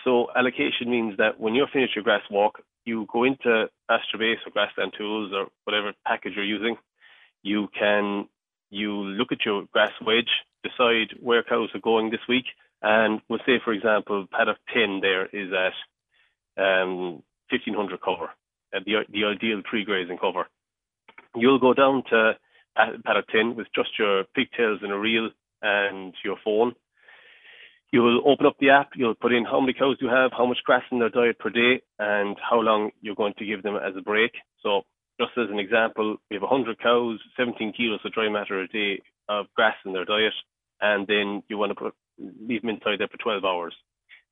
So 0.04 0.28
allocation 0.37 0.90
means 0.90 1.16
that 1.16 1.40
when 1.40 1.54
you're 1.54 1.68
finished 1.72 1.96
your 1.96 2.04
grass 2.04 2.22
walk, 2.30 2.61
you 2.85 3.07
go 3.12 3.25
into 3.25 3.68
PastureBase 3.90 4.47
or 4.47 4.51
Grassland 4.53 4.92
Tools 4.97 5.33
or 5.35 5.49
whatever 5.64 5.92
package 6.07 6.33
you're 6.37 6.44
using. 6.44 6.77
You 7.42 7.68
can 7.79 8.29
you 8.70 8.92
look 8.92 9.31
at 9.31 9.44
your 9.44 9.64
grass 9.73 9.92
wedge, 10.05 10.31
decide 10.62 11.14
where 11.20 11.42
cows 11.42 11.70
are 11.75 11.81
going 11.81 12.11
this 12.11 12.27
week, 12.29 12.47
and 12.83 13.20
we'll 13.29 13.38
say, 13.47 13.61
for 13.64 13.73
example, 13.73 14.27
paddock 14.31 14.59
10 14.73 15.01
there 15.01 15.27
is 15.27 15.53
at 15.53 15.75
um, 16.62 17.23
1500 17.51 18.01
cover, 18.01 18.31
uh, 18.75 18.81
the 18.85 19.05
the 19.12 19.25
ideal 19.25 19.62
pre-grazing 19.64 20.18
cover 20.18 20.47
you'll 21.35 21.59
go 21.59 21.75
down 21.75 22.03
to 22.11 22.37
paddock 22.77 23.29
10 23.29 23.57
with 23.57 23.66
just 23.75 23.99
your 23.99 24.25
pigtails 24.35 24.81
and 24.83 24.92
a 24.92 24.99
reel 24.99 25.31
and 25.62 26.14
your 26.25 26.37
phone. 26.44 26.75
You'll 27.92 28.23
open 28.27 28.47
up 28.47 28.57
the 28.59 28.70
app, 28.70 28.90
you'll 28.97 29.14
put 29.14 29.33
in 29.33 29.44
how 29.44 29.61
many 29.61 29.73
cows 29.73 29.99
you 30.01 30.09
have, 30.09 30.33
how 30.37 30.47
much 30.47 30.59
grass 30.64 30.83
in 30.90 30.99
their 30.99 31.11
diet 31.11 31.38
per 31.38 31.51
day, 31.51 31.81
and 31.99 32.37
how 32.38 32.61
long 32.61 32.90
you're 33.01 33.14
going 33.14 33.35
to 33.38 33.47
give 33.47 33.62
them 33.62 33.77
as 33.77 33.94
a 33.97 34.03
break. 34.03 34.33
So, 34.62 34.83
just 35.20 35.31
as 35.37 35.49
an 35.51 35.61
example, 35.61 36.16
we 36.29 36.35
have 36.35 36.42
100 36.42 36.81
cows, 36.81 37.20
17 37.37 37.73
kilos 37.77 38.01
of 38.05 38.12
dry 38.12 38.29
matter 38.29 38.61
a 38.61 38.66
day 38.66 39.01
of 39.29 39.47
grass 39.55 39.77
in 39.87 39.92
their 39.92 40.05
diet, 40.05 40.33
and 40.81 41.07
then 41.07 41.42
you 41.49 41.57
want 41.57 41.70
to 41.70 41.77
put, 41.77 41.94
leave 42.18 42.62
them 42.62 42.70
inside 42.70 42.99
there 42.99 43.09
for 43.09 43.18
12 43.18 43.44
hours. 43.44 43.75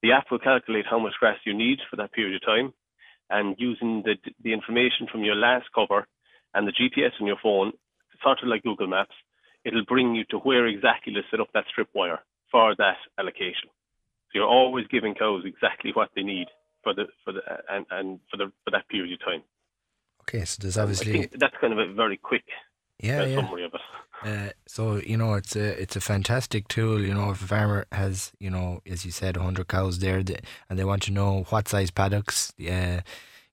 The 0.03 0.11
app 0.11 0.27
will 0.31 0.41
calculate 0.41 0.87
how 0.91 0.99
much 0.99 1.15
grass 1.21 1.39
you 1.47 1.55
need 1.55 1.79
for 1.89 1.97
that 1.97 2.13
period 2.13 2.35
of 2.35 2.45
time, 2.45 2.73
and 3.31 3.55
using 3.59 4.03
the, 4.05 4.17
the 4.43 4.53
information 4.53 5.07
from 5.11 5.23
your 5.23 5.37
last 5.37 5.67
cover, 5.73 6.09
and 6.55 6.67
the 6.67 6.73
GPS 6.73 7.13
on 7.21 7.29
your 7.29 7.39
phone, 7.41 7.73
sort 8.23 8.43
of 8.43 8.49
like 8.49 8.65
Google 8.65 8.89
Maps, 8.89 9.15
it'll 9.65 9.85
bring 9.85 10.17
you 10.17 10.25
to 10.31 10.39
where 10.39 10.67
exactly 10.67 11.13
to 11.15 11.21
set 11.31 11.41
up 11.41 11.49
that 11.55 11.65
strip 11.71 11.89
wire 11.95 12.19
for 12.53 12.77
that 12.77 12.99
allocation. 13.19 13.69
So 14.31 14.39
you're 14.39 14.49
always 14.49 14.87
giving 14.87 15.15
cows 15.15 15.43
exactly 15.45 15.91
what 15.93 16.11
they 16.15 16.23
need 16.23 16.47
for 16.85 16.95
the 16.95 17.07
for 17.25 17.33
the 17.33 17.41
and, 17.69 17.87
and 17.91 18.21
for 18.31 18.37
the 18.37 18.53
for 18.65 18.71
that 18.71 18.89
period 18.89 19.15
of 19.15 19.25
time. 19.25 19.43
Okay, 20.23 20.45
so 20.45 20.59
there's 20.61 20.79
obviously 20.79 21.29
that's 21.37 21.57
kind 21.61 21.73
of 21.73 21.79
a 21.81 21.93
very 21.93 22.17
quick 22.17 22.45
yeah, 23.01 23.23
uh, 23.23 23.25
yeah. 23.25 23.37
summary 23.37 23.65
of 23.65 23.75
it. 23.75 23.81
Uh, 24.25 24.51
so 24.67 24.97
you 24.97 25.17
know 25.17 25.35
it's 25.35 25.57
a 25.57 25.83
it's 25.83 25.97
a 25.97 26.01
fantastic 26.01 26.69
tool. 26.69 27.01
You 27.01 27.13
know 27.13 27.31
if 27.33 27.43
a 27.43 27.47
farmer 27.47 27.87
has 27.91 28.31
you 28.39 28.51
know 28.51 28.81
as 28.87 29.05
you 29.05 29.11
said 29.11 29.37
100 29.37 29.67
cows 29.67 29.99
there 29.99 30.19
and 30.19 30.79
they 30.79 30.85
want 30.85 31.03
to 31.03 31.13
know 31.13 31.45
what 31.49 31.69
size 31.69 31.91
paddocks. 31.91 32.53
Uh, 32.61 33.01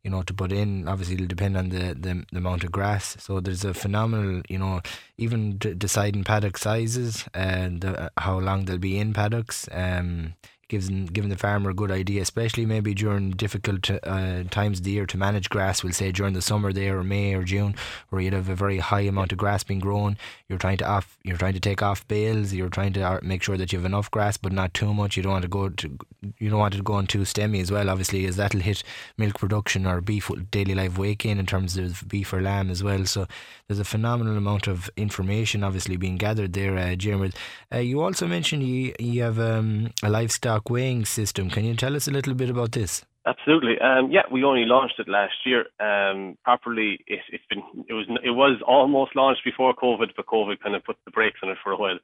you 0.03 0.09
know, 0.09 0.21
to 0.23 0.33
put 0.33 0.51
in. 0.51 0.87
Obviously, 0.87 1.15
it'll 1.15 1.27
depend 1.27 1.57
on 1.57 1.69
the, 1.69 1.93
the, 1.93 2.25
the 2.31 2.37
amount 2.37 2.63
of 2.63 2.71
grass. 2.71 3.17
So 3.19 3.39
there's 3.39 3.65
a 3.65 3.73
phenomenal, 3.73 4.41
you 4.49 4.57
know, 4.57 4.81
even 5.17 5.57
d- 5.57 5.73
deciding 5.73 6.23
paddock 6.23 6.57
sizes 6.57 7.25
and 7.33 7.83
uh, 7.83 8.09
how 8.17 8.39
long 8.39 8.65
they'll 8.65 8.77
be 8.77 8.97
in 8.97 9.13
paddocks. 9.13 9.67
Um, 9.71 10.35
gives 10.69 10.87
giving 10.87 11.29
the 11.29 11.37
farmer 11.37 11.71
a 11.71 11.73
good 11.73 11.91
idea, 11.91 12.21
especially 12.21 12.65
maybe 12.65 12.93
during 12.93 13.31
difficult 13.31 13.89
uh, 13.91 14.43
times 14.49 14.79
of 14.79 14.85
the 14.85 14.91
year 14.91 15.05
to 15.07 15.17
manage 15.17 15.49
grass. 15.49 15.83
We'll 15.83 15.93
say 15.93 16.11
during 16.11 16.33
the 16.33 16.41
summer 16.41 16.71
there, 16.71 16.99
or 16.99 17.03
May 17.03 17.33
or 17.33 17.43
June, 17.43 17.75
where 18.09 18.21
you'd 18.21 18.33
have 18.33 18.47
a 18.49 18.55
very 18.55 18.77
high 18.77 19.01
amount 19.01 19.31
of 19.31 19.37
grass 19.37 19.63
being 19.63 19.79
grown. 19.79 20.17
You're 20.47 20.59
trying 20.59 20.77
to 20.77 20.87
off, 20.87 21.17
you're 21.23 21.37
trying 21.37 21.53
to 21.53 21.59
take 21.59 21.81
off 21.81 22.07
bales. 22.07 22.53
You're 22.53 22.69
trying 22.69 22.93
to 22.93 23.01
uh, 23.01 23.19
make 23.21 23.43
sure 23.43 23.57
that 23.57 23.73
you 23.73 23.79
have 23.79 23.85
enough 23.85 24.09
grass, 24.09 24.37
but 24.37 24.53
not 24.53 24.73
too 24.73 24.93
much. 24.93 25.17
You 25.17 25.23
don't 25.23 25.33
want 25.33 25.43
to 25.43 25.49
go 25.49 25.69
to, 25.69 25.97
you 26.37 26.49
don't 26.49 26.59
want 26.59 26.75
it 26.75 26.77
to 26.77 26.83
go 26.83 26.93
on 26.93 27.07
too 27.07 27.19
stemmy 27.19 27.61
as 27.61 27.71
well. 27.71 27.89
Obviously, 27.89 28.25
as 28.25 28.37
that'll 28.37 28.61
hit 28.61 28.83
milk 29.17 29.39
production 29.39 29.85
or 29.85 30.01
beef 30.01 30.29
daily 30.51 30.75
live 30.75 30.97
weight 30.97 31.25
in 31.25 31.39
in 31.39 31.45
terms 31.45 31.77
of 31.77 32.07
beef 32.07 32.31
or 32.31 32.41
lamb 32.41 32.69
as 32.69 32.83
well. 32.83 33.05
So 33.05 33.27
there's 33.67 33.79
a 33.79 33.85
phenomenal 33.85 34.37
amount 34.37 34.67
of 34.67 34.89
information 34.95 35.63
obviously 35.63 35.97
being 35.97 36.17
gathered 36.17 36.53
there, 36.53 36.77
uh, 36.77 36.95
Jeremy. 36.95 37.31
Uh, 37.73 37.77
you 37.77 38.01
also 38.01 38.27
mentioned 38.27 38.63
you 38.63 38.93
you 38.99 39.23
have 39.23 39.39
um, 39.39 39.91
a 40.03 40.09
livestock 40.09 40.58
weighing 40.67 41.05
system. 41.05 41.49
Can 41.49 41.63
you 41.63 41.75
tell 41.75 41.95
us 41.95 42.07
a 42.07 42.11
little 42.11 42.33
bit 42.33 42.49
about 42.49 42.71
this? 42.71 43.05
Absolutely. 43.25 43.77
Um, 43.79 44.09
yeah, 44.11 44.23
we 44.31 44.43
only 44.43 44.65
launched 44.65 44.99
it 44.99 45.07
last 45.07 45.35
year. 45.45 45.65
Um, 45.79 46.37
properly, 46.43 46.99
it, 47.05 47.19
has 47.31 47.41
been 47.49 47.61
it 47.87 47.93
was 47.93 48.07
it 48.23 48.31
was 48.31 48.59
almost 48.65 49.15
launched 49.15 49.43
before 49.45 49.75
COVID, 49.75 50.09
but 50.15 50.25
COVID 50.25 50.59
kind 50.61 50.75
of 50.75 50.83
put 50.83 50.97
the 51.05 51.11
brakes 51.11 51.39
on 51.43 51.49
it 51.49 51.57
for 51.63 51.71
a 51.71 51.77
while. 51.77 51.99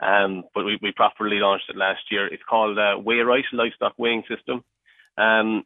Um, 0.00 0.44
but 0.54 0.64
we, 0.64 0.78
we 0.80 0.92
properly 0.92 1.38
launched 1.40 1.68
it 1.68 1.76
last 1.76 2.02
year. 2.10 2.32
It's 2.32 2.42
called 2.48 2.78
uh, 2.78 3.02
WeighRight 3.02 3.50
Livestock 3.52 3.94
Weighing 3.98 4.22
System. 4.28 4.62
Um, 5.16 5.64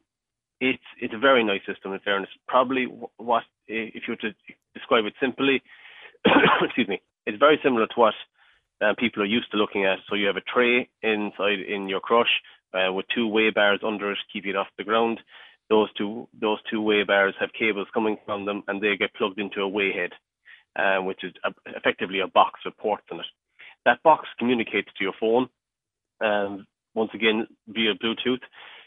it's 0.61 0.83
it's 1.01 1.15
a 1.15 1.19
very 1.19 1.45
nice 1.45 1.61
system. 1.67 1.93
In 1.93 2.01
fairness, 2.01 2.31
probably 2.49 2.87
what 3.17 3.43
if 3.67 4.05
you 4.07 4.15
were 4.15 4.31
to 4.31 4.35
describe 4.75 5.05
it 5.05 5.15
simply, 5.21 5.63
excuse 6.63 6.89
me, 6.89 7.03
it's 7.27 7.39
very 7.39 7.59
similar 7.63 7.87
to 7.87 7.95
what 7.97 8.15
uh, 8.83 8.95
people 8.99 9.23
are 9.23 9.27
used 9.27 9.51
to 9.53 9.57
looking 9.57 9.85
at. 9.85 9.99
So 10.09 10.17
you 10.17 10.27
have 10.27 10.37
a 10.37 10.53
tray 10.53 10.89
inside 11.03 11.61
in 11.61 11.89
your 11.89 12.01
crush 12.01 12.31
uh, 12.75 12.93
with 12.93 13.07
two 13.15 13.29
weigh 13.29 13.51
bars 13.51 13.81
under 13.87 14.13
it, 14.13 14.19
keeping 14.33 14.51
it 14.51 14.57
off 14.57 14.67
the 14.77 14.85
ground. 14.85 15.21
Those 15.71 15.93
two 15.95 16.29
those 16.39 16.59
two 16.71 16.83
weigh 16.83 17.05
bars 17.05 17.35
have 17.41 17.51
cables 17.59 17.89
coming 17.95 18.17
from 18.27 18.45
them, 18.45 18.63
and 18.69 18.81
they 18.81 18.97
get 18.97 19.15
plugged 19.15 19.39
into 19.39 19.61
a 19.61 19.69
weigh 19.69 19.93
head, 19.93 20.11
uh, 20.77 21.03
which 21.03 21.25
is 21.25 21.33
a, 21.45 21.53
effectively 21.77 22.21
a 22.21 22.27
box 22.27 22.61
with 22.65 22.77
ports 22.77 23.05
in 23.11 23.21
it. 23.21 23.27
That 23.85 24.03
box 24.03 24.29
communicates 24.39 24.89
to 24.99 25.05
your 25.05 25.15
phone, 25.19 25.49
um, 26.21 26.67
once 26.95 27.11
again 27.15 27.47
via 27.69 27.95
Bluetooth. 27.95 28.43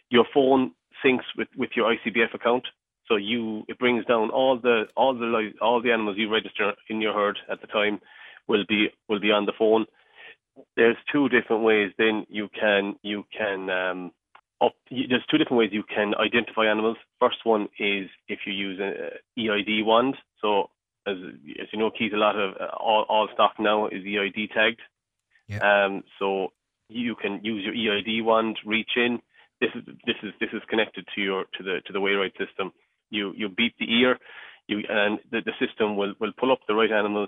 Your 0.10 0.26
phone 0.34 0.74
syncs 1.04 1.26
with, 1.36 1.48
with 1.58 1.72
your 1.76 1.94
ICBF 1.94 2.34
account, 2.34 2.66
so 3.08 3.16
you 3.16 3.64
it 3.68 3.80
brings 3.80 4.06
down 4.06 4.30
all 4.30 4.60
the 4.60 4.84
all 4.96 5.14
the 5.14 5.52
all 5.62 5.82
the 5.82 5.92
animals 5.92 6.18
you 6.20 6.32
register 6.32 6.74
in 6.90 7.02
your 7.02 7.14
herd 7.14 7.40
at 7.50 7.62
the 7.62 7.68
time 7.68 8.00
will 8.48 8.66
be 8.68 8.88
will 9.10 9.20
be 9.20 9.32
on 9.32 9.46
the 9.46 9.54
phone. 9.58 9.86
There's 10.76 10.98
two 11.12 11.30
different 11.30 11.64
ways. 11.64 11.92
Then 11.98 12.26
you 12.30 12.50
can 12.60 12.96
you 13.02 13.26
can 13.38 13.70
um, 13.70 14.12
up. 14.62 14.74
There's 14.90 15.26
two 15.30 15.38
different 15.38 15.60
ways 15.60 15.70
you 15.72 15.84
can 15.84 16.14
identify 16.16 16.66
animals. 16.66 16.98
First 17.20 17.38
one 17.44 17.64
is 17.80 18.10
if 18.28 18.40
you 18.46 18.54
use 18.54 18.80
an 18.80 18.94
EID 19.38 19.86
wand. 19.86 20.16
So 20.42 20.70
as 21.08 21.18
as 21.62 21.68
you 21.72 21.80
know, 21.80 21.92
Keith, 21.92 22.14
a 22.14 22.18
lot 22.18 22.38
of 22.38 22.56
uh, 22.60 22.76
all, 22.78 23.06
all 23.10 23.28
stock 23.34 23.54
now 23.60 23.88
is 23.88 24.04
EID 24.06 24.50
tagged. 24.54 24.82
Yeah. 25.48 25.60
Um, 25.60 26.04
so 26.20 26.54
you 26.90 27.16
can 27.16 27.40
use 27.44 27.66
your 27.66 27.98
EID 27.98 28.26
wand, 28.26 28.58
reach 28.66 28.92
in. 28.96 29.20
This 29.62 29.70
is 29.76 29.84
this 30.06 30.16
is 30.24 30.34
this 30.40 30.50
is 30.54 30.62
connected 30.70 31.08
to 31.16 31.22
your 31.22 31.46
to 31.58 31.64
the 31.64 31.82
to 31.86 31.94
the 31.94 32.00
WeighRight 32.00 32.38
system. 32.38 32.72
You 33.10 33.34
you 33.36 33.50
beat 33.50 33.74
the 33.80 33.92
ear, 33.92 34.18
you 34.68 34.80
and 34.90 35.20
the, 35.32 35.42
the 35.46 35.54
system 35.66 35.96
will 35.96 36.14
will 36.20 36.34
pull 36.38 36.52
up 36.52 36.60
the 36.68 36.76
right 36.76 36.92
animal. 36.92 37.28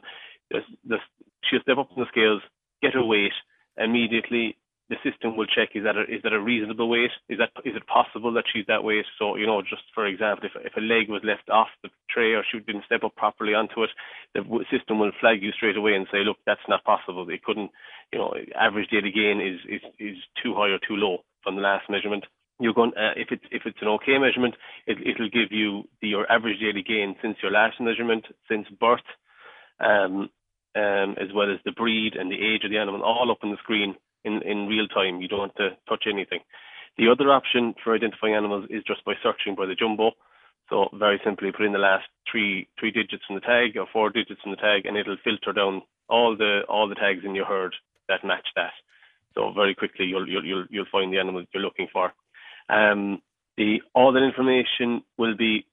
She'll 0.51 1.61
step 1.61 1.77
up 1.77 1.89
on 1.91 1.99
the 1.99 2.07
scales, 2.09 2.41
get 2.81 2.93
her 2.93 3.03
weight 3.03 3.33
immediately. 3.77 4.57
the 4.89 4.95
system 5.03 5.35
will 5.35 5.45
check 5.45 5.69
is 5.75 5.83
that 5.83 5.97
a, 5.97 6.03
is 6.03 6.21
that 6.23 6.33
a 6.33 6.39
reasonable 6.39 6.89
weight? 6.89 7.11
Is 7.29 7.37
that 7.39 7.51
is 7.65 7.75
it 7.75 7.85
possible 7.87 8.31
that 8.33 8.45
she's 8.51 8.65
that 8.67 8.83
weight? 8.83 9.05
So 9.19 9.35
you 9.35 9.45
know, 9.45 9.61
just 9.61 9.83
for 9.93 10.05
example, 10.05 10.47
if 10.47 10.53
if 10.63 10.75
a 10.77 10.81
leg 10.81 11.09
was 11.09 11.21
left 11.25 11.49
off 11.49 11.67
the 11.83 11.89
tray 12.09 12.33
or 12.33 12.43
she 12.49 12.59
didn't 12.59 12.85
step 12.85 13.03
up 13.03 13.15
properly 13.15 13.53
onto 13.53 13.83
it, 13.83 13.89
the 14.33 14.43
system 14.71 14.99
will 14.99 15.11
flag 15.19 15.43
you 15.43 15.51
straight 15.51 15.75
away 15.75 15.93
and 15.95 16.07
say, 16.11 16.23
look, 16.23 16.37
that's 16.45 16.67
not 16.69 16.85
possible. 16.85 17.27
It 17.29 17.43
couldn't, 17.43 17.71
you 18.13 18.19
know, 18.19 18.33
average 18.55 18.89
daily 18.89 19.11
gain 19.11 19.41
is 19.41 19.59
is 19.67 19.81
is 19.99 20.17
too 20.41 20.53
high 20.55 20.69
or 20.69 20.79
too 20.79 20.95
low 20.95 21.19
from 21.43 21.55
the 21.55 21.61
last 21.61 21.89
measurement. 21.89 22.25
You're 22.59 22.73
going 22.73 22.93
uh, 22.95 23.13
if 23.17 23.27
it's 23.31 23.43
if 23.51 23.63
it's 23.65 23.81
an 23.81 23.89
okay 23.99 24.17
measurement, 24.17 24.55
it 24.87 24.97
it'll 25.05 25.29
give 25.29 25.51
you 25.51 25.83
the, 26.01 26.07
your 26.07 26.31
average 26.31 26.59
daily 26.61 26.83
gain 26.83 27.15
since 27.21 27.37
your 27.43 27.51
last 27.51 27.79
measurement, 27.81 28.25
since 28.49 28.67
birth, 28.79 29.05
um, 29.79 30.29
um, 30.75 31.15
as 31.17 31.33
well 31.33 31.51
as 31.51 31.59
the 31.65 31.71
breed 31.71 32.13
and 32.15 32.31
the 32.31 32.35
age 32.35 32.63
of 32.63 32.71
the 32.71 32.77
animal, 32.77 33.03
all 33.03 33.31
up 33.31 33.39
on 33.43 33.51
the 33.51 33.57
screen 33.57 33.95
in, 34.23 34.41
in 34.43 34.67
real 34.67 34.87
time. 34.87 35.21
You 35.21 35.27
don't 35.27 35.39
want 35.39 35.55
to 35.57 35.69
touch 35.89 36.05
anything. 36.07 36.39
The 36.97 37.09
other 37.09 37.31
option 37.31 37.75
for 37.83 37.95
identifying 37.95 38.35
animals 38.35 38.65
is 38.69 38.83
just 38.83 39.05
by 39.05 39.13
searching 39.21 39.55
by 39.55 39.65
the 39.65 39.75
jumbo. 39.75 40.11
So 40.69 40.89
very 40.93 41.21
simply, 41.23 41.51
put 41.51 41.65
in 41.65 41.71
the 41.71 41.79
last 41.79 42.05
three 42.29 42.67
three 42.79 42.91
digits 42.91 43.23
in 43.29 43.35
the 43.35 43.41
tag 43.41 43.77
or 43.77 43.87
four 43.93 44.09
digits 44.09 44.41
in 44.43 44.51
the 44.51 44.57
tag, 44.57 44.85
and 44.85 44.97
it'll 44.97 45.17
filter 45.23 45.53
down 45.53 45.81
all 46.09 46.35
the 46.35 46.61
all 46.67 46.89
the 46.89 46.95
tags 46.95 47.23
in 47.23 47.35
your 47.35 47.45
herd 47.45 47.73
that 48.09 48.25
match 48.25 48.47
that. 48.55 48.73
So 49.35 49.51
very 49.55 49.75
quickly, 49.75 50.05
you'll 50.05 50.27
you'll 50.27 50.45
you'll, 50.45 50.65
you'll 50.69 50.91
find 50.91 51.13
the 51.13 51.19
animal 51.19 51.45
you're 51.53 51.63
looking 51.63 51.87
for. 51.93 52.11
Um, 52.69 53.21
the 53.55 53.81
all 53.95 54.11
that 54.11 54.23
information 54.23 55.03
will 55.17 55.37
be 55.37 55.65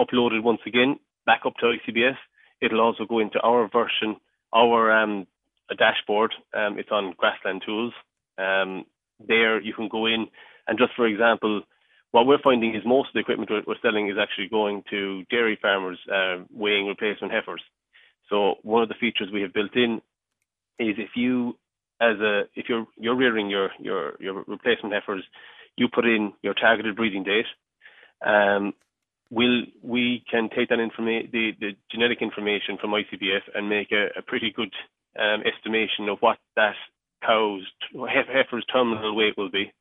uploaded 0.00 0.42
once 0.42 0.60
again 0.66 0.96
back 1.24 1.42
up 1.46 1.54
to 1.60 1.66
ICBF. 1.66 2.16
It'll 2.62 2.80
also 2.80 3.04
go 3.04 3.18
into 3.18 3.40
our 3.40 3.68
version, 3.68 4.16
our 4.54 4.90
um, 4.90 5.26
dashboard. 5.78 6.32
Um, 6.54 6.78
it's 6.78 6.90
on 6.90 7.14
Grassland 7.18 7.62
Tools. 7.66 7.92
Um, 8.38 8.84
there 9.26 9.60
you 9.60 9.74
can 9.74 9.88
go 9.88 10.06
in 10.06 10.26
and 10.66 10.78
just 10.78 10.92
for 10.94 11.06
example, 11.06 11.62
what 12.10 12.26
we're 12.26 12.42
finding 12.42 12.74
is 12.74 12.82
most 12.84 13.08
of 13.08 13.14
the 13.14 13.20
equipment 13.20 13.50
we're 13.66 13.74
selling 13.82 14.08
is 14.08 14.16
actually 14.20 14.48
going 14.48 14.82
to 14.90 15.24
dairy 15.30 15.58
farmers 15.60 15.98
uh, 16.12 16.44
weighing 16.50 16.86
replacement 16.86 17.32
heifers. 17.32 17.62
So 18.28 18.56
one 18.62 18.82
of 18.82 18.88
the 18.88 18.94
features 19.00 19.28
we 19.32 19.42
have 19.42 19.52
built 19.52 19.74
in 19.74 20.00
is 20.78 20.96
if 20.98 21.10
you 21.16 21.56
as 22.00 22.18
a 22.20 22.42
if 22.54 22.68
you're 22.68 22.86
you're 22.96 23.16
rearing 23.16 23.48
your 23.48 23.70
your 23.78 24.14
your 24.20 24.44
replacement 24.46 24.94
heifers, 24.94 25.24
you 25.76 25.88
put 25.92 26.04
in 26.04 26.32
your 26.42 26.54
targeted 26.54 26.96
breeding 26.96 27.24
date. 27.24 27.46
Um, 28.24 28.74
we'll 29.32 29.62
we 29.82 30.22
can 30.30 30.50
take 30.54 30.68
that 30.68 30.78
information 30.78 31.30
the, 31.32 31.52
the 31.58 31.70
genetic 31.90 32.20
information 32.20 32.76
from 32.80 32.90
ICBF 32.90 33.40
and 33.54 33.68
make 33.68 33.90
a, 33.90 34.18
a 34.18 34.22
pretty 34.22 34.52
good 34.54 34.72
um, 35.18 35.42
estimation 35.46 36.08
of 36.08 36.18
what 36.20 36.38
that 36.54 36.74
cow's 37.24 37.62
heifer's 37.94 38.64
terminal 38.72 39.16
weight 39.16 39.34
will 39.38 39.50
be. 39.50 39.72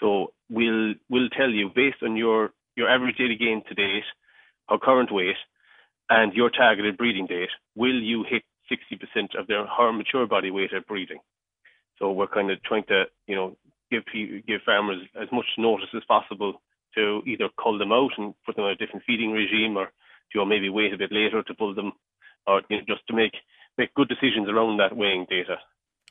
So 0.00 0.32
we'll 0.48 0.94
we'll 1.10 1.28
tell 1.28 1.50
you 1.50 1.70
based 1.74 2.02
on 2.02 2.16
your 2.16 2.50
your 2.74 2.88
average 2.88 3.18
daily 3.18 3.36
gain 3.36 3.62
to 3.68 3.74
date, 3.74 4.04
or 4.68 4.78
current 4.78 5.12
weight, 5.12 5.36
and 6.08 6.32
your 6.32 6.50
targeted 6.50 6.96
breeding 6.96 7.26
date, 7.26 7.50
will 7.74 8.00
you 8.02 8.24
hit 8.28 8.42
60% 8.70 9.38
of 9.38 9.46
their 9.46 9.66
her 9.66 9.92
mature 9.92 10.26
body 10.26 10.50
weight 10.50 10.72
at 10.74 10.86
breeding? 10.86 11.18
So 11.98 12.12
we're 12.12 12.26
kind 12.28 12.50
of 12.50 12.62
trying 12.62 12.84
to 12.88 13.04
you 13.26 13.36
know 13.36 13.56
give 13.90 14.04
give 14.46 14.62
farmers 14.64 15.02
as 15.20 15.28
much 15.32 15.46
notice 15.58 15.88
as 15.94 16.02
possible 16.08 16.62
to 16.96 17.22
either 17.26 17.48
cull 17.62 17.78
them 17.78 17.92
out 17.92 18.12
and 18.18 18.34
put 18.44 18.56
them 18.56 18.64
on 18.64 18.72
a 18.72 18.76
different 18.76 19.04
feeding 19.06 19.32
regime, 19.32 19.76
or 19.76 19.92
you 20.34 20.40
know 20.40 20.44
maybe 20.44 20.68
wait 20.68 20.92
a 20.92 20.98
bit 20.98 21.12
later 21.12 21.42
to 21.42 21.54
pull 21.54 21.74
them, 21.74 21.92
or 22.46 22.62
you 22.68 22.78
know, 22.78 22.82
just 22.86 23.06
to 23.08 23.14
make 23.14 23.32
make 23.78 23.94
good 23.94 24.08
decisions 24.08 24.48
around 24.48 24.78
that 24.78 24.96
weighing 24.96 25.26
data. 25.28 25.56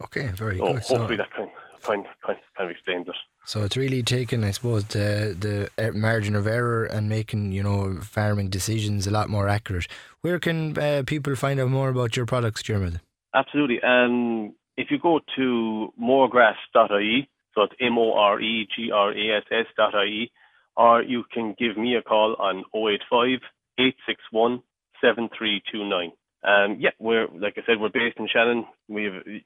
Okay, 0.03 0.27
very 0.27 0.57
so 0.57 0.65
good. 0.65 0.75
Hopefully 0.75 1.17
so, 1.17 1.17
that 1.17 1.31
kind, 1.31 1.49
kind, 1.81 2.05
kind, 2.25 2.37
kind 2.57 2.69
of 2.69 2.71
explains 2.71 3.07
it. 3.07 3.15
So 3.45 3.63
it's 3.63 3.77
really 3.77 4.01
taking, 4.01 4.43
I 4.43 4.51
suppose, 4.51 4.85
the 4.85 5.69
the 5.77 5.91
margin 5.93 6.35
of 6.35 6.47
error 6.47 6.85
and 6.85 7.07
making 7.07 7.51
you 7.51 7.63
know 7.63 7.99
farming 8.01 8.49
decisions 8.49 9.07
a 9.07 9.11
lot 9.11 9.29
more 9.29 9.47
accurate. 9.47 9.87
Where 10.21 10.39
can 10.39 10.77
uh, 10.77 11.03
people 11.05 11.35
find 11.35 11.59
out 11.59 11.69
more 11.69 11.89
about 11.89 12.17
your 12.17 12.25
products, 12.25 12.63
Jeremy? 12.63 12.99
Absolutely. 13.33 13.81
Um, 13.83 14.55
if 14.77 14.89
you 14.89 14.97
go 14.97 15.19
to 15.35 15.93
moregrass.ie, 15.97 17.29
so 17.53 17.63
it's 17.63 17.73
M 17.79 17.97
O 17.97 18.13
R 18.13 18.41
E 18.41 18.67
G 18.75 18.91
R 18.91 19.11
A 19.11 19.37
S 19.37 19.43
S.ie, 19.51 20.31
or 20.77 21.01
you 21.01 21.23
can 21.33 21.55
give 21.57 21.77
me 21.77 21.95
a 21.95 22.01
call 22.01 22.35
on 22.39 22.63
085 22.73 23.39
861 23.77 24.61
7329. 25.01 26.11
Um, 26.43 26.77
yeah, 26.79 26.91
we're 26.99 27.27
like 27.27 27.55
I 27.57 27.61
said, 27.65 27.79
we're 27.79 27.89
based 27.89 28.17
in 28.19 28.27
Shannon. 28.31 28.65
We've 28.87 29.43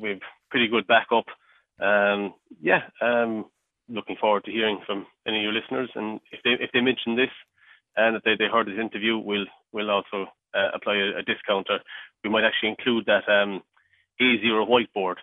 we've 0.00 0.20
pretty 0.50 0.68
good 0.68 0.86
backup. 0.86 1.26
Um, 1.80 2.34
yeah, 2.60 2.82
um, 3.00 3.46
looking 3.88 4.16
forward 4.20 4.44
to 4.44 4.50
hearing 4.50 4.80
from 4.86 5.06
any 5.26 5.38
of 5.38 5.42
your 5.42 5.52
listeners. 5.52 5.90
And 5.94 6.20
if 6.30 6.40
they 6.44 6.52
if 6.62 6.70
they 6.72 6.80
mention 6.80 7.16
this 7.16 7.32
and 7.96 8.16
that 8.16 8.22
they, 8.24 8.34
they 8.38 8.50
heard 8.50 8.66
this 8.66 8.80
interview, 8.80 9.18
we'll 9.18 9.46
we'll 9.72 9.90
also 9.90 10.26
uh, 10.54 10.70
apply 10.74 10.94
a, 10.96 11.18
a 11.18 11.22
discounter. 11.22 11.78
We 12.24 12.30
might 12.30 12.44
actually 12.44 12.70
include 12.70 13.06
that 13.06 13.28
um, 13.28 13.62
A0 14.20 14.68
whiteboard, 14.68 15.16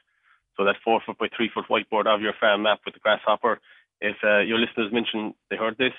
so 0.58 0.66
that 0.66 0.76
four 0.84 1.02
foot 1.06 1.18
by 1.18 1.28
three 1.36 1.50
foot 1.54 1.66
whiteboard 1.70 2.08
of 2.08 2.22
your 2.22 2.34
farm 2.40 2.64
map 2.64 2.80
with 2.86 2.94
the 2.94 3.00
grasshopper. 3.00 3.60
If 4.02 4.16
uh, 4.24 4.40
your 4.40 4.60
listeners 4.60 4.92
mention 4.92 5.34
they 5.50 5.58
heard 5.58 5.78
this, 5.78 5.94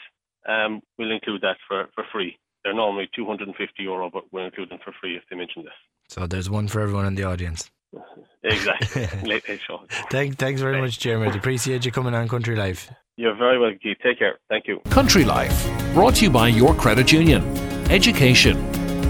um, 0.49 0.81
we'll 0.99 1.13
include 1.13 1.43
that 1.43 1.57
for, 1.69 1.89
for 1.95 2.05
free. 2.13 2.39
They're 2.65 2.75
normally 2.75 3.09
250 3.15 3.83
euro, 3.83 4.11
but 4.13 4.25
we'll 4.33 4.45
include 4.45 4.71
them 4.71 4.79
for 4.85 4.93
free 5.01 5.17
if 5.17 5.23
they 5.31 5.37
mention 5.37 5.63
this. 5.65 5.73
So 6.09 6.27
there's 6.27 6.51
one 6.51 6.69
for 6.69 6.81
everyone 6.81 7.07
in 7.07 7.15
the 7.15 7.25
audience. 7.25 7.71
exactly. 8.43 9.07
Late 9.29 9.49
late 9.49 9.61
show. 9.67 9.81
Thank, 10.11 10.39
thanks 10.39 10.61
very 10.61 10.81
much, 10.81 10.99
Jeremy. 10.99 11.37
Appreciate 11.37 11.85
you 11.85 11.93
coming 11.93 12.15
on 12.15 12.29
Country 12.29 12.57
Life. 12.57 12.91
You're 13.17 13.37
very 13.37 13.59
welcome, 13.59 13.79
Keith. 13.83 13.99
Take 14.03 14.19
care. 14.19 14.39
Thank 14.49 14.67
you. 14.67 14.81
Country 14.91 15.25
Life, 15.25 15.67
brought 15.93 16.17
to 16.17 16.25
you 16.25 16.31
by 16.31 16.49
your 16.49 16.75
credit 16.75 17.13
union. 17.13 17.43
Education. 17.91 18.57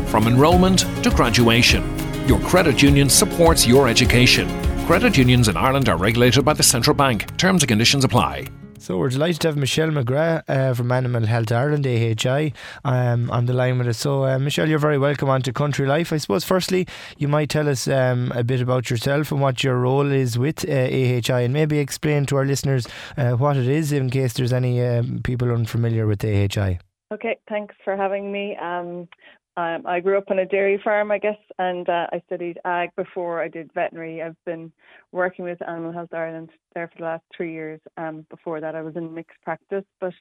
From 0.07 0.26
enrolment 0.26 0.80
to 1.05 1.11
graduation, 1.11 1.84
your 2.26 2.41
credit 2.41 2.82
union 2.82 3.09
supports 3.09 3.66
your 3.66 3.88
education. 3.88 4.49
Credit 4.86 5.16
unions 5.16 5.49
in 5.49 5.57
Ireland 5.57 5.88
are 5.88 5.97
regulated 5.97 6.45
by 6.45 6.55
the 6.55 6.62
Central 6.62 6.97
Bank. 6.97 7.36
Terms 7.36 7.62
and 7.62 7.68
conditions 7.68 8.05
apply. 8.05 8.47
So 8.80 8.96
we're 8.96 9.10
delighted 9.10 9.42
to 9.42 9.48
have 9.48 9.58
Michelle 9.58 9.90
McGrath 9.90 10.42
uh, 10.48 10.72
from 10.72 10.90
Animal 10.90 11.26
Health 11.26 11.52
Ireland, 11.52 11.86
AHI, 11.86 12.54
um, 12.82 13.30
on 13.30 13.44
the 13.44 13.52
line 13.52 13.76
with 13.76 13.88
us. 13.88 13.98
So, 13.98 14.24
uh, 14.24 14.38
Michelle, 14.38 14.70
you're 14.70 14.78
very 14.78 14.96
welcome 14.96 15.28
on 15.28 15.42
to 15.42 15.52
Country 15.52 15.86
Life. 15.86 16.14
I 16.14 16.16
suppose, 16.16 16.44
firstly, 16.44 16.86
you 17.18 17.28
might 17.28 17.50
tell 17.50 17.68
us 17.68 17.86
um, 17.86 18.32
a 18.34 18.42
bit 18.42 18.62
about 18.62 18.88
yourself 18.88 19.32
and 19.32 19.42
what 19.42 19.62
your 19.62 19.78
role 19.78 20.10
is 20.10 20.38
with 20.38 20.66
uh, 20.66 20.72
AHI, 20.72 21.42
and 21.42 21.52
maybe 21.52 21.78
explain 21.78 22.24
to 22.26 22.36
our 22.36 22.46
listeners 22.46 22.88
uh, 23.18 23.32
what 23.32 23.58
it 23.58 23.68
is 23.68 23.92
in 23.92 24.08
case 24.08 24.32
there's 24.32 24.52
any 24.52 24.82
um, 24.82 25.20
people 25.24 25.50
unfamiliar 25.50 26.06
with 26.06 26.24
AHI. 26.24 26.78
Okay, 27.12 27.38
thanks 27.50 27.74
for 27.84 27.98
having 27.98 28.32
me. 28.32 28.56
Um, 28.56 29.08
um, 29.57 29.82
I 29.86 30.01
grew 30.01 30.16
up 30.16 30.30
on 30.30 30.38
a 30.38 30.46
dairy 30.46 30.80
farm, 30.82 31.11
I 31.11 31.18
guess, 31.18 31.36
and 31.59 31.88
uh, 31.88 32.07
I 32.12 32.22
studied 32.26 32.61
ag 32.64 32.90
before 32.96 33.42
I 33.42 33.48
did 33.48 33.72
veterinary. 33.74 34.22
I've 34.22 34.36
been 34.46 34.72
working 35.12 35.44
with 35.44 35.61
Animal 35.66 35.92
Health 35.92 36.14
Ireland 36.14 36.51
there 36.74 36.88
for 36.88 36.98
the 36.98 37.05
last 37.05 37.24
three 37.36 37.53
years. 37.53 37.80
Um, 37.96 38.24
before 38.30 38.61
that, 38.61 38.76
I 38.76 38.82
was 38.82 38.96
in 38.96 39.12
mixed 39.12 39.40
practice, 39.42 39.84
but 40.01 40.14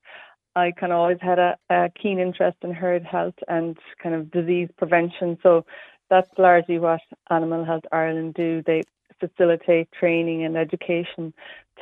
I 0.56 0.72
kind 0.72 0.92
of 0.92 1.00
always 1.00 1.20
had 1.22 1.38
a, 1.40 1.56
a 1.70 1.90
keen 2.02 2.20
interest 2.20 2.58
in 2.64 2.74
herd 2.74 3.04
health 3.04 3.36
and 3.48 3.78
kind 4.02 4.16
of 4.16 4.32
disease 4.32 4.70
prevention. 4.78 5.38
So 5.44 5.66
that's 6.10 6.30
largely 6.38 6.80
what 6.80 7.02
Animal 7.30 7.64
Health 7.64 7.84
Ireland 7.92 8.34
do. 8.34 8.64
They 8.66 8.82
facilitate 9.20 9.92
training 9.92 10.44
and 10.44 10.58
education 10.58 11.34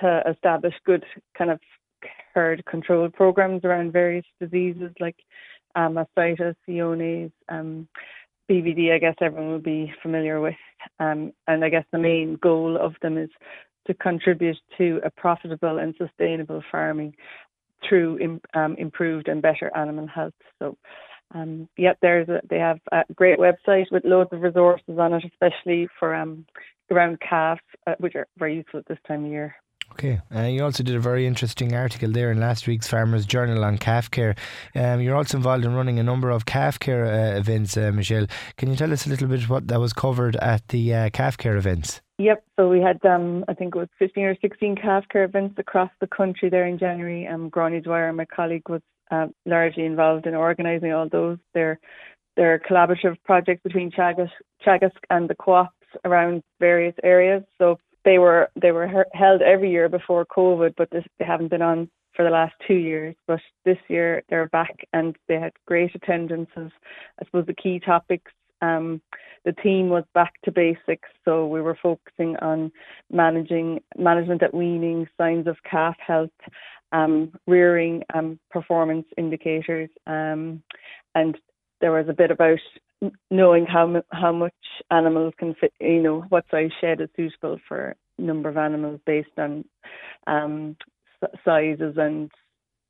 to 0.02 0.22
establish 0.30 0.74
good 0.86 1.06
kind 1.38 1.50
of 1.50 1.60
herd 2.34 2.64
control 2.66 3.10
programs 3.10 3.64
around 3.64 3.94
various 3.94 4.26
diseases 4.40 4.92
like 5.00 5.16
um, 5.78 5.96
mastitis, 5.96 6.56
Johne's, 6.68 7.32
um, 7.50 7.88
BVD, 8.50 8.94
I 8.94 8.98
guess 8.98 9.16
everyone 9.22 9.52
will 9.52 9.60
be 9.60 9.94
familiar 10.02 10.42
with. 10.42 10.56
Um, 11.00 11.34
and 11.48 11.64
I 11.64 11.70
guess 11.70 11.86
the 11.92 12.00
main 12.00 12.38
goal 12.42 12.78
of 12.78 12.96
them 13.02 13.18
is 13.18 13.30
to 13.86 13.94
contribute 13.94 14.58
to 14.78 15.00
a 15.04 15.12
profitable 15.12 15.78
and 15.78 15.94
sustainable 15.98 16.64
farming 16.72 17.14
through 17.88 18.40
um, 18.54 18.76
improved 18.78 19.28
and 19.28 19.42
better 19.42 19.72
animal 19.76 20.08
health. 20.08 20.34
So, 20.60 20.78
um, 21.36 21.70
yep, 21.78 21.98
there's 22.02 22.28
a, 22.30 22.42
they 22.50 22.58
have 22.58 22.80
a 22.92 23.04
great 23.14 23.38
website 23.38 23.92
with 23.92 24.06
loads 24.06 24.30
of 24.32 24.42
resources 24.42 24.98
on 24.98 25.14
it, 25.14 25.24
especially 25.26 25.88
for 26.00 26.16
um, 26.16 26.46
around 26.90 27.20
calves, 27.20 27.62
uh, 27.86 27.96
which 28.00 28.16
are 28.16 28.28
very 28.38 28.56
useful 28.56 28.80
at 28.80 28.88
this 28.88 28.98
time 29.08 29.26
of 29.26 29.32
year. 29.32 29.56
Okay, 29.94 30.20
uh, 30.36 30.42
you 30.42 30.64
also 30.64 30.84
did 30.84 30.96
a 30.96 31.00
very 31.00 31.26
interesting 31.26 31.74
article 31.74 32.12
there 32.12 32.30
in 32.30 32.40
last 32.40 32.68
week's 32.68 32.88
Farmers 32.88 33.26
Journal 33.26 33.64
on 33.64 33.78
calf 33.78 34.12
care. 34.12 34.36
Um, 34.76 35.02
you're 35.02 35.16
also 35.16 35.38
involved 35.38 35.66
in 35.66 35.74
running 35.74 35.98
a 35.98 36.04
number 36.04 36.30
of 36.30 36.46
calf 36.46 36.80
care 36.80 37.06
uh, 37.06 37.38
events, 37.38 37.76
uh, 37.78 37.92
Michelle. 37.92 38.28
Can 38.58 38.70
you 38.70 38.76
tell 38.76 38.94
us 38.94 39.08
a 39.08 39.10
little 39.10 39.28
bit 39.28 39.50
what 39.50 39.68
that 39.70 39.80
was 39.80 39.94
covered 39.94 40.36
at 40.36 40.68
the 40.68 40.94
uh, 40.94 41.10
calf 41.12 41.38
care 41.38 41.58
events? 41.58 42.02
Yep, 42.20 42.44
so 42.56 42.70
we 42.70 42.80
had, 42.80 43.04
um, 43.06 43.44
I 43.48 43.54
think 43.54 43.76
it 43.76 43.80
was 43.80 43.90
15 43.98 44.24
or 44.24 44.36
16 44.40 44.76
calf 44.76 45.04
care 45.12 45.24
events 45.24 45.56
across 45.58 45.90
the 46.00 46.08
country 46.08 46.50
there 46.50 46.68
in 46.68 46.78
January. 46.78 47.28
Um, 47.28 47.50
Gráinne 47.50 47.84
Dwyer, 47.84 48.12
my 48.14 48.26
colleague, 48.26 48.70
was 48.70 48.82
uh, 49.10 49.28
largely 49.46 49.86
involved 49.86 50.28
in 50.28 50.36
organising 50.36 50.94
all 50.94 51.08
those. 51.10 51.38
They're, 51.54 51.80
they're 52.36 52.60
collaborative 52.60 53.18
projects 53.24 53.64
between 53.64 53.92
Teagasc, 53.92 54.30
Teagasc 54.66 54.98
and 55.10 55.30
the 55.30 55.36
co-ops 55.36 55.74
around 56.06 56.44
various 56.60 56.96
areas. 57.04 57.44
So 57.58 57.80
they 58.08 58.20
were 58.20 58.50
they 58.60 58.72
were 58.72 59.06
held 59.12 59.42
every 59.42 59.70
year 59.70 59.90
before 59.90 60.26
COVID, 60.26 60.76
but 60.78 60.90
this, 60.92 61.04
they 61.20 61.26
haven't 61.26 61.50
been 61.50 61.62
on 61.62 61.90
for 62.16 62.24
the 62.24 62.32
last 62.32 62.54
two 62.66 62.76
years. 62.76 63.16
But 63.28 63.42
this 63.66 63.78
year 63.90 64.24
they're 64.30 64.48
back 64.48 64.88
and 64.94 65.18
they 65.28 65.36
had 65.36 65.52
great 65.66 65.94
attendance. 65.94 66.50
Of, 66.56 66.72
I 67.22 67.26
suppose 67.26 67.46
the 67.48 67.54
key 67.54 67.82
topics. 67.82 68.32
Um, 68.62 69.02
the 69.44 69.54
theme 69.62 69.90
was 69.90 70.06
back 70.14 70.34
to 70.46 70.52
basics, 70.52 71.10
so 71.26 71.48
we 71.48 71.62
were 71.62 71.78
focusing 71.84 72.38
on 72.38 72.72
managing 73.12 73.82
management 73.98 74.42
at 74.42 74.54
weaning, 74.54 75.08
signs 75.18 75.46
of 75.46 75.58
calf 75.70 75.96
health, 76.00 76.32
um, 76.94 77.34
rearing, 77.46 78.04
um, 78.14 78.40
performance 78.50 79.06
indicators, 79.16 79.90
um, 80.08 80.64
and 81.14 81.38
there 81.82 81.92
was 81.92 82.08
a 82.10 82.14
bit 82.14 82.32
about 82.32 82.60
knowing 83.30 83.66
how 83.66 84.02
how 84.12 84.32
much 84.32 84.54
animals 84.92 85.34
can 85.38 85.56
fit, 85.56 85.74
you 85.80 86.02
know, 86.02 86.22
what 86.30 86.46
size 86.50 86.72
shed 86.82 87.02
is 87.02 87.10
suitable 87.16 87.60
for 87.68 87.96
number 88.18 88.50
of 88.50 88.58
animals 88.58 89.00
based 89.06 89.38
on 89.38 89.64
um, 90.26 90.76
sizes 91.46 91.96
and 91.98 92.32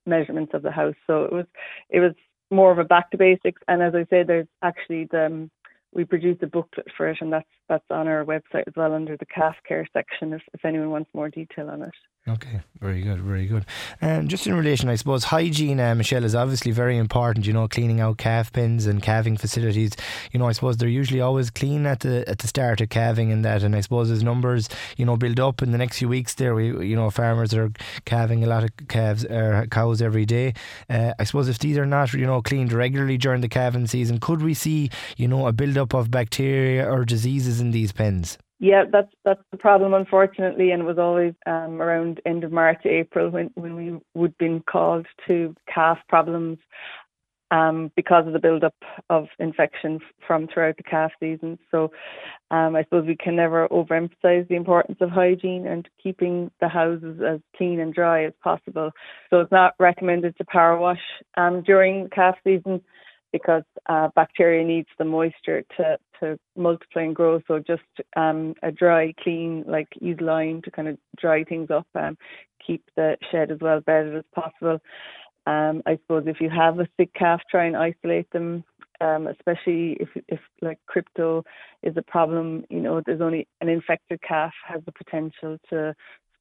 measurements 0.06 0.54
of 0.54 0.62
the 0.62 0.72
house. 0.72 0.96
So 1.06 1.24
it 1.24 1.32
was 1.32 1.46
it 1.90 2.00
was 2.00 2.14
more 2.50 2.72
of 2.72 2.80
a 2.80 2.84
back 2.84 3.12
to 3.12 3.18
basics. 3.18 3.62
And 3.68 3.82
as 3.82 3.94
I 3.94 4.06
said, 4.10 4.28
there's 4.28 4.48
actually 4.62 5.08
the 5.12 5.26
um, 5.26 5.52
we 5.94 6.06
produced 6.06 6.44
a 6.44 6.48
booklet 6.48 6.88
for 6.96 7.10
it, 7.10 7.18
and 7.22 7.32
that's 7.32 7.48
that's 7.70 7.86
on 7.90 8.08
our 8.08 8.24
website 8.24 8.68
as 8.68 8.74
well 8.76 8.94
under 8.94 9.18
the 9.18 9.26
calf 9.26 9.56
care 9.68 9.88
section. 9.94 10.34
If 10.34 10.42
if 10.54 10.64
anyone 10.66 10.92
wants 10.92 11.10
more 11.14 11.30
detail 11.30 11.70
on 11.70 11.82
it. 11.82 11.94
Okay, 12.30 12.60
very 12.82 13.02
good, 13.02 13.22
very 13.22 13.46
good. 13.46 13.66
And 14.02 14.24
um, 14.24 14.28
just 14.28 14.48
in 14.48 14.54
relation, 14.54 14.90
I 14.90 14.96
suppose 14.96 15.24
hygiene, 15.24 15.80
uh, 15.80 15.96
Michelle, 15.96 16.26
is 16.26 16.36
obviously 16.36 16.72
very 16.72 16.98
important. 16.98 17.48
You 17.48 17.54
know, 17.54 17.70
cleaning 17.70 18.02
out 18.02 18.18
calf 18.18 18.52
pens 18.52 18.86
and 18.86 19.02
calving 19.02 19.38
facilities. 19.38 19.94
You 20.34 20.40
know, 20.40 20.48
I 20.48 20.52
suppose 20.52 20.76
they're 20.76 20.90
usually 20.90 21.22
always 21.22 21.50
clean 21.50 21.86
at 21.86 22.02
the 22.02 22.28
at 22.28 22.40
the 22.40 22.48
start 22.48 22.82
of 22.82 22.90
calving 22.90 23.32
and 23.32 23.46
that. 23.46 23.64
And 23.64 23.74
I 23.74 23.80
suppose 23.80 24.12
as 24.12 24.24
numbers, 24.24 24.68
you 24.98 25.06
know, 25.06 25.16
build 25.16 25.40
up 25.40 25.62
in 25.62 25.72
the 25.72 25.78
next 25.78 26.00
few 26.00 26.10
weeks, 26.10 26.34
there, 26.34 26.54
we, 26.54 26.86
you 26.86 26.98
know, 26.98 27.10
farmers 27.10 27.54
are 27.54 27.72
calving 28.04 28.44
a 28.44 28.48
lot 28.48 28.66
of 28.66 28.72
calves 28.90 29.24
or 29.24 29.54
uh, 29.54 29.66
cows 29.68 30.02
every 30.02 30.26
day. 30.26 30.54
Uh, 30.90 31.14
I 31.18 31.24
suppose 31.24 31.48
if 31.48 31.60
these 31.60 31.78
are 31.78 31.86
not, 31.86 32.12
you 32.12 32.26
know, 32.26 32.42
cleaned 32.42 32.74
regularly 32.74 33.18
during 33.18 33.40
the 33.40 33.48
calving 33.48 33.88
season, 33.88 34.20
could 34.20 34.42
we 34.42 34.54
see, 34.54 34.90
you 35.16 35.30
know, 35.30 35.48
a 35.48 35.54
build 35.54 35.78
up 35.78 35.94
of 35.94 36.12
bacteria 36.12 36.92
or 36.92 37.06
diseases 37.06 37.62
in 37.62 37.72
these 37.72 37.94
pens? 37.94 38.38
Yeah, 38.60 38.86
that's 38.92 39.12
that's 39.24 39.44
the 39.52 39.58
problem, 39.58 39.94
unfortunately, 39.94 40.72
and 40.72 40.82
it 40.82 40.86
was 40.86 40.98
always 40.98 41.34
um, 41.46 41.80
around 41.82 42.22
end 42.26 42.44
of 42.44 42.52
March, 42.52 42.86
April 42.86 43.30
when 43.30 43.52
when 43.56 43.76
we 43.76 44.00
would 44.16 44.36
been 44.40 44.62
called 44.62 45.06
to 45.28 45.56
calf 45.72 46.00
problems 46.10 46.58
um, 47.52 47.92
because 47.96 48.28
of 48.28 48.34
the 48.34 48.40
build-up 48.40 48.76
of 49.10 49.28
infection 49.40 50.00
from 50.26 50.48
throughout 50.48 50.76
the 50.78 50.84
calf 50.84 51.12
season. 51.20 51.58
So, 51.72 51.92
um, 52.52 52.76
I 52.76 52.84
suppose 52.84 53.06
we 53.06 53.16
can 53.16 53.36
never 53.36 53.68
overemphasize 53.70 54.48
the 54.48 54.56
importance 54.56 54.98
of 55.02 55.12
hygiene 55.12 55.68
and 55.68 55.88
keeping 56.02 56.52
the 56.60 56.68
houses 56.68 57.22
as 57.26 57.40
clean 57.56 57.80
and 57.80 57.94
dry 57.94 58.26
as 58.26 58.34
possible. 58.44 58.92
So, 59.30 59.40
it's 59.40 59.52
not 59.52 59.76
recommended 59.80 60.36
to 60.38 60.46
power 60.46 60.78
wash 60.78 61.00
um, 61.38 61.62
during 61.62 62.10
calf 62.10 62.36
season 62.44 62.82
because 63.32 63.64
uh, 63.88 64.10
bacteria 64.16 64.66
needs 64.66 64.88
the 64.98 65.06
moisture 65.06 65.64
to, 65.78 65.98
to 66.20 66.40
multiply 66.56 67.04
and 67.04 67.16
grow. 67.16 67.42
So 67.48 67.60
just 67.60 67.82
um, 68.16 68.54
a 68.64 68.72
dry, 68.72 69.14
clean, 69.22 69.64
like 69.68 69.88
use 70.00 70.20
lime 70.22 70.62
to 70.64 70.72
kind 70.72 70.88
of 70.88 70.98
dry 71.18 71.44
things 71.44 71.70
up 71.70 71.88
and 71.94 72.18
keep 72.66 72.84
the 72.96 73.18
shed 73.32 73.52
as 73.52 73.60
well 73.62 73.82
bedded 73.82 74.16
as 74.16 74.24
possible. 74.34 74.80
Um, 75.46 75.82
I 75.86 75.98
suppose 75.98 76.24
if 76.28 76.42
you 76.42 76.50
have 76.50 76.80
a 76.80 76.88
sick 76.98 77.14
calf, 77.14 77.42
try 77.50 77.66
and 77.66 77.78
isolate 77.78 78.30
them. 78.32 78.64
Um, 79.00 79.28
especially 79.28 79.96
if 80.00 80.10
if 80.28 80.40
like 80.60 80.80
crypto 80.88 81.46
is 81.84 81.96
a 81.98 82.02
problem, 82.02 82.66
you 82.72 82.80
know, 82.80 83.00
there's 83.06 83.22
only 83.22 83.48
an 83.62 83.70
infected 83.70 84.20
calf 84.24 84.52
has 84.68 84.82
the 84.88 84.92
potential 84.92 85.60
to 85.70 85.96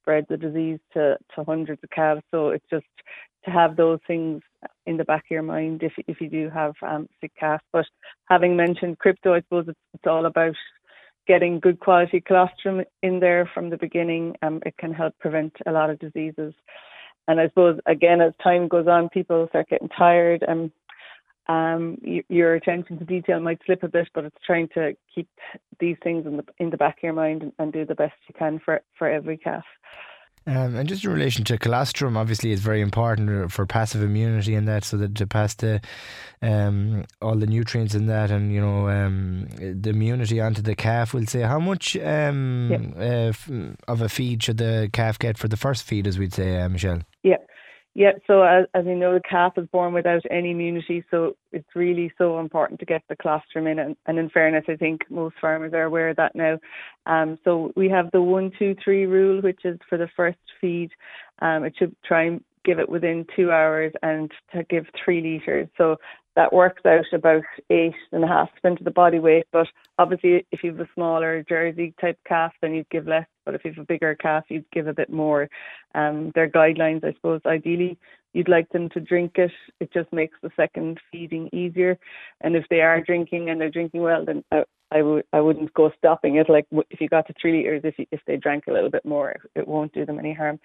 spread 0.07 0.25
the 0.29 0.37
disease 0.37 0.79
to, 0.93 1.17
to 1.35 1.43
hundreds 1.43 1.83
of 1.83 1.89
calves. 1.89 2.21
So 2.31 2.49
it's 2.49 2.65
just 2.69 2.85
to 3.43 3.51
have 3.51 3.75
those 3.75 3.99
things 4.07 4.41
in 4.85 4.95
the 4.95 5.03
back 5.03 5.25
of 5.25 5.31
your 5.31 5.43
mind 5.43 5.83
if 5.83 5.91
if 6.07 6.21
you 6.21 6.29
do 6.29 6.49
have 6.49 6.73
um, 6.81 7.09
sick 7.19 7.33
calves. 7.37 7.63
But 7.73 7.85
having 8.29 8.55
mentioned 8.55 8.99
crypto, 8.99 9.33
I 9.33 9.41
suppose 9.41 9.65
it's, 9.67 9.79
it's 9.93 10.07
all 10.07 10.25
about 10.25 10.55
getting 11.27 11.59
good 11.59 11.81
quality 11.81 12.21
colostrum 12.21 12.83
in 13.03 13.19
there 13.19 13.49
from 13.53 13.69
the 13.69 13.77
beginning. 13.77 14.35
Um, 14.41 14.61
it 14.65 14.75
can 14.77 14.93
help 14.93 15.13
prevent 15.19 15.53
a 15.65 15.71
lot 15.71 15.89
of 15.89 15.99
diseases. 15.99 16.53
And 17.27 17.41
I 17.41 17.49
suppose 17.49 17.77
again, 17.85 18.21
as 18.21 18.31
time 18.41 18.69
goes 18.69 18.87
on, 18.87 19.09
people 19.09 19.47
start 19.49 19.67
getting 19.67 19.89
tired 19.89 20.45
and 20.47 20.71
um, 21.47 21.97
your 22.29 22.55
attention 22.55 22.99
to 22.99 23.05
detail 23.05 23.39
might 23.39 23.59
slip 23.65 23.83
a 23.83 23.87
bit, 23.87 24.09
but 24.13 24.25
it's 24.25 24.37
trying 24.45 24.67
to 24.69 24.95
keep 25.13 25.29
these 25.79 25.97
things 26.03 26.25
in 26.25 26.37
the 26.37 26.45
in 26.57 26.69
the 26.69 26.77
back 26.77 26.97
of 26.97 27.03
your 27.03 27.13
mind 27.13 27.43
and, 27.43 27.53
and 27.59 27.73
do 27.73 27.85
the 27.85 27.95
best 27.95 28.15
you 28.27 28.35
can 28.37 28.59
for 28.59 28.81
for 28.97 29.09
every 29.09 29.37
calf. 29.37 29.63
Um, 30.47 30.77
and 30.77 30.87
just 30.87 31.03
in 31.03 31.11
relation 31.11 31.43
to 31.45 31.57
colostrum, 31.57 32.15
obviously, 32.15 32.53
it's 32.53 32.61
very 32.61 32.79
important 32.79 33.51
for 33.51 33.65
passive 33.65 34.01
immunity 34.01 34.55
and 34.55 34.65
that, 34.65 34.85
so 34.85 34.95
that 34.95 35.13
to 35.15 35.27
pass 35.27 35.53
the 35.55 35.81
um, 36.41 37.03
all 37.21 37.35
the 37.35 37.47
nutrients 37.47 37.93
in 37.93 38.07
that, 38.07 38.31
and 38.31 38.53
you 38.53 38.61
know 38.61 38.87
um, 38.87 39.49
the 39.59 39.89
immunity 39.89 40.39
onto 40.39 40.61
the 40.61 40.73
calf. 40.73 41.13
We'll 41.13 41.25
say 41.25 41.41
how 41.41 41.59
much 41.59 41.97
um, 41.97 42.69
yep. 42.71 42.81
uh, 42.97 43.29
f- 43.29 43.51
of 43.89 44.01
a 44.01 44.07
feed 44.07 44.41
should 44.41 44.57
the 44.57 44.89
calf 44.93 45.19
get 45.19 45.37
for 45.37 45.49
the 45.49 45.57
first 45.57 45.83
feed, 45.83 46.07
as 46.07 46.17
we'd 46.17 46.33
say, 46.33 46.61
uh, 46.61 46.69
Michelle. 46.69 47.01
Yeah, 47.23 47.37
yeah, 47.97 48.11
so 48.27 48.43
as, 48.43 48.65
as 48.75 48.85
you 48.85 48.93
know, 48.93 49.15
the 49.15 49.21
calf 49.27 49.53
is 49.57 49.65
born 49.71 49.91
without 49.91 50.21
any 50.29 50.51
immunity, 50.51 51.03
so 51.09 51.35
it's 51.51 51.75
really 51.75 52.13
so 52.19 52.39
important 52.39 52.79
to 52.79 52.85
get 52.85 53.01
the 53.09 53.15
colostrum 53.15 53.65
in. 53.65 53.79
And, 53.79 53.95
and 54.05 54.19
in 54.19 54.29
fairness, 54.29 54.65
I 54.67 54.75
think 54.75 55.01
most 55.09 55.33
farmers 55.41 55.73
are 55.73 55.81
aware 55.81 56.09
of 56.09 56.17
that 56.17 56.35
now. 56.35 56.59
Um, 57.07 57.39
so 57.43 57.73
we 57.75 57.89
have 57.89 58.11
the 58.11 58.21
one, 58.21 58.51
two, 58.59 58.75
three 58.83 59.07
rule, 59.07 59.41
which 59.41 59.61
is 59.65 59.79
for 59.89 59.97
the 59.97 60.09
first 60.15 60.37
feed. 60.61 60.91
Um, 61.39 61.63
it 61.63 61.73
should 61.75 61.95
try 62.05 62.25
and 62.25 62.43
give 62.63 62.77
it 62.77 62.87
within 62.87 63.25
two 63.35 63.51
hours 63.51 63.93
and 64.03 64.29
to 64.53 64.63
give 64.65 64.85
three 65.03 65.19
litres. 65.19 65.67
So 65.75 65.95
that 66.37 66.53
works 66.53 66.83
out 66.85 67.11
about 67.13 67.41
eight 67.71 67.95
and 68.11 68.23
a 68.23 68.27
half 68.27 68.49
percent 68.53 68.79
of 68.79 68.85
the 68.85 68.91
body 68.91 69.17
weight. 69.17 69.47
But 69.51 69.65
obviously, 69.97 70.45
if 70.51 70.63
you 70.63 70.71
have 70.71 70.79
a 70.79 70.89
smaller 70.93 71.43
Jersey 71.49 71.95
type 71.99 72.19
calf, 72.27 72.53
then 72.61 72.75
you'd 72.75 72.89
give 72.89 73.07
less. 73.07 73.25
But 73.43 73.55
if 73.55 73.65
you 73.65 73.71
have 73.71 73.83
a 73.83 73.87
bigger 73.87 74.13
calf, 74.13 74.43
you'd 74.47 74.69
give 74.71 74.87
a 74.87 74.93
bit 74.93 75.09
more. 75.09 75.49
Um, 75.95 76.31
their 76.35 76.47
guidelines, 76.47 77.03
I 77.03 77.13
suppose, 77.13 77.41
ideally, 77.47 77.97
you'd 78.33 78.49
like 78.49 78.69
them 78.69 78.87
to 78.89 78.99
drink 78.99 79.31
it. 79.37 79.51
It 79.79 79.91
just 79.91 80.13
makes 80.13 80.37
the 80.43 80.51
second 80.55 80.99
feeding 81.11 81.49
easier. 81.53 81.97
And 82.41 82.55
if 82.55 82.65
they 82.69 82.81
are 82.81 83.01
drinking 83.01 83.49
and 83.49 83.59
they're 83.59 83.71
drinking 83.71 84.01
well, 84.01 84.23
then 84.23 84.43
I, 84.51 84.63
I 84.91 85.01
would 85.01 85.23
I 85.33 85.41
wouldn't 85.41 85.73
go 85.73 85.91
stopping 85.97 86.35
it. 86.35 86.51
Like 86.51 86.67
if 86.91 87.01
you 87.01 87.09
got 87.09 87.25
to 87.27 87.33
three 87.41 87.57
liters, 87.57 87.81
if 87.83 87.97
you, 87.97 88.05
if 88.11 88.21
they 88.27 88.37
drank 88.37 88.67
a 88.67 88.73
little 88.73 88.91
bit 88.91 89.05
more, 89.05 89.35
it 89.55 89.67
won't 89.67 89.91
do 89.91 90.05
them 90.05 90.19
any 90.19 90.33
harm. 90.33 90.59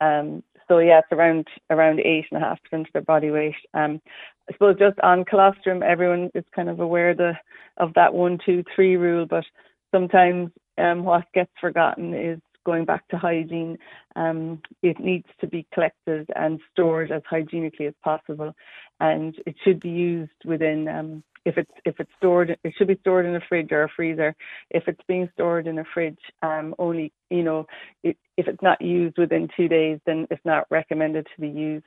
Um, 0.00 0.42
so 0.70 0.78
yeah, 0.78 1.00
it's 1.00 1.08
around 1.10 1.48
around 1.68 1.98
eight 2.00 2.26
and 2.30 2.40
a 2.40 2.46
half 2.46 2.62
percent 2.62 2.86
of 2.86 2.92
their 2.92 3.02
body 3.02 3.30
weight. 3.30 3.56
Um, 3.74 4.00
I 4.48 4.52
suppose 4.52 4.78
just 4.78 5.00
on 5.00 5.24
colostrum, 5.24 5.82
everyone 5.82 6.30
is 6.34 6.44
kind 6.54 6.68
of 6.68 6.78
aware 6.78 7.12
the 7.14 7.32
of 7.78 7.92
that 7.94 8.14
one, 8.14 8.38
two, 8.46 8.62
three 8.74 8.96
rule, 8.96 9.26
but 9.28 9.44
sometimes 9.92 10.50
um, 10.78 11.02
what 11.02 11.24
gets 11.34 11.50
forgotten 11.60 12.14
is 12.14 12.38
going 12.64 12.84
back 12.84 13.06
to 13.08 13.18
hygiene. 13.18 13.78
Um, 14.14 14.62
it 14.82 15.00
needs 15.00 15.26
to 15.40 15.48
be 15.48 15.66
collected 15.74 16.28
and 16.36 16.60
stored 16.72 17.10
as 17.10 17.22
hygienically 17.28 17.86
as 17.86 17.94
possible, 18.04 18.54
and 19.00 19.34
it 19.46 19.56
should 19.64 19.80
be 19.80 19.90
used 19.90 20.30
within 20.44 20.88
um, 20.88 21.22
if 21.44 21.56
it's 21.56 21.70
if 21.84 21.98
it's 21.98 22.10
stored 22.18 22.56
it 22.62 22.74
should 22.76 22.88
be 22.88 22.98
stored 23.00 23.26
in 23.26 23.34
a 23.34 23.40
fridge 23.48 23.72
or 23.72 23.84
a 23.84 23.88
freezer. 23.88 24.34
If 24.70 24.88
it's 24.88 25.00
being 25.08 25.28
stored 25.34 25.66
in 25.66 25.78
a 25.78 25.84
fridge 25.94 26.18
um 26.42 26.74
only 26.78 27.12
you 27.30 27.42
know 27.42 27.66
it, 28.02 28.16
if 28.36 28.46
it's 28.46 28.62
not 28.62 28.80
used 28.80 29.18
within 29.18 29.48
two 29.56 29.68
days 29.68 29.98
then 30.06 30.26
it's 30.30 30.44
not 30.44 30.66
recommended 30.70 31.26
to 31.34 31.40
be 31.40 31.48
used 31.48 31.84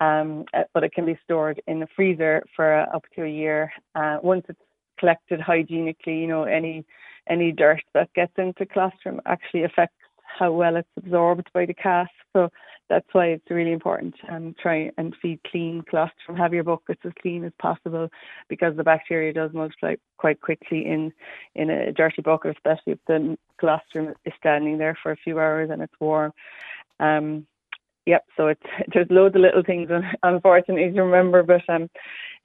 um 0.00 0.44
uh, 0.54 0.64
but 0.72 0.84
it 0.84 0.92
can 0.92 1.04
be 1.06 1.18
stored 1.24 1.60
in 1.66 1.82
a 1.82 1.86
freezer 1.96 2.44
for 2.54 2.80
uh, 2.80 2.86
up 2.94 3.04
to 3.14 3.24
a 3.24 3.28
year. 3.28 3.72
Uh, 3.94 4.18
once 4.22 4.44
it's 4.48 4.60
collected 4.98 5.40
hygienically 5.40 6.18
you 6.18 6.26
know 6.26 6.44
any 6.44 6.84
any 7.28 7.52
dirt 7.52 7.82
that 7.92 8.12
gets 8.14 8.32
into 8.38 8.64
colostrum 8.66 9.20
actually 9.26 9.64
affects 9.64 9.96
how 10.38 10.52
well 10.52 10.76
it's 10.76 10.88
absorbed 10.96 11.48
by 11.52 11.66
the 11.66 11.74
calf 11.74 12.08
so 12.34 12.48
that's 12.88 13.06
why 13.12 13.26
it's 13.26 13.50
really 13.50 13.72
important 13.72 14.14
and 14.28 14.48
um, 14.48 14.54
try 14.60 14.90
and 14.96 15.14
feed 15.20 15.40
clean 15.50 15.82
colostrum. 15.88 16.36
Have 16.36 16.54
your 16.54 16.64
buckets 16.64 17.00
as 17.04 17.12
clean 17.20 17.44
as 17.44 17.52
possible 17.60 18.08
because 18.48 18.76
the 18.76 18.84
bacteria 18.84 19.32
does 19.32 19.52
multiply 19.52 19.96
quite 20.18 20.40
quickly 20.40 20.86
in 20.86 21.12
in 21.54 21.70
a 21.70 21.92
dirty 21.92 22.22
bucket, 22.22 22.56
especially 22.56 22.92
if 22.92 22.98
the 23.06 23.36
colostrum 23.58 24.14
is 24.24 24.32
standing 24.38 24.78
there 24.78 24.96
for 25.02 25.12
a 25.12 25.16
few 25.16 25.38
hours 25.38 25.70
and 25.70 25.82
it's 25.82 25.94
warm. 26.00 26.32
Um, 27.00 27.46
yep. 28.06 28.24
So 28.36 28.48
it's 28.48 28.62
there's 28.92 29.10
loads 29.10 29.34
of 29.34 29.42
little 29.42 29.64
things 29.64 29.90
unfortunately 30.22 30.92
to 30.92 31.02
remember, 31.02 31.42
but 31.42 31.68
um, 31.68 31.90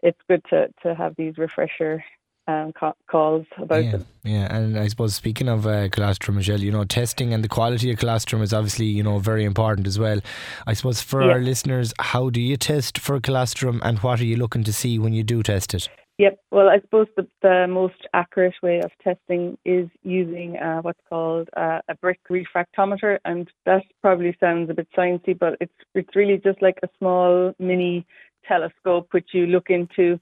it's 0.02 0.20
good 0.28 0.44
to 0.50 0.70
to 0.84 0.96
have 0.96 1.16
these 1.18 1.38
refresher 1.38 2.04
um, 2.52 2.94
calls 3.10 3.46
about 3.58 3.84
yeah, 3.84 3.92
them. 3.92 4.08
Yeah, 4.24 4.56
and 4.56 4.78
I 4.78 4.88
suppose 4.88 5.16
speaking 5.16 5.48
of 5.48 5.66
uh, 5.66 5.90
colostrum, 5.90 6.36
Michelle, 6.36 6.60
you 6.60 6.72
know, 6.72 6.84
testing 6.84 7.34
and 7.34 7.44
the 7.44 7.50
quality 7.50 7.92
of 7.92 8.00
colostrum 8.00 8.42
is 8.42 8.54
obviously 8.54 8.86
you 8.86 9.04
know 9.04 9.20
very 9.20 9.44
important 9.44 9.88
as 9.88 9.98
well. 9.98 10.20
I 10.68 10.74
suppose 10.74 11.02
for 11.02 11.24
yeah. 11.24 11.34
our 11.34 11.40
listeners, 11.40 11.94
how 12.00 12.30
do 12.30 12.42
you 12.42 12.58
test 12.58 12.98
for 12.98 13.20
colostrum, 13.20 13.82
and 13.84 14.00
what 14.00 14.20
are 14.20 14.26
you 14.26 14.38
looking 14.38 14.64
to 14.64 14.74
see 14.74 15.00
when 15.00 15.14
you 15.14 15.24
do 15.24 15.44
test 15.44 15.74
it? 15.74 15.90
Yep. 16.18 16.40
Well, 16.52 16.70
I 16.70 16.80
suppose 16.82 17.08
the, 17.18 17.28
the 17.42 17.66
most 17.68 18.08
accurate 18.14 18.54
way 18.62 18.80
of 18.80 18.92
testing 19.04 19.58
is 19.66 19.90
using 20.04 20.56
uh, 20.58 20.82
what's 20.82 21.00
called 21.10 21.50
uh, 21.58 21.80
a 21.88 21.96
Brix 21.96 22.18
refractometer, 22.30 23.18
and 23.26 23.50
that 23.66 23.82
probably 24.02 24.38
sounds 24.40 24.70
a 24.70 24.76
bit 24.76 24.88
sciencey, 24.96 25.38
but 25.38 25.56
it's 25.60 25.74
it's 25.96 26.16
really 26.16 26.38
just 26.38 26.62
like 26.62 26.78
a 26.84 26.90
small 27.00 27.54
mini 27.58 28.06
telescope 28.48 29.08
which 29.12 29.30
you 29.34 29.48
look 29.48 29.72
into. 29.72 30.20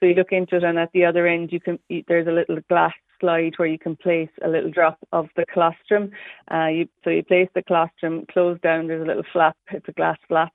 So 0.00 0.06
you 0.06 0.14
look 0.14 0.32
into 0.32 0.56
it, 0.56 0.64
and 0.64 0.78
at 0.78 0.90
the 0.92 1.04
other 1.04 1.26
end, 1.26 1.52
you 1.52 1.60
can 1.60 1.78
there's 2.08 2.26
a 2.26 2.32
little 2.32 2.58
glass 2.68 2.94
slide 3.20 3.52
where 3.58 3.68
you 3.68 3.78
can 3.78 3.96
place 3.96 4.30
a 4.42 4.48
little 4.48 4.70
drop 4.70 4.98
of 5.12 5.28
the 5.36 5.44
colostrum. 5.52 6.10
Uh, 6.50 6.66
you, 6.66 6.88
so 7.04 7.10
you 7.10 7.22
place 7.22 7.48
the 7.54 7.62
colostrum, 7.62 8.24
close 8.32 8.58
down, 8.62 8.86
there's 8.86 9.02
a 9.02 9.06
little 9.06 9.22
flap, 9.30 9.56
it's 9.70 9.88
a 9.88 9.92
glass 9.92 10.16
flap, 10.26 10.52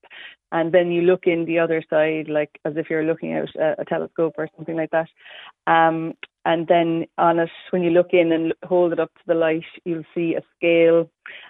and 0.52 0.72
then 0.72 0.92
you 0.92 1.04
look 1.04 1.28
in 1.28 1.46
the 1.46 1.60
other 1.60 1.84
side, 1.90 2.28
like 2.28 2.60
as 2.66 2.74
if 2.76 2.90
you're 2.90 3.06
looking 3.06 3.34
out 3.34 3.50
a, 3.56 3.82
a 3.82 3.86
telescope 3.86 4.34
or 4.38 4.50
something 4.56 4.76
like 4.76 4.92
that. 4.92 5.08
Um, 5.68 6.16
and 6.46 6.68
then 6.68 7.06
on 7.18 7.40
it, 7.40 7.50
when 7.72 7.82
you 7.82 7.90
look 7.90 8.14
in 8.14 8.32
and 8.32 8.54
hold 8.64 8.94
it 8.94 9.00
up 9.00 9.14
to 9.16 9.22
the 9.28 9.34
light, 9.34 9.64
you'll 9.84 10.04
see 10.14 10.36
a 10.36 10.42
scale. 10.56 11.10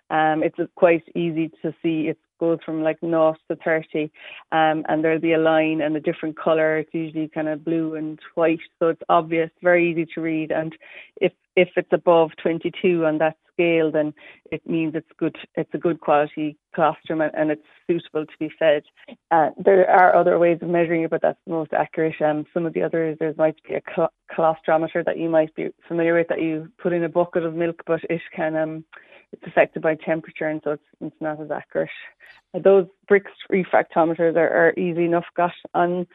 Um, 0.10 0.42
it's 0.44 0.58
quite 0.76 1.04
easy 1.16 1.50
to 1.62 1.74
see. 1.82 2.08
It 2.08 2.18
goes 2.40 2.60
from 2.66 2.84
like 2.84 3.02
naught 3.02 3.38
to 3.50 3.58
30, 3.58 4.12
um, 4.52 4.84
and 4.88 5.04
there'll 5.04 5.20
be 5.20 5.34
a 5.34 5.40
line 5.40 5.82
and 5.82 5.96
a 5.96 6.02
different 6.02 6.38
color. 6.38 6.78
It's 6.78 6.94
usually 6.94 7.28
kind 7.30 7.48
of 7.48 7.66
blue 7.66 7.96
and 7.96 8.20
white, 8.36 8.60
so 8.80 8.90
it's 8.90 9.02
obvious, 9.10 9.50
very 9.62 9.92
easy 9.92 10.06
to 10.14 10.22
read. 10.22 10.52
And 10.52 10.76
if 11.22 11.32
if 11.56 11.70
it's 11.78 11.94
above 11.94 12.32
22 12.42 13.06
on 13.06 13.18
that 13.20 13.38
scale, 13.54 13.92
then 13.92 14.14
it 14.52 14.68
means 14.68 14.94
it's 14.96 15.10
good. 15.18 15.36
It's 15.56 15.74
a 15.74 15.78
good 15.78 16.02
quality 16.02 16.58
colostrum 16.74 17.22
and, 17.22 17.32
and 17.34 17.52
it's 17.52 17.64
suitable 17.88 18.26
to 18.26 18.38
be 18.40 18.52
fed. 18.60 18.84
Uh, 19.32 19.52
there 19.58 19.90
are 19.90 20.16
other 20.16 20.38
ways 20.38 20.60
of 20.62 20.70
measuring 20.70 21.04
it, 21.04 21.10
but 21.10 21.22
that's 21.22 21.40
the 21.46 21.54
most 21.54 21.74
accurate. 21.74 22.22
Um, 22.22 22.46
some 22.54 22.66
of 22.66 22.74
the 22.74 22.84
others, 22.84 23.18
there 23.20 23.34
might 23.38 23.56
be 23.68 23.76
a 23.76 23.82
col- 23.82 24.14
colostrometer 24.36 25.06
that 25.06 25.18
you 25.18 25.30
might 25.30 25.56
be 25.56 25.70
familiar 25.88 26.16
with 26.16 26.28
that 26.28 26.42
you 26.42 26.70
put 26.78 26.94
in 26.94 27.04
a 27.04 27.10
bucket 27.10 27.46
of 27.46 27.56
milk, 27.56 27.82
but 27.88 28.02
it 28.10 28.22
can 28.36 28.56
um, 28.56 28.84
it's 29.32 29.44
affected 29.46 29.82
by 29.82 29.96
temperature, 29.96 30.48
and 30.48 30.62
so 30.64 30.72
it's, 30.72 30.84
it's 31.02 31.16
not 31.22 31.42
as 31.42 31.52
accurate. 31.52 31.90
Those 32.54 32.88
Brix 33.10 33.26
refractometers 33.52 34.36
are, 34.36 34.50
are 34.50 34.74
easy 34.78 35.06
enough 35.06 35.26
got 35.36 35.52
on 35.74 36.08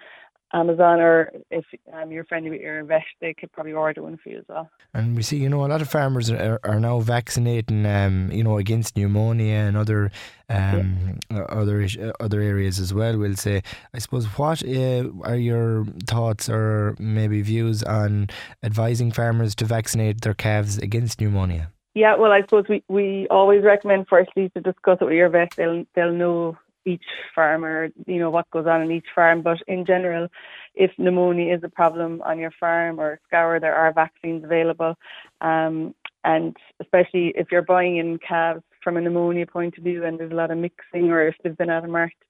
Amazon 0.53 1.01
or 1.01 1.33
if 1.51 1.65
um, 1.93 2.11
you're 2.11 2.25
friendly 2.25 2.51
with 2.51 2.61
your 2.61 2.83
vet, 2.85 3.05
they 3.21 3.33
could 3.35 3.53
probably 3.53 3.73
order 3.73 4.03
one 4.03 4.17
for 4.17 4.31
you 4.31 4.39
as 4.39 4.45
well. 4.49 4.69
And 4.93 5.15
we 5.15 5.23
see, 5.23 5.37
you 5.37 5.49
know, 5.49 5.65
a 5.65 5.69
lot 5.69 5.81
of 5.81 5.89
farmers 5.89 6.29
are, 6.31 6.59
are 6.65 6.81
now 6.81 6.99
vaccinating, 7.01 7.87
um, 7.87 8.31
you 8.33 8.43
know, 8.43 8.59
against 8.59 8.97
pneumonia 8.97 9.55
and 9.55 9.77
other 9.77 10.11
um, 10.49 11.21
yeah. 11.31 11.43
other 11.43 11.87
other 12.19 12.41
areas 12.41 12.81
as 12.81 12.93
well. 12.93 13.17
We'll 13.17 13.37
say, 13.37 13.63
I 13.95 13.99
suppose, 13.99 14.27
what 14.27 14.65
uh, 14.65 15.05
are 15.23 15.37
your 15.37 15.87
thoughts 16.07 16.49
or 16.49 16.97
maybe 16.99 17.43
views 17.43 17.85
on 17.85 18.29
advising 18.65 19.13
farmers 19.13 19.55
to 19.57 19.65
vaccinate 19.65 20.23
their 20.23 20.35
calves 20.35 20.79
against 20.79 21.21
pneumonia? 21.21 21.71
Yeah, 21.95 22.17
well, 22.17 22.33
I 22.33 22.43
suppose 22.43 22.67
we, 22.69 22.85
we 22.89 23.27
always 23.31 23.65
recommend 23.65 24.07
firstly 24.09 24.49
to 24.51 24.61
discuss 24.61 24.99
it 25.01 25.05
with 25.05 25.15
your 25.15 25.29
vet. 25.29 25.55
They'll 25.57 25.85
they'll 25.95 26.13
know 26.13 26.57
each 26.87 27.05
farmer, 27.35 27.89
you 28.07 28.19
know, 28.19 28.31
what 28.31 28.51
goes 28.51 28.67
on 28.67 28.83
in 28.83 28.91
each 28.91 29.07
farm. 29.15 29.43
But 29.43 29.59
in 29.67 29.85
general, 29.85 30.29
if 30.75 30.91
pneumonia 30.99 31.55
is 31.55 31.65
a 31.65 31.69
problem 31.69 32.23
on 32.25 32.39
your 32.39 32.53
farm 32.59 33.01
or 33.01 33.21
scour, 33.27 33.61
there 33.61 33.75
are 33.75 33.93
vaccines 33.93 34.45
available. 34.45 34.95
Um, 35.41 35.95
and 36.25 36.57
especially 36.81 37.33
if 37.37 37.51
you're 37.51 37.63
buying 37.63 37.97
in 37.97 38.19
calves 38.19 38.63
from 38.83 38.97
a 38.97 39.01
pneumonia 39.01 39.47
point 39.47 39.77
of 39.79 39.85
view 39.85 40.05
and 40.05 40.19
there's 40.19 40.33
a 40.33 40.35
lot 40.35 40.51
of 40.51 40.59
mixing 40.59 41.11
or 41.11 41.27
if 41.27 41.35
they've 41.43 41.57
been 41.57 41.71
out 41.71 41.85
of 41.85 41.91
marked, 41.91 42.25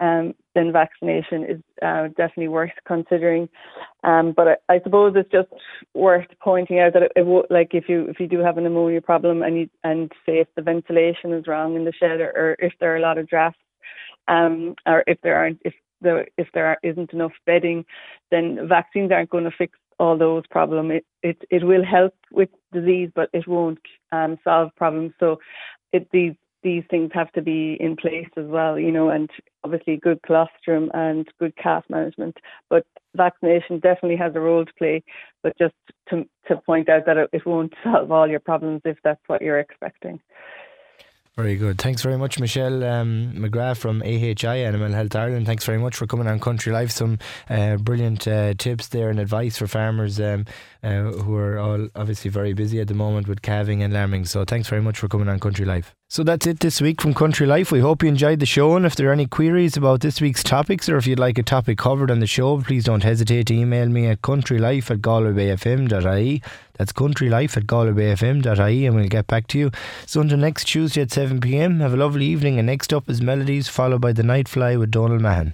um, 0.00 0.34
then 0.54 0.72
vaccination 0.72 1.44
is 1.44 1.60
uh, 1.82 2.08
definitely 2.08 2.48
worth 2.48 2.72
considering. 2.86 3.48
Um, 4.02 4.32
but 4.36 4.48
I, 4.48 4.74
I, 4.74 4.80
suppose 4.82 5.14
it's 5.16 5.30
just 5.30 5.48
worth 5.94 6.26
pointing 6.42 6.80
out 6.80 6.92
that 6.94 7.02
it, 7.02 7.12
it 7.16 7.46
like 7.50 7.70
if 7.72 7.88
you 7.88 8.06
if 8.08 8.18
you 8.20 8.26
do 8.26 8.40
have 8.40 8.58
a 8.58 8.60
pneumonia 8.60 9.00
problem 9.00 9.42
and 9.42 9.56
you 9.56 9.70
and 9.82 10.10
say 10.26 10.38
if 10.38 10.48
the 10.56 10.62
ventilation 10.62 11.32
is 11.32 11.46
wrong 11.46 11.76
in 11.76 11.84
the 11.84 11.92
shed 11.92 12.20
or, 12.20 12.32
or 12.36 12.56
if 12.58 12.72
there 12.80 12.92
are 12.92 12.96
a 12.96 13.02
lot 13.02 13.18
of 13.18 13.28
drafts 13.28 13.58
um, 14.28 14.74
or 14.86 15.04
if 15.06 15.18
there 15.22 15.36
aren't 15.36 15.60
if 15.64 15.74
there 16.00 16.26
if 16.36 16.48
there 16.54 16.78
isn't 16.82 17.12
enough 17.12 17.32
bedding, 17.46 17.84
then 18.30 18.68
vaccines 18.68 19.10
aren't 19.10 19.30
going 19.30 19.44
to 19.44 19.50
fix 19.56 19.78
all 19.98 20.18
those 20.18 20.44
problems. 20.50 20.92
It 20.92 21.06
it 21.22 21.42
it 21.50 21.64
will 21.64 21.84
help 21.84 22.14
with 22.30 22.50
disease, 22.72 23.10
but 23.14 23.30
it 23.32 23.46
won't 23.46 23.80
um, 24.12 24.38
solve 24.44 24.70
problems. 24.76 25.12
So 25.20 25.38
it 25.92 26.08
these 26.12 26.34
these 26.64 26.82
things 26.90 27.10
have 27.14 27.30
to 27.32 27.42
be 27.42 27.76
in 27.78 27.94
place 27.94 28.28
as 28.36 28.46
well, 28.46 28.78
you 28.78 28.90
know, 28.90 29.10
and 29.10 29.30
obviously 29.62 29.96
good 29.96 30.20
colostrum 30.22 30.90
and 30.94 31.28
good 31.38 31.54
calf 31.56 31.84
management. 31.88 32.36
But 32.68 32.84
vaccination 33.14 33.78
definitely 33.78 34.16
has 34.16 34.34
a 34.34 34.40
role 34.40 34.64
to 34.64 34.72
play. 34.76 35.04
But 35.42 35.56
just 35.58 35.74
to 36.08 36.24
to 36.48 36.56
point 36.56 36.88
out 36.88 37.06
that 37.06 37.16
it, 37.16 37.30
it 37.32 37.46
won't 37.46 37.74
solve 37.84 38.10
all 38.10 38.28
your 38.28 38.40
problems 38.40 38.80
if 38.84 38.98
that's 39.04 39.22
what 39.28 39.42
you're 39.42 39.60
expecting. 39.60 40.20
Very 41.36 41.56
good. 41.56 41.78
Thanks 41.78 42.00
very 42.00 42.16
much, 42.16 42.38
Michelle 42.38 42.84
um, 42.84 43.32
McGrath 43.34 43.78
from 43.78 44.02
AHI 44.02 44.64
Animal 44.64 44.92
Health 44.92 45.16
Ireland. 45.16 45.46
Thanks 45.46 45.64
very 45.64 45.78
much 45.78 45.96
for 45.96 46.06
coming 46.06 46.28
on 46.28 46.38
Country 46.38 46.72
Life. 46.72 46.92
Some 46.92 47.18
uh, 47.50 47.76
brilliant 47.76 48.28
uh, 48.28 48.54
tips 48.56 48.86
there 48.86 49.10
and 49.10 49.18
advice 49.18 49.58
for 49.58 49.66
farmers 49.66 50.20
um, 50.20 50.44
uh, 50.84 51.02
who 51.02 51.34
are 51.34 51.58
all 51.58 51.88
obviously 51.96 52.30
very 52.30 52.52
busy 52.52 52.80
at 52.80 52.86
the 52.86 52.94
moment 52.94 53.26
with 53.26 53.42
calving 53.42 53.82
and 53.82 53.92
lambing. 53.92 54.26
So 54.26 54.44
thanks 54.44 54.68
very 54.68 54.80
much 54.80 54.96
for 54.96 55.08
coming 55.08 55.28
on 55.28 55.40
Country 55.40 55.64
Life. 55.64 55.96
So 56.08 56.22
that's 56.22 56.46
it 56.46 56.60
this 56.60 56.80
week 56.80 57.00
from 57.00 57.14
Country 57.14 57.46
Life. 57.46 57.72
We 57.72 57.80
hope 57.80 58.02
you 58.02 58.08
enjoyed 58.08 58.38
the 58.38 58.46
show. 58.46 58.76
And 58.76 58.84
if 58.84 58.94
there 58.94 59.08
are 59.08 59.12
any 59.12 59.26
queries 59.26 59.76
about 59.76 60.00
this 60.00 60.20
week's 60.20 60.44
topics 60.44 60.88
or 60.88 60.96
if 60.96 61.06
you'd 61.06 61.18
like 61.18 61.38
a 61.38 61.42
topic 61.42 61.78
covered 61.78 62.10
on 62.10 62.20
the 62.20 62.26
show, 62.26 62.60
please 62.60 62.84
don't 62.84 63.02
hesitate 63.02 63.46
to 63.48 63.54
email 63.54 63.88
me 63.88 64.06
at 64.06 64.20
countrylife 64.20 64.90
at 64.90 64.98
galwaybayfm.ie. 64.98 66.42
That's 66.74 66.92
countrylife 66.92 67.56
at 67.56 67.64
galwaybayfm.ie 67.64 68.86
and 68.86 68.94
we'll 68.94 69.08
get 69.08 69.26
back 69.26 69.46
to 69.48 69.58
you. 69.58 69.70
So 70.06 70.20
until 70.20 70.38
next 70.38 70.66
Tuesday 70.66 71.02
at 71.02 71.08
7pm, 71.08 71.80
have 71.80 71.94
a 71.94 71.96
lovely 71.96 72.26
evening. 72.26 72.58
And 72.58 72.66
next 72.66 72.92
up 72.92 73.08
is 73.08 73.22
Melodies, 73.22 73.68
followed 73.68 74.02
by 74.02 74.12
The 74.12 74.22
Night 74.22 74.46
Fly 74.46 74.76
with 74.76 74.90
Donald 74.90 75.22
Mahan. 75.22 75.42